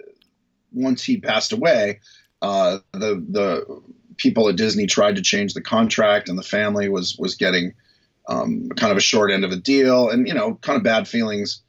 once 0.73 1.03
he 1.03 1.19
passed 1.19 1.53
away, 1.53 1.99
uh, 2.41 2.79
the 2.93 3.23
the 3.29 3.81
people 4.17 4.49
at 4.49 4.55
Disney 4.55 4.87
tried 4.87 5.15
to 5.15 5.21
change 5.21 5.53
the 5.53 5.61
contract, 5.61 6.29
and 6.29 6.37
the 6.37 6.43
family 6.43 6.89
was 6.89 7.17
was 7.17 7.35
getting 7.35 7.73
um, 8.27 8.69
kind 8.69 8.91
of 8.91 8.97
a 8.97 9.01
short 9.01 9.31
end 9.31 9.43
of 9.43 9.51
a 9.51 9.57
deal, 9.57 10.09
and 10.09 10.27
you 10.27 10.33
know, 10.33 10.55
kind 10.55 10.77
of 10.77 10.83
bad 10.83 11.07
feelings 11.07 11.61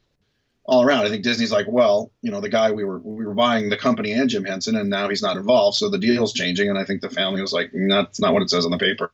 all 0.65 0.83
around. 0.83 1.05
I 1.05 1.09
think 1.09 1.23
Disney's 1.23 1.51
like, 1.51 1.67
well, 1.67 2.11
you 2.21 2.31
know, 2.31 2.39
the 2.39 2.49
guy 2.49 2.71
we 2.71 2.83
were 2.83 2.99
we 2.99 3.25
were 3.25 3.33
buying 3.33 3.69
the 3.69 3.77
company 3.77 4.11
and 4.11 4.29
Jim 4.29 4.45
Henson, 4.45 4.75
and 4.75 4.89
now 4.89 5.09
he's 5.09 5.21
not 5.21 5.37
involved, 5.37 5.77
so 5.77 5.89
the 5.89 5.97
deal's 5.97 6.33
changing. 6.33 6.69
And 6.69 6.77
I 6.77 6.85
think 6.85 7.01
the 7.01 7.09
family 7.09 7.41
was 7.41 7.53
like, 7.53 7.71
that's 7.73 8.19
not 8.19 8.33
what 8.33 8.41
it 8.41 8.49
says 8.49 8.65
on 8.65 8.71
the 8.71 8.77
paper. 8.77 9.11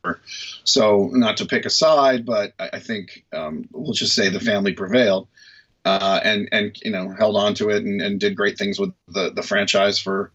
So 0.64 1.10
not 1.14 1.38
to 1.38 1.46
pick 1.46 1.66
a 1.66 1.70
side, 1.70 2.26
but 2.26 2.54
I, 2.60 2.70
I 2.74 2.80
think 2.80 3.26
um, 3.34 3.68
we'll 3.72 3.94
just 3.94 4.14
say 4.14 4.30
the 4.30 4.40
family 4.40 4.74
prevailed 4.74 5.28
uh, 5.86 6.20
and 6.24 6.50
and 6.52 6.78
you 6.84 6.92
know 6.92 7.10
held 7.10 7.36
on 7.36 7.54
to 7.56 7.70
it 7.70 7.84
and, 7.84 8.02
and 8.02 8.20
did 8.20 8.36
great 8.36 8.58
things 8.58 8.80
with 8.80 8.94
the 9.08 9.32
the 9.32 9.44
franchise 9.44 10.00
for 10.00 10.32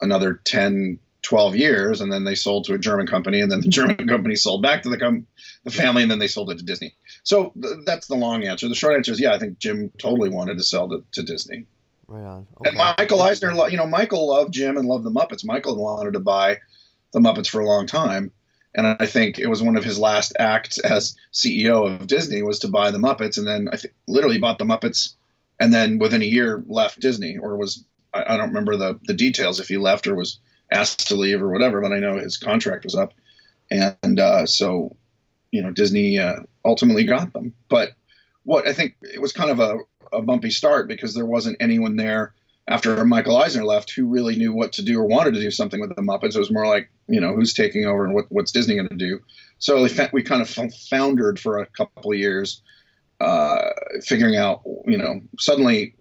another 0.00 0.40
10 0.44 0.98
12 1.22 1.56
years 1.56 2.00
and 2.00 2.12
then 2.12 2.24
they 2.24 2.34
sold 2.34 2.64
to 2.64 2.74
a 2.74 2.78
german 2.78 3.06
company 3.06 3.40
and 3.40 3.50
then 3.50 3.60
the 3.60 3.68
german 3.78 4.08
company 4.08 4.34
sold 4.34 4.62
back 4.62 4.82
to 4.82 4.88
the 4.88 4.98
com- 4.98 5.26
the 5.64 5.70
family 5.70 6.02
and 6.02 6.10
then 6.10 6.18
they 6.18 6.26
sold 6.26 6.50
it 6.50 6.58
to 6.58 6.64
disney. 6.64 6.94
So 7.22 7.52
th- 7.60 7.84
that's 7.84 8.06
the 8.06 8.14
long 8.14 8.44
answer. 8.44 8.68
The 8.68 8.74
short 8.74 8.96
answer 8.96 9.12
is 9.12 9.20
yeah 9.20 9.34
i 9.34 9.38
think 9.38 9.58
jim 9.58 9.90
totally 9.98 10.30
wanted 10.30 10.58
to 10.58 10.64
sell 10.64 10.88
to, 10.88 11.04
to 11.12 11.22
disney. 11.22 11.66
Right 12.08 12.24
on. 12.24 12.46
Okay. 12.60 12.70
and 12.70 12.76
michael 12.76 13.22
eisner 13.22 13.52
you 13.68 13.76
know 13.76 13.86
michael 13.86 14.28
loved 14.28 14.52
jim 14.52 14.76
and 14.76 14.86
loved 14.86 15.04
the 15.04 15.10
muppets. 15.10 15.44
Michael 15.44 15.76
wanted 15.76 16.12
to 16.12 16.20
buy 16.20 16.58
the 17.12 17.20
muppets 17.20 17.48
for 17.48 17.60
a 17.60 17.66
long 17.66 17.86
time 17.86 18.32
and 18.74 18.86
I 18.86 19.06
think 19.06 19.38
it 19.38 19.48
was 19.48 19.62
one 19.62 19.76
of 19.76 19.84
his 19.84 19.98
last 19.98 20.32
acts 20.38 20.78
as 20.78 21.16
CEO 21.32 22.00
of 22.00 22.06
Disney 22.06 22.42
was 22.42 22.60
to 22.60 22.68
buy 22.68 22.90
the 22.90 22.98
Muppets, 22.98 23.36
and 23.36 23.46
then 23.46 23.68
I 23.72 23.76
think 23.76 23.94
literally 24.06 24.38
bought 24.38 24.58
the 24.58 24.64
Muppets, 24.64 25.14
and 25.58 25.72
then 25.72 25.98
within 25.98 26.22
a 26.22 26.26
year 26.26 26.62
left 26.66 27.00
Disney, 27.00 27.36
or 27.36 27.56
was 27.56 27.84
I, 28.14 28.34
I 28.34 28.36
don't 28.36 28.48
remember 28.48 28.76
the 28.76 28.98
the 29.04 29.14
details 29.14 29.60
if 29.60 29.68
he 29.68 29.76
left 29.76 30.06
or 30.06 30.14
was 30.14 30.38
asked 30.70 31.08
to 31.08 31.16
leave 31.16 31.42
or 31.42 31.50
whatever, 31.50 31.80
but 31.80 31.92
I 31.92 31.98
know 31.98 32.18
his 32.18 32.36
contract 32.36 32.84
was 32.84 32.94
up, 32.94 33.14
and 33.70 34.20
uh, 34.20 34.46
so 34.46 34.96
you 35.50 35.62
know 35.62 35.70
Disney 35.70 36.18
uh, 36.18 36.40
ultimately 36.64 37.04
got 37.04 37.32
them. 37.32 37.54
But 37.68 37.92
what 38.44 38.66
I 38.66 38.72
think 38.72 38.96
it 39.02 39.20
was 39.20 39.32
kind 39.32 39.50
of 39.50 39.60
a, 39.60 39.78
a 40.12 40.22
bumpy 40.22 40.50
start 40.50 40.88
because 40.88 41.14
there 41.14 41.26
wasn't 41.26 41.56
anyone 41.60 41.96
there 41.96 42.34
after 42.70 43.04
Michael 43.04 43.36
Eisner 43.36 43.64
left 43.64 43.90
who 43.90 44.06
really 44.06 44.36
knew 44.36 44.52
what 44.52 44.72
to 44.74 44.82
do 44.82 44.98
or 45.00 45.04
wanted 45.04 45.34
to 45.34 45.40
do 45.40 45.50
something 45.50 45.80
with 45.80 45.94
the 45.94 46.02
Muppets. 46.02 46.36
It 46.36 46.38
was 46.38 46.52
more 46.52 46.68
like, 46.68 46.88
you 47.08 47.20
know, 47.20 47.34
who's 47.34 47.52
taking 47.52 47.84
over 47.84 48.04
and 48.04 48.14
what, 48.14 48.26
what's 48.28 48.52
Disney 48.52 48.76
going 48.76 48.88
to 48.88 48.94
do. 48.94 49.20
So 49.58 49.86
we 50.12 50.22
kind 50.22 50.40
of 50.40 50.48
foundered 50.88 51.40
for 51.40 51.58
a 51.58 51.66
couple 51.66 52.12
of 52.12 52.18
years, 52.18 52.62
uh, 53.20 53.70
figuring 54.02 54.36
out, 54.36 54.62
you 54.86 54.96
know, 54.96 55.20
suddenly 55.38 55.94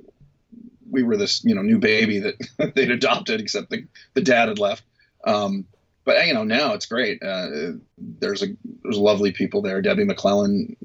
we 0.90 1.04
were 1.04 1.18
this, 1.18 1.44
you 1.44 1.56
know, 1.56 1.62
new 1.62 1.80
baby 1.80 2.20
that 2.20 2.36
they'd 2.76 2.92
adopted, 2.92 3.40
except 3.40 3.70
the, 3.70 3.86
the 4.14 4.22
dad 4.22 4.50
had 4.50 4.60
left. 4.60 4.84
Um, 5.24 5.66
but 6.06 6.26
you 6.26 6.34
know, 6.34 6.44
now 6.44 6.74
it's 6.74 6.86
great. 6.86 7.22
Uh, 7.22 7.74
there's 7.98 8.42
a 8.42 8.48
there's 8.82 8.98
lovely 8.98 9.32
people 9.32 9.62
there. 9.62 9.82
Debbie 9.82 10.06
McClellan 10.06 10.76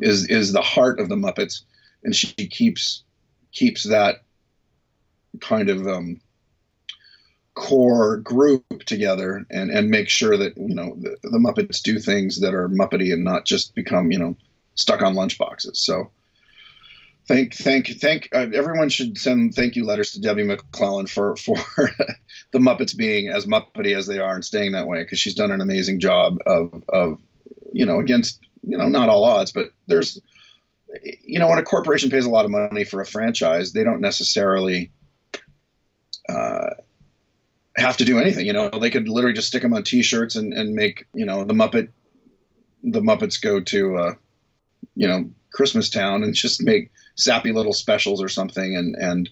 is 0.00 0.28
is 0.28 0.52
the 0.52 0.62
heart 0.62 0.98
of 0.98 1.08
the 1.08 1.16
Muppets, 1.16 1.62
and 2.02 2.16
she 2.16 2.32
keeps 2.48 3.04
keeps 3.52 3.84
that 3.84 4.24
kind 5.40 5.68
of 5.68 5.86
um, 5.86 6.20
core 7.54 8.16
group 8.16 8.84
together 8.86 9.44
and 9.50 9.70
and 9.70 9.90
make 9.90 10.08
sure 10.08 10.36
that 10.36 10.56
you 10.56 10.74
know 10.74 10.96
the, 10.98 11.16
the, 11.22 11.38
Muppets 11.38 11.82
do 11.82 11.98
things 11.98 12.40
that 12.40 12.54
are 12.54 12.68
Muppety 12.68 13.12
and 13.12 13.22
not 13.22 13.44
just 13.44 13.74
become 13.74 14.10
you 14.10 14.18
know 14.18 14.36
stuck 14.74 15.02
on 15.02 15.14
lunchboxes. 15.14 15.76
So 15.76 16.10
thank 17.26 17.54
thank 17.54 17.88
thank 18.00 18.28
uh, 18.32 18.46
everyone 18.54 18.88
should 18.88 19.16
send 19.18 19.54
thank 19.54 19.76
you 19.76 19.84
letters 19.84 20.12
to 20.12 20.20
Debbie 20.20 20.44
McClellan 20.44 21.06
for 21.06 21.36
for 21.36 21.56
the 22.52 22.58
Muppets 22.58 22.96
being 22.96 23.28
as 23.28 23.46
Muppety 23.46 23.96
as 23.96 24.06
they 24.06 24.18
are 24.18 24.34
and 24.34 24.44
staying 24.44 24.72
that 24.72 24.86
way 24.86 25.02
because 25.02 25.18
she's 25.18 25.34
done 25.34 25.50
an 25.50 25.60
amazing 25.60 26.00
job 26.00 26.38
of 26.46 26.84
of 26.88 27.18
you 27.72 27.86
know 27.86 28.00
against 28.00 28.40
you 28.62 28.76
know 28.76 28.88
not 28.88 29.08
all 29.08 29.24
odds 29.24 29.52
but 29.52 29.70
there's 29.86 30.20
you 31.22 31.38
know 31.38 31.48
when 31.48 31.58
a 31.58 31.62
corporation 31.62 32.10
pays 32.10 32.24
a 32.24 32.30
lot 32.30 32.44
of 32.44 32.50
money 32.50 32.84
for 32.84 33.00
a 33.00 33.06
franchise 33.06 33.72
they 33.72 33.84
don't 33.84 34.00
necessarily 34.00 34.90
uh, 36.28 36.70
have 37.76 37.96
to 37.98 38.04
do 38.04 38.18
anything. 38.18 38.46
You 38.46 38.52
know, 38.52 38.70
they 38.70 38.90
could 38.90 39.08
literally 39.08 39.34
just 39.34 39.48
stick 39.48 39.62
them 39.62 39.74
on 39.74 39.82
T-shirts 39.82 40.36
and, 40.36 40.52
and 40.52 40.74
make 40.74 41.06
you 41.14 41.24
know 41.24 41.44
the 41.44 41.54
Muppet 41.54 41.88
the 42.82 43.00
Muppets 43.00 43.40
go 43.40 43.60
to 43.60 43.96
uh, 43.96 44.14
you 44.94 45.08
know 45.08 45.30
Christmas 45.52 45.90
Town 45.90 46.22
and 46.22 46.34
just 46.34 46.62
make 46.62 46.90
sappy 47.14 47.52
little 47.52 47.72
specials 47.72 48.22
or 48.22 48.28
something, 48.28 48.76
and 48.76 48.94
and 48.96 49.30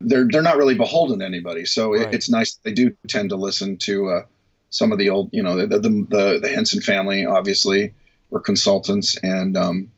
they're 0.00 0.26
they're 0.28 0.42
not 0.42 0.56
really 0.56 0.74
beholden 0.74 1.20
to 1.20 1.24
anybody. 1.24 1.64
So 1.64 1.92
right. 1.92 2.08
it, 2.08 2.14
it's 2.14 2.28
nice 2.28 2.54
they 2.62 2.72
do 2.72 2.96
tend 3.08 3.30
to 3.30 3.36
listen 3.36 3.76
to 3.78 4.10
uh, 4.10 4.22
some 4.70 4.92
of 4.92 4.98
the 4.98 5.10
old 5.10 5.30
you 5.32 5.42
know 5.42 5.56
the 5.56 5.78
the, 5.78 5.88
the 5.88 6.38
the 6.42 6.48
Henson 6.48 6.80
family 6.80 7.26
obviously 7.26 7.94
were 8.30 8.40
consultants 8.40 9.16
and. 9.22 9.56
Um, 9.56 9.90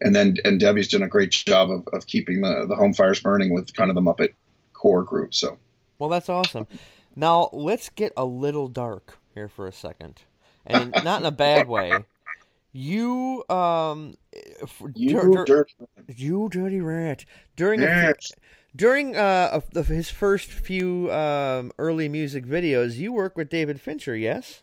and 0.00 0.14
then 0.14 0.36
and 0.44 0.60
Debbie's 0.60 0.88
done 0.88 1.02
a 1.02 1.08
great 1.08 1.30
job 1.30 1.70
of, 1.70 1.88
of 1.92 2.06
keeping 2.06 2.40
the, 2.40 2.66
the 2.68 2.76
home 2.76 2.94
fires 2.94 3.20
burning 3.20 3.52
with 3.52 3.74
kind 3.74 3.90
of 3.90 3.96
the 3.96 4.00
Muppet 4.00 4.34
core 4.72 5.02
group. 5.02 5.34
So, 5.34 5.58
well, 5.98 6.08
that's 6.08 6.28
awesome. 6.28 6.66
Now 7.16 7.50
let's 7.52 7.88
get 7.88 8.12
a 8.16 8.24
little 8.24 8.68
dark 8.68 9.18
here 9.34 9.48
for 9.48 9.66
a 9.66 9.72
second, 9.72 10.22
and 10.64 10.94
not 11.02 11.20
in 11.20 11.26
a 11.26 11.32
bad 11.32 11.68
way. 11.68 11.92
You, 12.80 13.42
um, 13.50 14.14
you, 14.94 15.20
dur- 15.20 15.44
dirty, 15.44 15.74
you 16.14 16.48
dirty 16.48 16.80
rat. 16.80 17.24
During 17.56 17.80
yes. 17.80 18.30
a, 18.30 18.76
during 18.76 19.16
uh 19.16 19.60
a, 19.74 19.82
his 19.82 20.10
first 20.10 20.48
few 20.48 21.10
um, 21.10 21.72
early 21.76 22.08
music 22.08 22.46
videos, 22.46 22.94
you 22.94 23.12
worked 23.12 23.36
with 23.36 23.48
David 23.48 23.80
Fincher, 23.80 24.14
yes? 24.14 24.62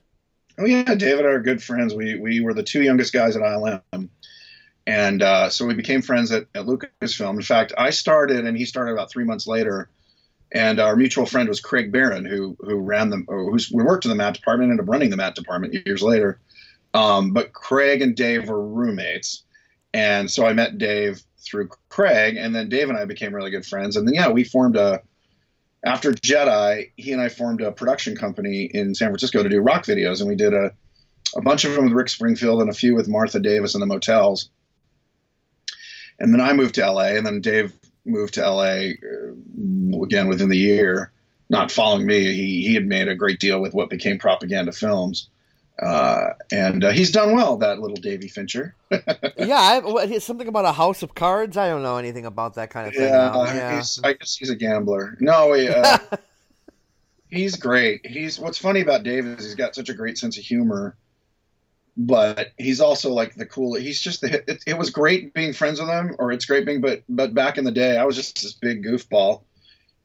Oh 0.58 0.65
yeah, 0.65 0.95
David 0.95 1.25
and 1.25 1.28
I 1.28 1.32
are 1.32 1.41
good 1.41 1.62
friends. 1.62 1.93
We 1.93 2.17
we 2.17 2.39
were 2.39 2.54
the 2.54 2.63
two 2.63 2.82
youngest 2.82 3.12
guys 3.12 3.36
at 3.36 3.41
ILM, 3.41 4.08
and 4.88 5.21
uh, 5.21 5.49
so 5.49 5.65
we 5.65 5.73
became 5.73 6.01
friends 6.01 6.32
at, 6.32 6.45
at 6.56 6.65
Lucasfilm. 6.65 7.36
In 7.36 7.41
fact, 7.41 7.73
I 7.78 7.89
started 7.89 8.45
and 8.45 8.56
he 8.56 8.63
started 8.63 8.93
about 8.93 9.12
three 9.12 9.25
months 9.25 9.45
later 9.45 9.89
and 10.54 10.80
our 10.80 10.95
mutual 10.95 11.25
friend 11.25 11.49
was 11.49 11.60
Craig 11.60 11.91
Barron, 11.91 12.23
who 12.23 12.56
who 12.62 12.78
ran 12.78 13.10
them, 13.10 13.25
who's 13.28 13.69
we 13.69 13.84
worked 13.84 14.06
in 14.06 14.10
the 14.10 14.15
matte 14.15 14.36
department, 14.36 14.71
ended 14.71 14.86
up 14.86 14.89
running 14.89 15.10
the 15.10 15.17
matte 15.17 15.36
department 15.36 15.73
years 15.86 16.01
later. 16.01 16.39
Um, 16.96 17.32
but 17.32 17.52
Craig 17.52 18.02
and 18.02 18.16
Dave 18.16 18.48
were 18.48 18.66
roommates, 18.66 19.44
and 19.94 20.32
so 20.32 20.46
I 20.46 20.54
met 20.54 20.78
Dave 20.78 21.22
through 21.40 21.70
Craig, 21.90 22.38
and 22.38 22.56
then 22.56 22.70
Dave 22.70 22.90
and 22.90 22.98
I 22.98 23.04
became 23.04 23.36
really 23.36 23.52
good 23.52 23.66
friends. 23.66 23.98
And 23.98 24.08
then 24.08 24.16
yeah, 24.16 24.30
we 24.30 24.46
formed 24.46 24.78
a 24.78 25.02
after 25.86 26.14
Jedi. 26.14 26.92
He 26.96 27.12
and 27.12 27.22
I 27.22 27.28
formed 27.28 27.60
a 27.60 27.74
production 27.74 28.16
company 28.16 28.64
in 28.74 28.96
San 28.96 29.10
Francisco 29.10 29.44
to 29.44 29.50
do 29.50 29.60
rock 29.60 29.84
videos, 29.84 30.22
and 30.22 30.30
we 30.30 30.36
did 30.36 30.54
a 30.54 30.72
a 31.36 31.42
bunch 31.42 31.66
of 31.66 31.74
them 31.74 31.84
with 31.84 31.94
Rick 31.94 32.08
Springfield 32.08 32.62
and 32.62 32.70
a 32.70 32.74
few 32.74 32.96
with 32.96 33.10
Martha 33.10 33.42
Davis 33.42 33.76
and 33.76 33.82
the 33.82 33.88
Motels. 33.88 34.50
And 36.18 36.34
then 36.34 36.40
I 36.40 36.54
moved 36.54 36.76
to 36.76 36.90
LA, 36.90 37.18
and 37.18 37.26
then 37.26 37.42
Dave 37.42 37.74
moved 38.06 38.36
to 38.36 38.50
LA 38.50 38.92
uh, 39.04 40.02
again 40.02 40.30
within 40.30 40.48
the 40.48 40.58
year. 40.58 41.12
Not 41.50 41.72
following 41.72 42.06
me, 42.06 42.34
he 42.34 42.66
he 42.66 42.74
had 42.74 42.86
made 42.86 43.10
a 43.10 43.16
great 43.16 43.40
deal 43.40 43.60
with 43.60 43.74
what 43.74 43.90
became 43.90 44.18
Propaganda 44.18 44.72
Films, 44.72 45.30
uh, 45.82 46.30
and 46.52 46.84
uh, 46.84 46.92
he's 46.92 47.12
done 47.12 47.36
well. 47.36 47.58
That 47.58 47.80
little 47.80 47.98
Davy 47.98 48.28
Fincher. 48.28 48.76
yeah, 48.92 49.82
I, 49.86 50.20
something 50.20 50.48
about 50.48 50.66
a 50.66 50.72
house 50.72 51.04
of 51.04 51.16
cards. 51.16 51.58
I 51.58 51.70
don't 51.70 51.84
know 51.84 51.98
anything 51.98 52.26
about 52.26 52.56
that 52.56 52.70
kind 52.70 52.88
of 52.88 52.94
thing. 52.94 53.10
Yeah, 53.10 53.54
yeah. 53.54 53.84
I 54.04 54.14
guess 54.14 54.36
he's 54.36 54.50
a 54.50 54.56
gambler. 54.56 55.18
No, 55.20 55.54
he, 55.54 55.68
uh, 55.68 55.98
he's 57.30 57.56
great. 57.56 58.06
He's 58.06 58.40
what's 58.40 58.58
funny 58.58 58.82
about 58.82 59.04
Dave 59.04 59.26
is 59.26 59.44
he's 59.44 59.56
got 59.56 59.76
such 59.76 59.90
a 59.90 59.94
great 59.94 60.18
sense 60.18 60.38
of 60.38 60.44
humor 60.44 60.96
but 61.98 62.52
he's 62.58 62.82
also 62.82 63.12
like 63.12 63.36
the 63.36 63.46
cool. 63.46 63.76
He's 63.76 64.02
just 64.02 64.22
the. 64.22 64.44
It, 64.50 64.64
it, 64.68 64.78
was 64.78 64.90
great 64.90 65.34
being 65.34 65.54
friends 65.54 65.80
with 65.80 65.90
him, 65.90 66.16
or 66.20 66.32
it's 66.32 66.46
great 66.46 66.66
being. 66.66 66.82
But 66.82 67.04
but 67.08 67.34
back 67.34 67.58
in 67.58 67.64
the 67.64 67.72
day, 67.72 67.98
I 67.98 68.04
was 68.04 68.16
just 68.16 68.42
this 68.42 68.54
big 68.54 68.84
goofball, 68.84 69.44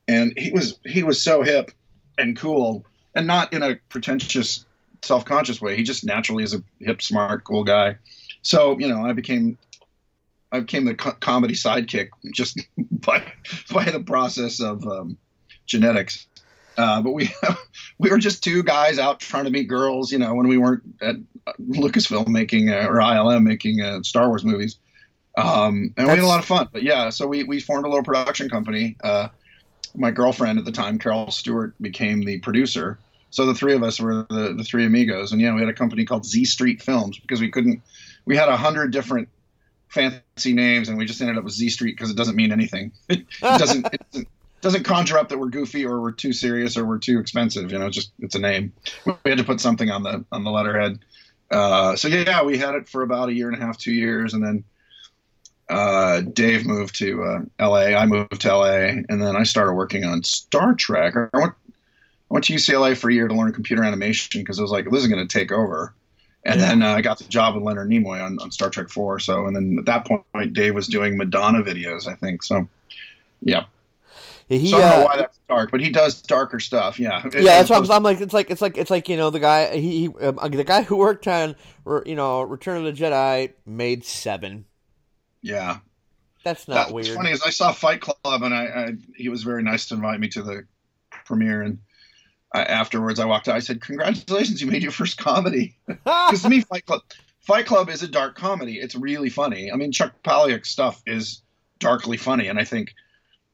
and 0.07 0.33
he 0.37 0.53
was 0.53 0.79
he 0.85 1.03
was 1.03 1.21
so 1.21 1.43
hip 1.43 1.73
and 2.17 2.37
cool, 2.37 2.85
and 3.15 3.27
not 3.27 3.53
in 3.53 3.63
a 3.63 3.77
pretentious, 3.89 4.65
self 5.03 5.25
conscious 5.25 5.61
way. 5.61 5.77
He 5.77 5.83
just 5.83 6.05
naturally 6.05 6.45
is 6.45 6.55
a 6.55 6.63
hip, 6.79 7.03
smart, 7.03 7.45
cool 7.45 7.65
guy. 7.65 7.97
So 8.43 8.79
you 8.79 8.89
know, 8.89 9.05
I 9.05 9.13
became 9.13 9.59
I 10.53 10.61
became 10.61 10.85
the 10.85 10.95
co- 10.95 11.13
comedy 11.13 11.55
sidekick 11.55 12.11
just 12.33 12.59
by 12.91 13.23
by 13.73 13.85
the 13.91 14.01
process 14.01 14.61
of 14.61 14.87
um, 14.87 15.17
genetics. 15.67 16.27
Uh, 16.77 17.03
but 17.03 17.13
we 17.13 17.31
we 17.99 18.11
were 18.11 18.19
just 18.19 18.43
two 18.43 18.63
guys 18.63 18.99
out 18.99 19.21
trying 19.21 19.45
to 19.45 19.51
meet 19.51 19.69
girls, 19.69 20.13
you 20.13 20.19
know, 20.19 20.35
when 20.35 20.49
we 20.49 20.59
weren't 20.59 20.83
at 21.01 21.17
Lucasfilm 21.61 22.29
making 22.29 22.71
uh, 22.71 22.87
or 22.89 22.97
ILM 22.97 23.43
making 23.43 23.81
uh, 23.81 24.03
Star 24.03 24.29
Wars 24.29 24.45
movies. 24.45 24.79
Um, 25.37 25.95
and 25.97 26.09
That's... 26.09 26.09
we 26.09 26.17
had 26.17 26.25
a 26.25 26.27
lot 26.27 26.41
of 26.41 26.47
fun. 26.47 26.69
But 26.73 26.83
yeah, 26.83 27.11
so 27.11 27.27
we 27.27 27.45
we 27.45 27.61
formed 27.61 27.87
a 27.87 27.89
little 27.89 28.05
production 28.05 28.49
company. 28.49 28.97
Uh, 29.03 29.29
my 29.95 30.11
girlfriend 30.11 30.59
at 30.59 30.65
the 30.65 30.73
time, 30.73 30.99
Carol 30.99 31.31
Stewart, 31.31 31.75
became 31.81 32.23
the 32.23 32.39
producer. 32.39 32.99
So 33.31 33.47
the 33.47 33.55
three 33.55 33.75
of 33.75 33.83
us 33.83 34.01
were 34.01 34.27
the, 34.29 34.55
the 34.57 34.65
three 34.65 34.85
amigos, 34.85 35.33
and 35.33 35.41
yeah, 35.41 35.55
we 35.55 35.61
had 35.61 35.69
a 35.69 35.75
company 35.75 36.05
called 36.05 36.27
Z 36.27 36.45
Street 36.45 36.83
Films 36.83 37.19
because 37.19 37.41
we 37.41 37.51
couldn't. 37.51 37.83
We 38.25 38.37
had 38.37 38.49
a 38.49 38.57
hundred 38.57 38.93
different 38.93 39.29
fancy 39.89 40.53
names, 40.53 40.89
and 40.89 40.99
we 40.99 41.05
just 41.05 41.21
ended 41.21 41.39
up 41.39 41.45
with 41.45 41.53
Z 41.53 41.71
Street 41.71 41.97
because 41.97 42.11
it 42.11 42.17
doesn't 42.17 42.37
mean 42.37 42.53
anything. 42.53 42.93
It, 43.09 43.27
doesn't. 43.41 43.87
it 43.87 44.03
doesn't 44.11 44.29
doesn't 44.61 44.85
conjure 44.85 45.19
up 45.19 45.29
that 45.31 45.39
we're 45.39 45.49
goofy 45.49 45.87
or 45.87 46.01
we're 46.01 46.13
too 46.13 46.33
serious 46.33 46.77
or 46.77 46.85
we're 46.85 46.99
too 46.99 47.19
expensive. 47.19 47.73
You 47.73 47.79
know, 47.79 47.91
just 47.91 48.13
it's 48.19 48.35
a 48.35 48.39
name. 48.39 48.73
We 49.07 49.31
had 49.31 49.39
to 49.39 49.45
put 49.45 49.61
something 49.61 49.91
on 49.91 50.03
the 50.03 50.25
on 50.33 50.45
the 50.45 50.51
letterhead. 50.51 50.99
Uh, 51.51 51.97
so 51.97 52.09
yeah, 52.09 52.43
we 52.43 52.59
had 52.59 52.75
it 52.75 52.89
for 52.89 53.03
about 53.03 53.29
a 53.29 53.33
year 53.33 53.49
and 53.49 53.61
a 53.61 53.65
half, 53.65 53.79
two 53.79 53.93
years, 53.93 54.35
and 54.35 54.45
then 54.45 54.65
uh, 55.69 56.21
Dave 56.21 56.67
moved 56.67 56.97
to 56.97 57.23
uh, 57.23 57.39
L.A. 57.59 57.95
I 57.95 58.07
moved 58.07 58.41
to 58.41 58.51
L.A. 58.51 59.05
and 59.09 59.23
then 59.23 59.37
I 59.37 59.45
started 59.45 59.75
working 59.75 60.05
on 60.05 60.23
Star 60.23 60.75
Trek. 60.75 61.15
I 61.17 61.39
went, 61.39 61.55
I 62.31 62.35
went 62.35 62.45
to 62.47 62.55
UCLA 62.55 62.97
for 62.97 63.11
a 63.11 63.15
year 63.15 63.27
to 63.27 63.35
learn 63.35 63.53
computer 63.53 63.83
animation 63.83 64.41
because 64.41 64.59
I 64.59 64.63
was 64.63 64.71
like, 64.71 64.89
this 64.89 65.03
is 65.03 65.09
going 65.09 65.27
to 65.27 65.39
take 65.39 65.51
over. 65.51 65.95
And 66.45 66.61
yeah. 66.61 66.69
then 66.69 66.83
uh, 66.83 66.95
I 66.95 67.03
got 67.03 67.19
the 67.19 67.25
job 67.25 67.55
with 67.55 67.65
Leonard 67.65 67.91
Nimoy 67.91 68.25
on, 68.25 68.39
on 68.41 68.51
Star 68.51 68.71
Trek 68.71 68.89
Four. 68.89 69.19
So, 69.19 69.47
and 69.47 69.55
then 69.55 69.77
at 69.79 69.87
that 69.87 70.07
point, 70.07 70.53
Dave 70.53 70.75
was 70.75 70.87
doing 70.87 71.17
Madonna 71.17 71.63
videos, 71.63 72.07
I 72.07 72.15
think. 72.15 72.43
So, 72.43 72.69
yeah. 73.43 73.65
He, 74.49 74.71
so 74.71 74.79
I 74.79 74.81
don't 74.81 74.91
know 74.91 74.97
uh, 74.97 75.05
why 75.05 75.17
that's 75.17 75.39
dark, 75.49 75.71
but 75.71 75.81
he 75.81 75.91
does 75.91 76.21
darker 76.23 76.59
stuff. 76.59 76.99
Yeah, 76.99 77.23
yeah. 77.35 77.41
That's 77.41 77.71
what 77.71 77.85
I'm, 77.85 77.91
I'm, 77.93 78.03
like. 78.03 78.21
It's 78.21 78.35
like 78.35 78.51
it's 78.51 78.61
like 78.61 78.77
it's 78.77 78.91
like 78.91 79.09
you 79.09 79.17
know 79.17 79.31
the 79.31 79.39
guy 79.39 79.77
he, 79.77 80.01
he 80.01 80.07
um, 80.27 80.41
the 80.51 80.65
guy 80.65 80.83
who 80.83 80.97
worked 80.97 81.29
on 81.29 81.55
you 82.05 82.17
know 82.17 82.43
Return 82.43 82.79
of 82.79 82.83
the 82.83 82.93
Jedi 82.93 83.53
made 83.65 84.05
seven. 84.05 84.65
Yeah, 85.41 85.79
that's 86.43 86.67
not 86.67 86.89
that, 86.89 86.93
weird. 86.93 87.07
What's 87.07 87.17
funny 87.17 87.31
is 87.31 87.43
I 87.45 87.51
saw 87.51 87.71
Fight 87.71 88.01
Club 88.01 88.43
and 88.43 88.53
I, 88.53 88.65
I 88.65 88.93
he 89.15 89.29
was 89.29 89.45
very 89.45 89.63
nice 89.63 89.87
to 89.91 89.95
invite 89.95 90.19
me 90.19 90.27
to 90.31 90.43
the 90.43 90.67
premiere 91.25 91.63
and 91.63 91.79
I, 92.53 92.63
afterwards 92.65 93.21
I 93.21 93.27
walked 93.27 93.49
out. 93.49 93.57
I 93.57 93.61
said, 93.61 93.81
"Congratulations, 93.81 94.61
you 94.61 94.71
made 94.71 94.83
your 94.83 94.93
first 94.93 95.19
comedy." 95.19 95.77
Because 95.87 96.43
to 96.43 96.49
me, 96.49 96.63
Fight 96.63 96.87
Club, 96.87 97.03
Fight 97.41 97.67
Club 97.67 97.89
is 97.89 98.03
a 98.03 98.09
dark 98.09 98.37
comedy. 98.37 98.79
It's 98.79 98.95
really 98.95 99.31
funny. 99.31 99.71
I 99.73 99.77
mean, 99.77 99.93
Chuck 99.93 100.15
Palahniuk's 100.25 100.71
stuff 100.71 101.03
is 101.07 101.43
darkly 101.79 102.17
funny, 102.17 102.49
and 102.49 102.59
I 102.59 102.65
think 102.65 102.95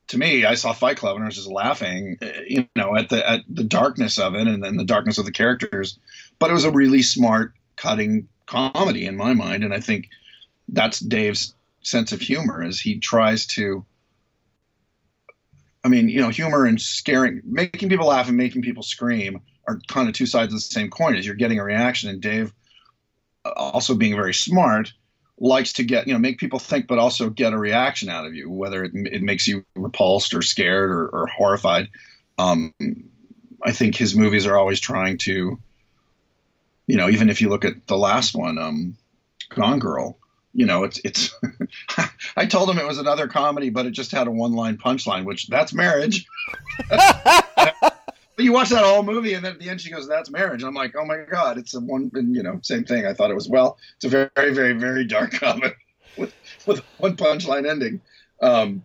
to 0.08 0.18
me, 0.18 0.44
I 0.44 0.54
saw 0.54 0.72
Fight 0.72 0.96
Club 0.96 1.16
and 1.16 1.24
I 1.24 1.26
was 1.26 1.36
just 1.36 1.50
laughing, 1.50 2.18
uh, 2.22 2.26
you 2.46 2.68
know, 2.76 2.96
at 2.96 3.08
the 3.08 3.28
at 3.28 3.40
the 3.48 3.64
darkness 3.64 4.18
of 4.18 4.34
it 4.34 4.46
and 4.46 4.62
then 4.62 4.76
the 4.76 4.84
darkness 4.84 5.18
of 5.18 5.24
the 5.24 5.32
characters. 5.32 5.98
But 6.38 6.50
it 6.50 6.54
was 6.54 6.64
a 6.64 6.70
really 6.70 7.02
smart, 7.02 7.54
cutting 7.76 8.28
comedy 8.46 9.06
in 9.06 9.16
my 9.16 9.34
mind, 9.34 9.64
and 9.64 9.74
I 9.74 9.80
think 9.80 10.08
that's 10.68 11.00
Dave's 11.00 11.54
sense 11.82 12.12
of 12.12 12.20
humor 12.20 12.62
is 12.62 12.80
he 12.80 12.98
tries 12.98 13.46
to 13.46 13.84
I 15.86 15.88
mean, 15.88 16.08
you 16.08 16.20
know, 16.20 16.30
humor 16.30 16.66
and 16.66 16.80
scaring, 16.80 17.42
making 17.44 17.90
people 17.90 18.08
laugh 18.08 18.26
and 18.26 18.36
making 18.36 18.62
people 18.62 18.82
scream 18.82 19.40
are 19.68 19.78
kind 19.86 20.08
of 20.08 20.16
two 20.16 20.26
sides 20.26 20.52
of 20.52 20.56
the 20.56 20.60
same 20.60 20.90
coin. 20.90 21.14
As 21.14 21.24
you're 21.24 21.36
getting 21.36 21.60
a 21.60 21.64
reaction, 21.64 22.10
and 22.10 22.20
Dave, 22.20 22.52
uh, 23.44 23.50
also 23.50 23.94
being 23.94 24.16
very 24.16 24.34
smart, 24.34 24.92
likes 25.38 25.74
to 25.74 25.84
get 25.84 26.08
you 26.08 26.12
know 26.12 26.18
make 26.18 26.38
people 26.38 26.58
think, 26.58 26.88
but 26.88 26.98
also 26.98 27.30
get 27.30 27.52
a 27.52 27.58
reaction 27.58 28.08
out 28.08 28.26
of 28.26 28.34
you, 28.34 28.50
whether 28.50 28.82
it, 28.82 28.90
it 28.96 29.22
makes 29.22 29.46
you 29.46 29.64
repulsed 29.76 30.34
or 30.34 30.42
scared 30.42 30.90
or, 30.90 31.06
or 31.06 31.26
horrified. 31.28 31.88
Um, 32.36 32.74
I 33.62 33.70
think 33.70 33.94
his 33.94 34.16
movies 34.16 34.44
are 34.44 34.58
always 34.58 34.80
trying 34.80 35.18
to, 35.18 35.56
you 36.88 36.96
know, 36.96 37.08
even 37.08 37.30
if 37.30 37.40
you 37.40 37.48
look 37.48 37.64
at 37.64 37.86
the 37.86 37.96
last 37.96 38.34
one, 38.34 38.58
um, 38.58 38.96
Gone 39.50 39.78
Girl, 39.78 40.18
you 40.56 40.64
know, 40.64 40.84
it's 40.84 40.98
it's. 41.04 41.34
I 42.36 42.46
told 42.46 42.70
him 42.70 42.78
it 42.78 42.86
was 42.86 42.96
another 42.96 43.28
comedy, 43.28 43.68
but 43.68 43.84
it 43.84 43.90
just 43.90 44.10
had 44.10 44.26
a 44.26 44.30
one-line 44.30 44.78
punchline, 44.78 45.26
which 45.26 45.48
that's 45.48 45.74
marriage. 45.74 46.26
But 46.88 48.00
you 48.38 48.54
watch 48.54 48.70
that 48.70 48.82
whole 48.82 49.02
movie, 49.02 49.34
and 49.34 49.44
then 49.44 49.52
at 49.52 49.58
the 49.60 49.68
end 49.68 49.82
she 49.82 49.90
goes, 49.90 50.08
"That's 50.08 50.30
marriage." 50.30 50.62
And 50.62 50.68
I'm 50.68 50.74
like, 50.74 50.94
"Oh 50.96 51.04
my 51.04 51.18
god, 51.30 51.58
it's 51.58 51.74
a 51.74 51.80
one." 51.80 52.10
And 52.14 52.34
you 52.34 52.42
know, 52.42 52.58
same 52.62 52.84
thing. 52.84 53.04
I 53.04 53.12
thought 53.12 53.30
it 53.30 53.34
was 53.34 53.50
well. 53.50 53.76
It's 53.96 54.06
a 54.06 54.08
very, 54.08 54.54
very, 54.54 54.72
very 54.72 55.04
dark 55.04 55.32
comedy 55.40 55.74
with 56.16 56.32
with 56.64 56.82
one 56.96 57.16
punchline 57.16 57.68
ending. 57.68 58.00
Um, 58.40 58.82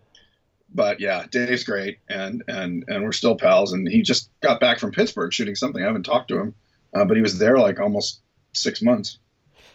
but 0.74 1.00
yeah, 1.00 1.24
Dave's 1.30 1.64
great, 1.64 2.00
and 2.10 2.44
and 2.48 2.84
and 2.86 3.02
we're 3.02 3.12
still 3.12 3.36
pals. 3.36 3.72
And 3.72 3.88
he 3.88 4.02
just 4.02 4.28
got 4.42 4.60
back 4.60 4.78
from 4.78 4.92
Pittsburgh 4.92 5.32
shooting 5.32 5.54
something. 5.54 5.82
I 5.82 5.86
haven't 5.86 6.04
talked 6.04 6.28
to 6.28 6.38
him, 6.38 6.54
uh, 6.94 7.06
but 7.06 7.16
he 7.16 7.22
was 7.22 7.38
there 7.38 7.56
like 7.56 7.80
almost 7.80 8.20
six 8.52 8.82
months. 8.82 9.18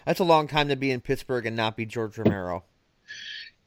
That's 0.07 0.21
a 0.21 0.23
long 0.23 0.47
time 0.47 0.69
to 0.69 0.77
be 0.77 0.89
in 0.89 1.01
Pittsburgh 1.01 1.45
and 1.45 1.57
not 1.57 1.75
be 1.75 1.85
George 1.85 2.17
Romero. 2.17 2.63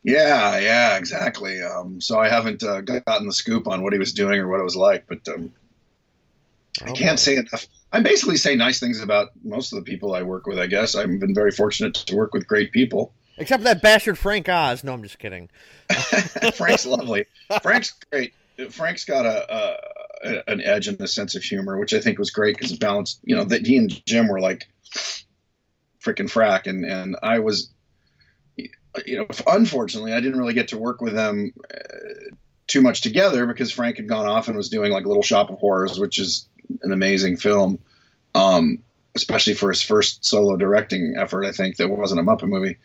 Yeah, 0.02 0.58
yeah, 0.58 0.96
exactly. 0.96 1.62
Um, 1.62 2.00
so 2.00 2.18
I 2.18 2.30
haven't 2.30 2.62
uh, 2.62 2.80
gotten 2.80 3.26
the 3.26 3.32
scoop 3.34 3.68
on 3.68 3.82
what 3.82 3.92
he 3.92 3.98
was 3.98 4.14
doing 4.14 4.40
or 4.40 4.48
what 4.48 4.58
it 4.58 4.64
was 4.64 4.74
like, 4.74 5.04
but 5.06 5.28
um, 5.28 5.52
oh, 6.80 6.86
I 6.86 6.92
can't 6.92 7.20
say 7.20 7.36
enough. 7.36 7.66
I 7.92 8.00
basically 8.00 8.38
say 8.38 8.56
nice 8.56 8.80
things 8.80 9.02
about 9.02 9.32
most 9.44 9.74
of 9.74 9.80
the 9.80 9.82
people 9.84 10.14
I 10.14 10.22
work 10.22 10.46
with. 10.46 10.58
I 10.58 10.66
guess 10.66 10.94
I've 10.94 11.08
been 11.20 11.34
very 11.34 11.50
fortunate 11.50 11.92
to 11.92 12.16
work 12.16 12.32
with 12.32 12.46
great 12.46 12.72
people. 12.72 13.12
Except 13.36 13.62
that 13.64 13.82
bastard 13.82 14.16
Frank 14.16 14.48
Oz. 14.48 14.82
No, 14.82 14.94
I'm 14.94 15.02
just 15.02 15.18
kidding. 15.18 15.50
Frank's 16.54 16.86
lovely. 16.86 17.26
Frank's 17.60 17.92
great. 18.10 18.32
Frank's 18.70 19.04
got 19.04 19.26
a, 19.26 19.76
a, 20.24 20.50
an 20.50 20.62
edge 20.62 20.88
and 20.88 20.98
a 21.02 21.06
sense 21.06 21.34
of 21.34 21.42
humor, 21.42 21.78
which 21.78 21.92
I 21.92 22.00
think 22.00 22.18
was 22.18 22.30
great 22.30 22.56
because 22.56 22.72
it 22.72 22.80
balanced. 22.80 23.20
You 23.24 23.36
know, 23.36 23.44
that 23.44 23.66
he 23.66 23.76
and 23.76 24.06
Jim 24.06 24.26
were 24.26 24.40
like 24.40 24.66
freaking 26.02 26.30
frack, 26.30 26.66
and 26.66 26.84
and 26.84 27.16
I 27.22 27.40
was, 27.40 27.70
you 28.56 28.68
know, 29.16 29.26
unfortunately, 29.46 30.12
I 30.12 30.20
didn't 30.20 30.38
really 30.38 30.54
get 30.54 30.68
to 30.68 30.78
work 30.78 31.00
with 31.00 31.14
them 31.14 31.52
uh, 31.72 32.34
too 32.66 32.80
much 32.80 33.00
together 33.02 33.46
because 33.46 33.72
Frank 33.72 33.96
had 33.96 34.08
gone 34.08 34.26
off 34.26 34.48
and 34.48 34.56
was 34.56 34.68
doing 34.68 34.92
like 34.92 35.06
Little 35.06 35.22
Shop 35.22 35.50
of 35.50 35.58
Horrors, 35.58 35.98
which 35.98 36.18
is 36.18 36.48
an 36.82 36.92
amazing 36.92 37.36
film, 37.36 37.78
um, 38.34 38.82
especially 39.14 39.54
for 39.54 39.70
his 39.70 39.82
first 39.82 40.24
solo 40.24 40.56
directing 40.56 41.16
effort. 41.16 41.44
I 41.44 41.52
think 41.52 41.76
that 41.76 41.88
wasn't 41.88 42.20
a 42.20 42.24
Muppet 42.24 42.48
movie. 42.48 42.78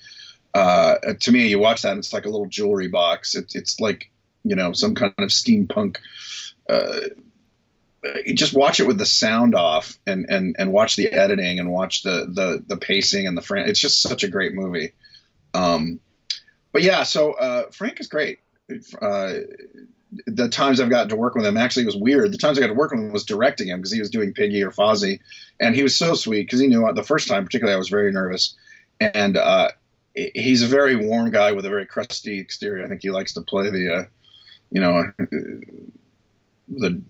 Uh, 0.53 0.95
to 1.19 1.31
me, 1.31 1.47
you 1.47 1.59
watch 1.59 1.81
that, 1.81 1.91
and 1.91 1.99
it's 1.99 2.13
like 2.13 2.25
a 2.25 2.29
little 2.29 2.47
jewelry 2.47 2.87
box. 2.87 3.35
It, 3.35 3.53
it's 3.55 3.79
like 3.79 4.09
you 4.43 4.55
know 4.55 4.73
some 4.73 4.95
kind 4.95 5.13
of 5.17 5.29
steampunk 5.29 5.97
uh, 6.69 6.99
just 8.33 8.53
watch 8.53 8.79
it 8.79 8.87
with 8.87 8.97
the 8.97 9.05
sound 9.05 9.55
off 9.55 9.97
and 10.05 10.25
and 10.29 10.55
and 10.59 10.71
watch 10.71 10.95
the 10.95 11.11
editing 11.11 11.59
and 11.59 11.71
watch 11.71 12.03
the 12.03 12.27
the 12.31 12.63
the 12.65 12.77
pacing 12.77 13.27
and 13.27 13.37
the 13.37 13.41
Frank. 13.41 13.67
It's 13.67 13.79
just 13.79 14.01
such 14.01 14.23
a 14.23 14.27
great 14.27 14.53
movie. 14.53 14.93
Um, 15.53 15.99
but 16.71 16.83
yeah, 16.83 17.03
so 17.03 17.33
uh, 17.33 17.71
Frank 17.71 17.99
is 17.99 18.07
great. 18.07 18.39
Uh, 19.01 19.33
the 20.27 20.49
times 20.49 20.79
I've 20.79 20.89
gotten 20.89 21.09
to 21.09 21.15
work 21.15 21.35
with 21.35 21.45
him 21.45 21.57
actually 21.57 21.85
was 21.85 21.95
weird. 21.95 22.31
The 22.31 22.37
times 22.37 22.57
I 22.57 22.61
got 22.61 22.67
to 22.67 22.73
work 22.73 22.91
with 22.91 22.99
him 22.99 23.11
was 23.11 23.25
directing 23.25 23.67
him 23.67 23.79
because 23.79 23.91
he 23.91 23.99
was 23.99 24.09
doing 24.09 24.33
Piggy 24.33 24.63
or 24.63 24.71
Fozzie, 24.71 25.19
and 25.59 25.75
he 25.75 25.83
was 25.83 25.95
so 25.95 26.13
sweet 26.15 26.43
because 26.43 26.59
he 26.59 26.67
knew 26.67 26.89
the 26.93 27.03
first 27.03 27.27
time 27.27 27.43
particularly 27.43 27.75
I 27.75 27.79
was 27.79 27.89
very 27.89 28.11
nervous, 28.11 28.55
and 28.99 29.37
uh, 29.37 29.69
he's 30.13 30.63
a 30.63 30.67
very 30.67 30.95
warm 30.95 31.31
guy 31.31 31.51
with 31.51 31.65
a 31.65 31.69
very 31.69 31.85
crusty 31.85 32.39
exterior. 32.39 32.85
I 32.85 32.87
think 32.87 33.01
he 33.01 33.11
likes 33.11 33.33
to 33.33 33.41
play 33.41 33.69
the, 33.69 33.93
uh, 33.93 34.03
you 34.71 34.81
know, 34.81 34.99
uh, 34.99 35.25
the 36.67 37.01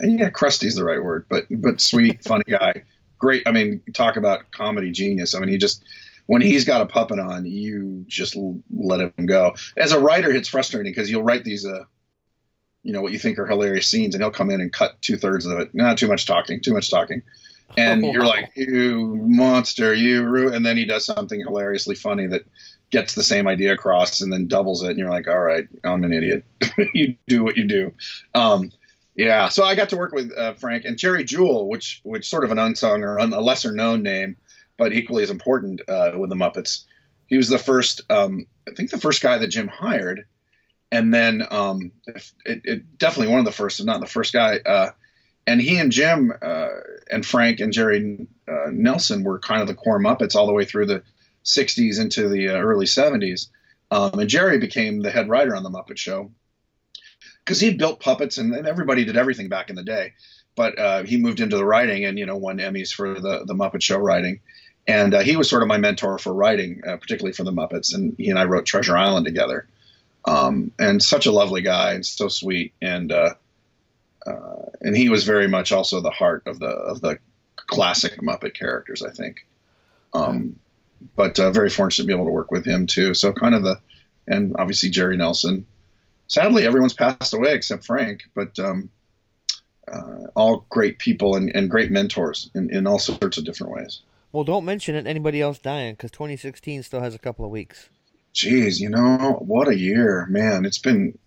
yeah, 0.00 0.30
Krusty's 0.30 0.74
the 0.74 0.84
right 0.84 1.02
word, 1.02 1.26
but 1.28 1.46
but 1.50 1.80
sweet, 1.80 2.22
funny 2.24 2.44
guy. 2.48 2.82
Great. 3.18 3.42
I 3.46 3.52
mean, 3.52 3.82
talk 3.94 4.16
about 4.16 4.50
comedy 4.52 4.92
genius. 4.92 5.34
I 5.34 5.40
mean, 5.40 5.48
he 5.48 5.58
just 5.58 5.84
when 6.28 6.42
he's 6.42 6.64
got 6.64 6.82
a 6.82 6.86
puppet 6.86 7.18
on, 7.18 7.46
you 7.46 8.04
just 8.06 8.36
let 8.70 9.00
him 9.00 9.26
go. 9.26 9.54
As 9.78 9.92
a 9.92 9.98
writer, 9.98 10.30
it's 10.30 10.48
frustrating 10.48 10.92
because 10.92 11.10
you'll 11.10 11.22
write 11.22 11.42
these, 11.42 11.64
uh, 11.64 11.84
you 12.82 12.92
know, 12.92 13.00
what 13.00 13.12
you 13.12 13.18
think 13.18 13.38
are 13.38 13.46
hilarious 13.46 13.90
scenes, 13.90 14.14
and 14.14 14.22
he'll 14.22 14.30
come 14.30 14.50
in 14.50 14.60
and 14.60 14.70
cut 14.70 15.00
two 15.00 15.16
thirds 15.16 15.46
of 15.46 15.58
it. 15.58 15.74
Not 15.74 15.96
too 15.96 16.06
much 16.06 16.26
talking, 16.26 16.60
too 16.60 16.74
much 16.74 16.90
talking, 16.90 17.22
and 17.78 18.04
oh, 18.04 18.12
you're 18.12 18.26
like, 18.26 18.52
you 18.54 19.16
monster, 19.26 19.94
you. 19.94 20.52
And 20.52 20.66
then 20.66 20.76
he 20.76 20.84
does 20.84 21.06
something 21.06 21.40
hilariously 21.40 21.94
funny 21.94 22.26
that 22.26 22.42
gets 22.90 23.14
the 23.14 23.22
same 23.22 23.48
idea 23.48 23.72
across, 23.72 24.20
and 24.20 24.30
then 24.30 24.48
doubles 24.48 24.82
it, 24.82 24.90
and 24.90 24.98
you're 24.98 25.10
like, 25.10 25.28
all 25.28 25.40
right, 25.40 25.66
I'm 25.82 26.04
an 26.04 26.12
idiot. 26.12 26.44
you 26.94 27.16
do 27.26 27.42
what 27.42 27.56
you 27.56 27.64
do. 27.64 27.94
Um, 28.34 28.70
yeah, 29.18 29.48
so 29.48 29.64
I 29.64 29.74
got 29.74 29.88
to 29.88 29.96
work 29.96 30.12
with 30.12 30.32
uh, 30.38 30.54
Frank 30.54 30.84
and 30.84 30.96
Jerry 30.96 31.24
Juhl, 31.24 31.66
which 31.66 32.00
which 32.04 32.28
sort 32.28 32.44
of 32.44 32.52
an 32.52 32.58
unsung 32.60 33.02
or 33.02 33.18
un, 33.18 33.32
a 33.32 33.40
lesser 33.40 33.72
known 33.72 34.04
name, 34.04 34.36
but 34.76 34.92
equally 34.92 35.24
as 35.24 35.30
important 35.30 35.80
uh, 35.88 36.12
with 36.16 36.30
the 36.30 36.36
Muppets. 36.36 36.84
He 37.26 37.36
was 37.36 37.48
the 37.48 37.58
first, 37.58 38.00
um, 38.10 38.46
I 38.68 38.74
think, 38.74 38.90
the 38.90 38.96
first 38.96 39.20
guy 39.20 39.36
that 39.36 39.48
Jim 39.48 39.66
hired, 39.66 40.24
and 40.92 41.12
then 41.12 41.44
um, 41.50 41.90
it, 42.06 42.30
it, 42.64 42.98
definitely 42.98 43.32
one 43.32 43.40
of 43.40 43.44
the 43.44 43.50
first, 43.50 43.80
if 43.80 43.86
not 43.86 43.98
the 43.98 44.06
first 44.06 44.32
guy. 44.32 44.60
Uh, 44.64 44.90
and 45.48 45.60
he 45.60 45.78
and 45.78 45.90
Jim 45.90 46.32
uh, 46.40 46.68
and 47.10 47.26
Frank 47.26 47.58
and 47.58 47.72
Jerry 47.72 48.28
uh, 48.46 48.70
Nelson 48.70 49.24
were 49.24 49.40
kind 49.40 49.60
of 49.60 49.66
the 49.66 49.74
core 49.74 49.98
Muppets 49.98 50.36
all 50.36 50.46
the 50.46 50.52
way 50.52 50.64
through 50.64 50.86
the 50.86 51.02
'60s 51.44 52.00
into 52.00 52.28
the 52.28 52.50
uh, 52.50 52.58
early 52.58 52.86
'70s. 52.86 53.48
Um, 53.90 54.16
and 54.20 54.30
Jerry 54.30 54.58
became 54.58 55.00
the 55.00 55.10
head 55.10 55.28
writer 55.28 55.56
on 55.56 55.64
the 55.64 55.70
Muppet 55.70 55.96
Show 55.96 56.30
because 57.44 57.60
he 57.60 57.74
built 57.74 58.00
puppets 58.00 58.38
and, 58.38 58.54
and, 58.54 58.66
everybody 58.66 59.04
did 59.04 59.16
everything 59.16 59.48
back 59.48 59.70
in 59.70 59.76
the 59.76 59.82
day. 59.82 60.12
But 60.54 60.78
uh, 60.78 61.02
he 61.04 61.16
moved 61.16 61.40
into 61.40 61.56
the 61.56 61.64
writing 61.64 62.04
and 62.04 62.18
you 62.18 62.26
know 62.26 62.36
won 62.36 62.58
Emmys 62.58 62.92
for 62.92 63.14
the 63.20 63.44
the 63.44 63.54
Muppet 63.54 63.82
Show 63.82 63.98
writing, 63.98 64.40
and 64.86 65.14
uh, 65.14 65.20
he 65.20 65.36
was 65.36 65.48
sort 65.48 65.62
of 65.62 65.68
my 65.68 65.78
mentor 65.78 66.18
for 66.18 66.34
writing, 66.34 66.82
uh, 66.86 66.96
particularly 66.96 67.32
for 67.32 67.44
the 67.44 67.52
Muppets. 67.52 67.94
And 67.94 68.14
he 68.18 68.30
and 68.30 68.38
I 68.38 68.44
wrote 68.44 68.66
Treasure 68.66 68.96
Island 68.96 69.26
together. 69.26 69.68
Um, 70.24 70.72
and 70.78 71.02
such 71.02 71.26
a 71.26 71.32
lovely 71.32 71.62
guy 71.62 71.92
and 71.92 72.04
so 72.04 72.28
sweet 72.28 72.74
and 72.82 73.12
uh, 73.12 73.34
uh, 74.26 74.66
and 74.80 74.96
he 74.96 75.08
was 75.08 75.24
very 75.24 75.48
much 75.48 75.72
also 75.72 76.00
the 76.00 76.10
heart 76.10 76.42
of 76.46 76.58
the 76.58 76.66
of 76.66 77.00
the 77.00 77.18
classic 77.56 78.20
Muppet 78.20 78.54
characters, 78.54 79.02
I 79.02 79.10
think. 79.10 79.46
Um, 80.12 80.58
but 81.16 81.38
uh, 81.38 81.50
very 81.50 81.70
fortunate 81.70 82.04
to 82.04 82.06
be 82.06 82.12
able 82.12 82.26
to 82.26 82.32
work 82.32 82.50
with 82.50 82.64
him 82.64 82.86
too. 82.86 83.14
So 83.14 83.32
kind 83.32 83.54
of 83.54 83.62
the 83.62 83.80
and 84.26 84.56
obviously 84.58 84.90
Jerry 84.90 85.16
Nelson 85.16 85.66
sadly, 86.28 86.64
everyone's 86.64 86.94
passed 86.94 87.34
away 87.34 87.52
except 87.52 87.84
Frank, 87.84 88.22
but 88.34 88.58
um, 88.58 88.88
uh, 89.92 90.26
all 90.36 90.66
great 90.68 90.98
people 90.98 91.36
and, 91.36 91.54
and 91.54 91.70
great 91.70 91.90
mentors 91.90 92.50
in, 92.54 92.70
in 92.70 92.86
all 92.86 92.98
sorts 92.98 93.38
of 93.38 93.44
different 93.44 93.72
ways. 93.72 94.02
Well, 94.32 94.44
don't 94.44 94.64
mention 94.64 94.94
it, 94.94 95.06
anybody 95.06 95.40
else 95.40 95.58
dying 95.58 95.94
because 95.94 96.10
2016 96.10 96.82
still 96.82 97.00
has 97.00 97.14
a 97.14 97.18
couple 97.18 97.44
of 97.44 97.50
weeks. 97.50 97.88
Jeez, 98.34 98.78
you 98.78 98.90
know 98.90 99.38
what 99.40 99.68
a 99.68 99.76
year, 99.76 100.26
man! 100.28 100.64
It's 100.66 100.78
been, 100.78 101.18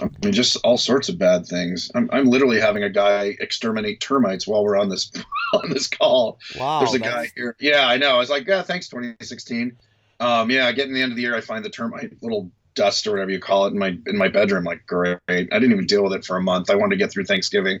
I 0.00 0.08
mean, 0.22 0.32
just 0.32 0.56
all 0.64 0.78
sorts 0.78 1.10
of 1.10 1.18
bad 1.18 1.46
things. 1.46 1.90
I'm, 1.94 2.08
I'm 2.12 2.24
literally 2.24 2.58
having 2.58 2.82
a 2.82 2.88
guy 2.88 3.36
exterminate 3.40 4.00
termites 4.00 4.46
while 4.46 4.64
we're 4.64 4.78
on 4.78 4.88
this 4.88 5.12
on 5.52 5.70
this 5.70 5.86
call. 5.86 6.38
Wow, 6.58 6.80
there's 6.80 6.94
a 6.94 6.98
that's... 6.98 7.14
guy 7.14 7.30
here. 7.36 7.56
Yeah, 7.60 7.86
I 7.86 7.98
know. 7.98 8.16
I 8.16 8.18
was 8.18 8.30
like, 8.30 8.48
yeah, 8.48 8.62
thanks, 8.62 8.88
2016. 8.88 9.76
Um, 10.18 10.50
yeah, 10.50 10.72
getting 10.72 10.94
the 10.94 11.02
end 11.02 11.12
of 11.12 11.16
the 11.16 11.22
year, 11.22 11.36
I 11.36 11.42
find 11.42 11.64
the 11.64 11.70
termite 11.70 12.14
little 12.22 12.50
dust 12.74 13.06
or 13.06 13.12
whatever 13.12 13.30
you 13.30 13.40
call 13.40 13.66
it 13.66 13.72
in 13.72 13.78
my 13.78 13.96
in 14.06 14.16
my 14.16 14.28
bedroom. 14.28 14.64
Like 14.64 14.86
great, 14.86 15.18
I 15.28 15.42
didn't 15.42 15.72
even 15.72 15.86
deal 15.86 16.02
with 16.02 16.12
it 16.12 16.24
for 16.24 16.36
a 16.36 16.42
month. 16.42 16.70
I 16.70 16.74
wanted 16.74 16.96
to 16.96 16.98
get 16.98 17.10
through 17.10 17.24
Thanksgiving, 17.24 17.80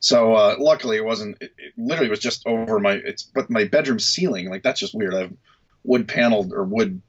so 0.00 0.34
uh, 0.34 0.56
luckily 0.58 0.96
it 0.96 1.04
wasn't. 1.04 1.36
It, 1.40 1.52
it, 1.58 1.72
literally 1.76 2.10
was 2.10 2.20
just 2.20 2.46
over 2.46 2.78
my 2.78 2.92
it's 2.92 3.22
but 3.22 3.50
my 3.50 3.64
bedroom 3.64 3.98
ceiling. 3.98 4.50
Like 4.50 4.62
that's 4.62 4.80
just 4.80 4.94
weird. 4.94 5.14
I 5.14 5.20
have 5.22 5.32
wood 5.84 6.08
paneled 6.08 6.52
or 6.52 6.64
wood, 6.64 7.02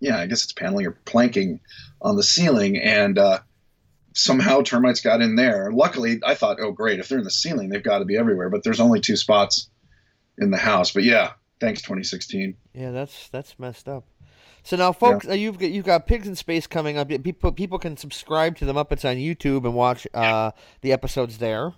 yeah, 0.00 0.18
I 0.18 0.26
guess 0.26 0.44
it's 0.44 0.52
paneling 0.52 0.86
or 0.86 0.92
planking 1.04 1.60
on 2.00 2.16
the 2.16 2.22
ceiling, 2.22 2.78
and 2.78 3.18
uh, 3.18 3.40
somehow 4.14 4.62
termites 4.62 5.00
got 5.00 5.20
in 5.20 5.36
there. 5.36 5.70
Luckily, 5.72 6.20
I 6.24 6.34
thought, 6.34 6.58
oh 6.60 6.72
great, 6.72 7.00
if 7.00 7.08
they're 7.08 7.18
in 7.18 7.24
the 7.24 7.30
ceiling, 7.30 7.68
they've 7.68 7.82
got 7.82 7.98
to 7.98 8.04
be 8.04 8.16
everywhere. 8.16 8.50
But 8.50 8.64
there's 8.64 8.80
only 8.80 9.00
two 9.00 9.16
spots 9.16 9.68
in 10.38 10.50
the 10.50 10.56
house. 10.56 10.92
But 10.92 11.04
yeah, 11.04 11.32
thanks 11.60 11.82
2016. 11.82 12.56
Yeah, 12.72 12.90
that's 12.90 13.28
that's 13.28 13.58
messed 13.58 13.88
up. 13.88 14.04
So 14.64 14.76
now, 14.76 14.92
folks, 14.92 15.26
yeah. 15.26 15.32
Uh, 15.32 15.34
you've 15.34 15.58
got 15.58 15.70
you've 15.70 15.84
got 15.84 16.06
Pigs 16.06 16.26
in 16.26 16.34
Space 16.34 16.66
coming 16.66 16.96
up. 16.96 17.08
People 17.08 17.52
people 17.52 17.78
can 17.78 17.96
subscribe 17.96 18.56
to 18.56 18.64
the 18.64 18.72
Muppets 18.72 19.08
on 19.08 19.16
YouTube 19.16 19.64
and 19.64 19.74
watch 19.74 20.06
uh, 20.14 20.50
the 20.80 20.92
episodes 20.92 21.38
there. 21.38 21.72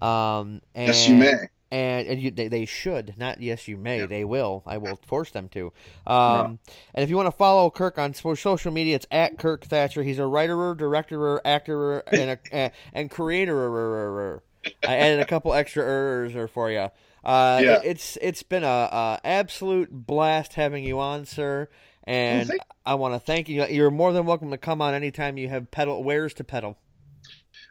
Um, 0.00 0.62
yes, 0.74 1.08
you 1.08 1.16
may. 1.16 1.32
and, 1.72 2.06
and 2.06 2.22
you, 2.22 2.30
they, 2.30 2.46
they 2.46 2.66
should. 2.66 3.14
Not 3.18 3.42
yes 3.42 3.66
you 3.66 3.76
may. 3.76 4.06
They 4.06 4.24
will. 4.24 4.62
I 4.64 4.78
will 4.78 4.96
force 5.06 5.32
them 5.32 5.48
to. 5.50 5.72
Um, 6.06 6.60
and 6.94 7.02
if 7.02 7.10
you 7.10 7.16
want 7.16 7.26
to 7.26 7.36
follow 7.36 7.68
kirk 7.68 7.98
on 7.98 8.14
social 8.14 8.70
media 8.72 8.94
it's 8.94 9.06
at 9.10 9.36
kirk 9.36 9.64
thatcher. 9.64 10.04
He's 10.04 10.20
a 10.20 10.26
writer 10.26 10.74
director 10.76 11.40
actor 11.44 11.98
and 12.12 12.38
a, 12.52 12.70
and 12.94 13.10
creator 13.10 14.42
i 14.86 14.96
added 14.96 15.20
a 15.20 15.24
couple 15.24 15.54
extra 15.54 15.82
errors 15.82 16.50
for 16.50 16.70
you 16.70 16.88
uh, 17.22 17.60
yeah. 17.62 17.80
it's 17.84 18.16
it's 18.22 18.42
been 18.42 18.64
a, 18.64 18.66
a, 18.66 19.20
absolute 19.24 19.90
blast 19.90 20.54
having 20.54 20.84
you 20.84 20.98
on 20.98 21.24
sir 21.24 21.68
and 22.10 22.48
well, 22.48 22.58
i 22.84 22.94
want 22.94 23.14
to 23.14 23.20
thank 23.20 23.48
you 23.48 23.64
you're 23.66 23.90
more 23.90 24.12
than 24.12 24.26
welcome 24.26 24.50
to 24.50 24.58
come 24.58 24.82
on 24.82 24.94
anytime 24.94 25.36
you 25.36 25.48
have 25.48 25.70
peddle 25.70 26.02
wares 26.02 26.34
to 26.34 26.44
peddle 26.44 26.76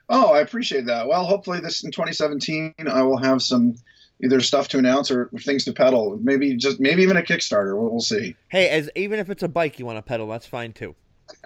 Oh, 0.09 0.33
I 0.33 0.39
appreciate 0.39 0.87
that. 0.87 1.07
Well, 1.07 1.23
hopefully 1.23 1.59
this 1.59 1.83
in 1.83 1.91
2017, 1.91 2.73
I 2.91 3.03
will 3.03 3.17
have 3.17 3.43
some 3.43 3.75
either 4.23 4.41
stuff 4.41 4.67
to 4.69 4.79
announce 4.79 5.11
or 5.11 5.29
things 5.39 5.65
to 5.65 5.73
peddle. 5.73 6.19
Maybe 6.21 6.55
just 6.57 6.79
maybe 6.79 7.03
even 7.03 7.15
a 7.15 7.21
Kickstarter. 7.21 7.79
We'll, 7.79 7.91
we'll 7.91 7.99
see. 7.99 8.35
Hey, 8.47 8.69
as 8.69 8.89
even 8.95 9.19
if 9.19 9.29
it's 9.29 9.43
a 9.43 9.47
bike 9.47 9.77
you 9.77 9.85
want 9.85 9.97
to 9.97 10.01
pedal, 10.01 10.27
that's 10.27 10.47
fine 10.47 10.73
too. 10.73 10.95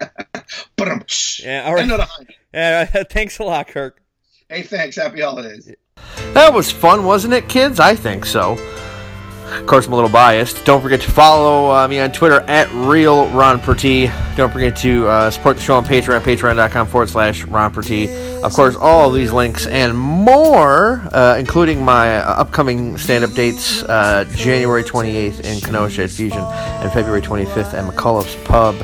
yeah, 1.42 1.64
all 1.66 1.74
right. 1.74 2.08
Yeah, 2.54 2.84
thanks 3.10 3.40
a 3.40 3.44
lot, 3.44 3.66
Kirk. 3.66 4.00
Hey, 4.48 4.62
thanks. 4.62 4.94
Happy 4.94 5.20
holidays. 5.20 5.70
That 6.32 6.54
was 6.54 6.70
fun, 6.70 7.04
wasn't 7.04 7.34
it, 7.34 7.48
kids? 7.48 7.80
I 7.80 7.96
think 7.96 8.24
so. 8.24 8.54
Of 9.52 9.66
course, 9.66 9.86
I'm 9.86 9.92
a 9.92 9.96
little 9.96 10.10
biased. 10.10 10.64
Don't 10.64 10.82
forget 10.82 11.00
to 11.02 11.10
follow 11.10 11.70
uh, 11.70 11.86
me 11.88 12.00
on 12.00 12.12
Twitter 12.12 12.40
at 12.42 12.70
Real 12.72 13.28
Ron. 13.30 13.58
Don't 14.36 14.52
forget 14.52 14.76
to 14.78 15.06
uh, 15.06 15.30
support 15.30 15.56
the 15.56 15.62
show 15.62 15.76
on 15.76 15.84
Patreon, 15.84 16.20
patreon.com 16.20 16.86
forward 16.86 17.08
slash 17.08 17.44
Ron. 17.44 17.74
Of 18.44 18.52
course, 18.52 18.76
all 18.76 19.08
of 19.08 19.14
these 19.14 19.32
links 19.32 19.66
and 19.66 19.96
more, 19.96 21.06
uh, 21.12 21.36
including 21.38 21.84
my 21.84 22.18
uh, 22.18 22.34
upcoming 22.34 22.98
stand 22.98 23.24
up 23.24 23.32
dates 23.32 23.82
uh, 23.84 24.24
January 24.34 24.82
28th 24.82 25.40
in 25.40 25.60
Kenosha 25.60 26.04
at 26.04 26.10
Fusion 26.10 26.42
and 26.42 26.92
February 26.92 27.22
25th 27.22 27.74
at 27.74 27.90
McCullough's 27.90 28.36
Pub 28.44 28.76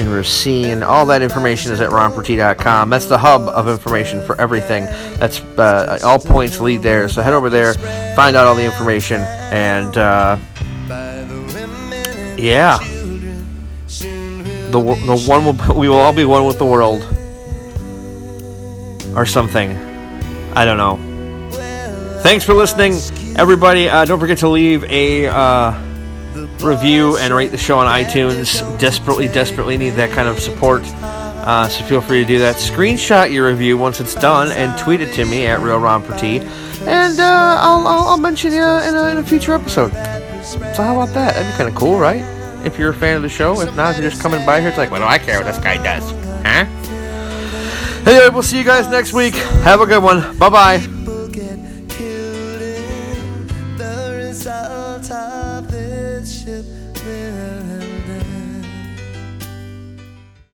in 0.00 0.08
Racine. 0.08 0.82
All 0.82 1.04
that 1.06 1.20
information 1.22 1.72
is 1.72 1.80
at 1.80 1.90
ronperty.com. 1.90 2.90
That's 2.90 3.04
the 3.04 3.18
hub 3.18 3.42
of 3.42 3.68
information 3.68 4.24
for 4.24 4.40
everything. 4.40 4.86
That's 5.18 5.40
uh, 5.40 5.98
all 6.02 6.18
points 6.18 6.58
lead 6.58 6.82
there. 6.82 7.08
So 7.08 7.22
head 7.22 7.34
over 7.34 7.50
there, 7.50 7.74
find 8.16 8.34
out 8.34 8.46
all 8.46 8.54
the 8.54 8.64
information, 8.64 9.20
and 9.20 9.96
uh, 9.96 10.38
yeah, 12.36 12.78
the 14.70 14.80
the 15.06 15.24
one 15.28 15.44
will, 15.44 15.74
we 15.76 15.88
will 15.88 15.98
all 15.98 16.14
be 16.14 16.24
one 16.24 16.46
with 16.46 16.58
the 16.58 16.66
world, 16.66 17.02
or 19.16 19.26
something. 19.26 19.76
I 20.56 20.64
don't 20.64 20.78
know. 20.78 20.96
Thanks 22.22 22.44
for 22.44 22.54
listening, 22.54 22.94
everybody. 23.36 23.88
Uh, 23.88 24.06
don't 24.06 24.18
forget 24.18 24.38
to 24.38 24.48
leave 24.48 24.82
a 24.84 25.26
uh, 25.26 25.89
review 26.62 27.16
and 27.18 27.34
rate 27.34 27.50
the 27.50 27.58
show 27.58 27.78
on 27.78 27.86
iTunes. 27.86 28.60
Desperately, 28.78 29.28
desperately 29.28 29.76
need 29.76 29.90
that 29.90 30.10
kind 30.10 30.28
of 30.28 30.38
support. 30.38 30.82
Uh, 30.84 31.68
so 31.68 31.84
feel 31.84 32.00
free 32.00 32.20
to 32.20 32.26
do 32.26 32.38
that. 32.38 32.56
Screenshot 32.56 33.32
your 33.32 33.48
review 33.48 33.78
once 33.78 34.00
it's 34.00 34.14
done 34.14 34.52
and 34.52 34.78
tweet 34.78 35.00
it 35.00 35.14
to 35.14 35.24
me 35.24 35.46
at 35.46 35.60
Real 35.60 35.78
Ron 35.78 36.02
and 36.82 37.20
uh, 37.20 37.58
I'll, 37.60 37.86
I'll, 37.86 38.08
I'll, 38.08 38.18
mention 38.18 38.52
you 38.52 38.62
in 38.62 38.94
a, 38.94 39.10
in 39.10 39.18
a 39.18 39.22
future 39.22 39.52
episode. 39.52 39.90
So 40.44 40.58
how 40.82 41.00
about 41.00 41.12
that? 41.14 41.34
That'd 41.34 41.52
be 41.52 41.56
kind 41.56 41.68
of 41.68 41.74
cool, 41.74 41.98
right? 41.98 42.22
If 42.64 42.78
you're 42.78 42.90
a 42.90 42.94
fan 42.94 43.16
of 43.16 43.22
the 43.22 43.28
show. 43.28 43.60
If 43.60 43.74
not, 43.76 43.96
you're 43.96 44.08
just 44.08 44.22
coming 44.22 44.44
by 44.46 44.60
here. 44.60 44.70
It's 44.70 44.78
like, 44.78 44.90
what 44.90 44.98
do 44.98 45.04
I 45.04 45.18
care 45.18 45.38
what 45.38 45.46
this 45.46 45.58
guy 45.58 45.82
does? 45.82 46.10
Huh? 46.44 46.66
Anyway, 48.06 48.30
we'll 48.30 48.42
see 48.42 48.58
you 48.58 48.64
guys 48.64 48.88
next 48.88 49.12
week. 49.12 49.34
Have 49.34 49.80
a 49.80 49.86
good 49.86 50.02
one. 50.02 50.36
Bye 50.38 50.48
bye. 50.48 50.99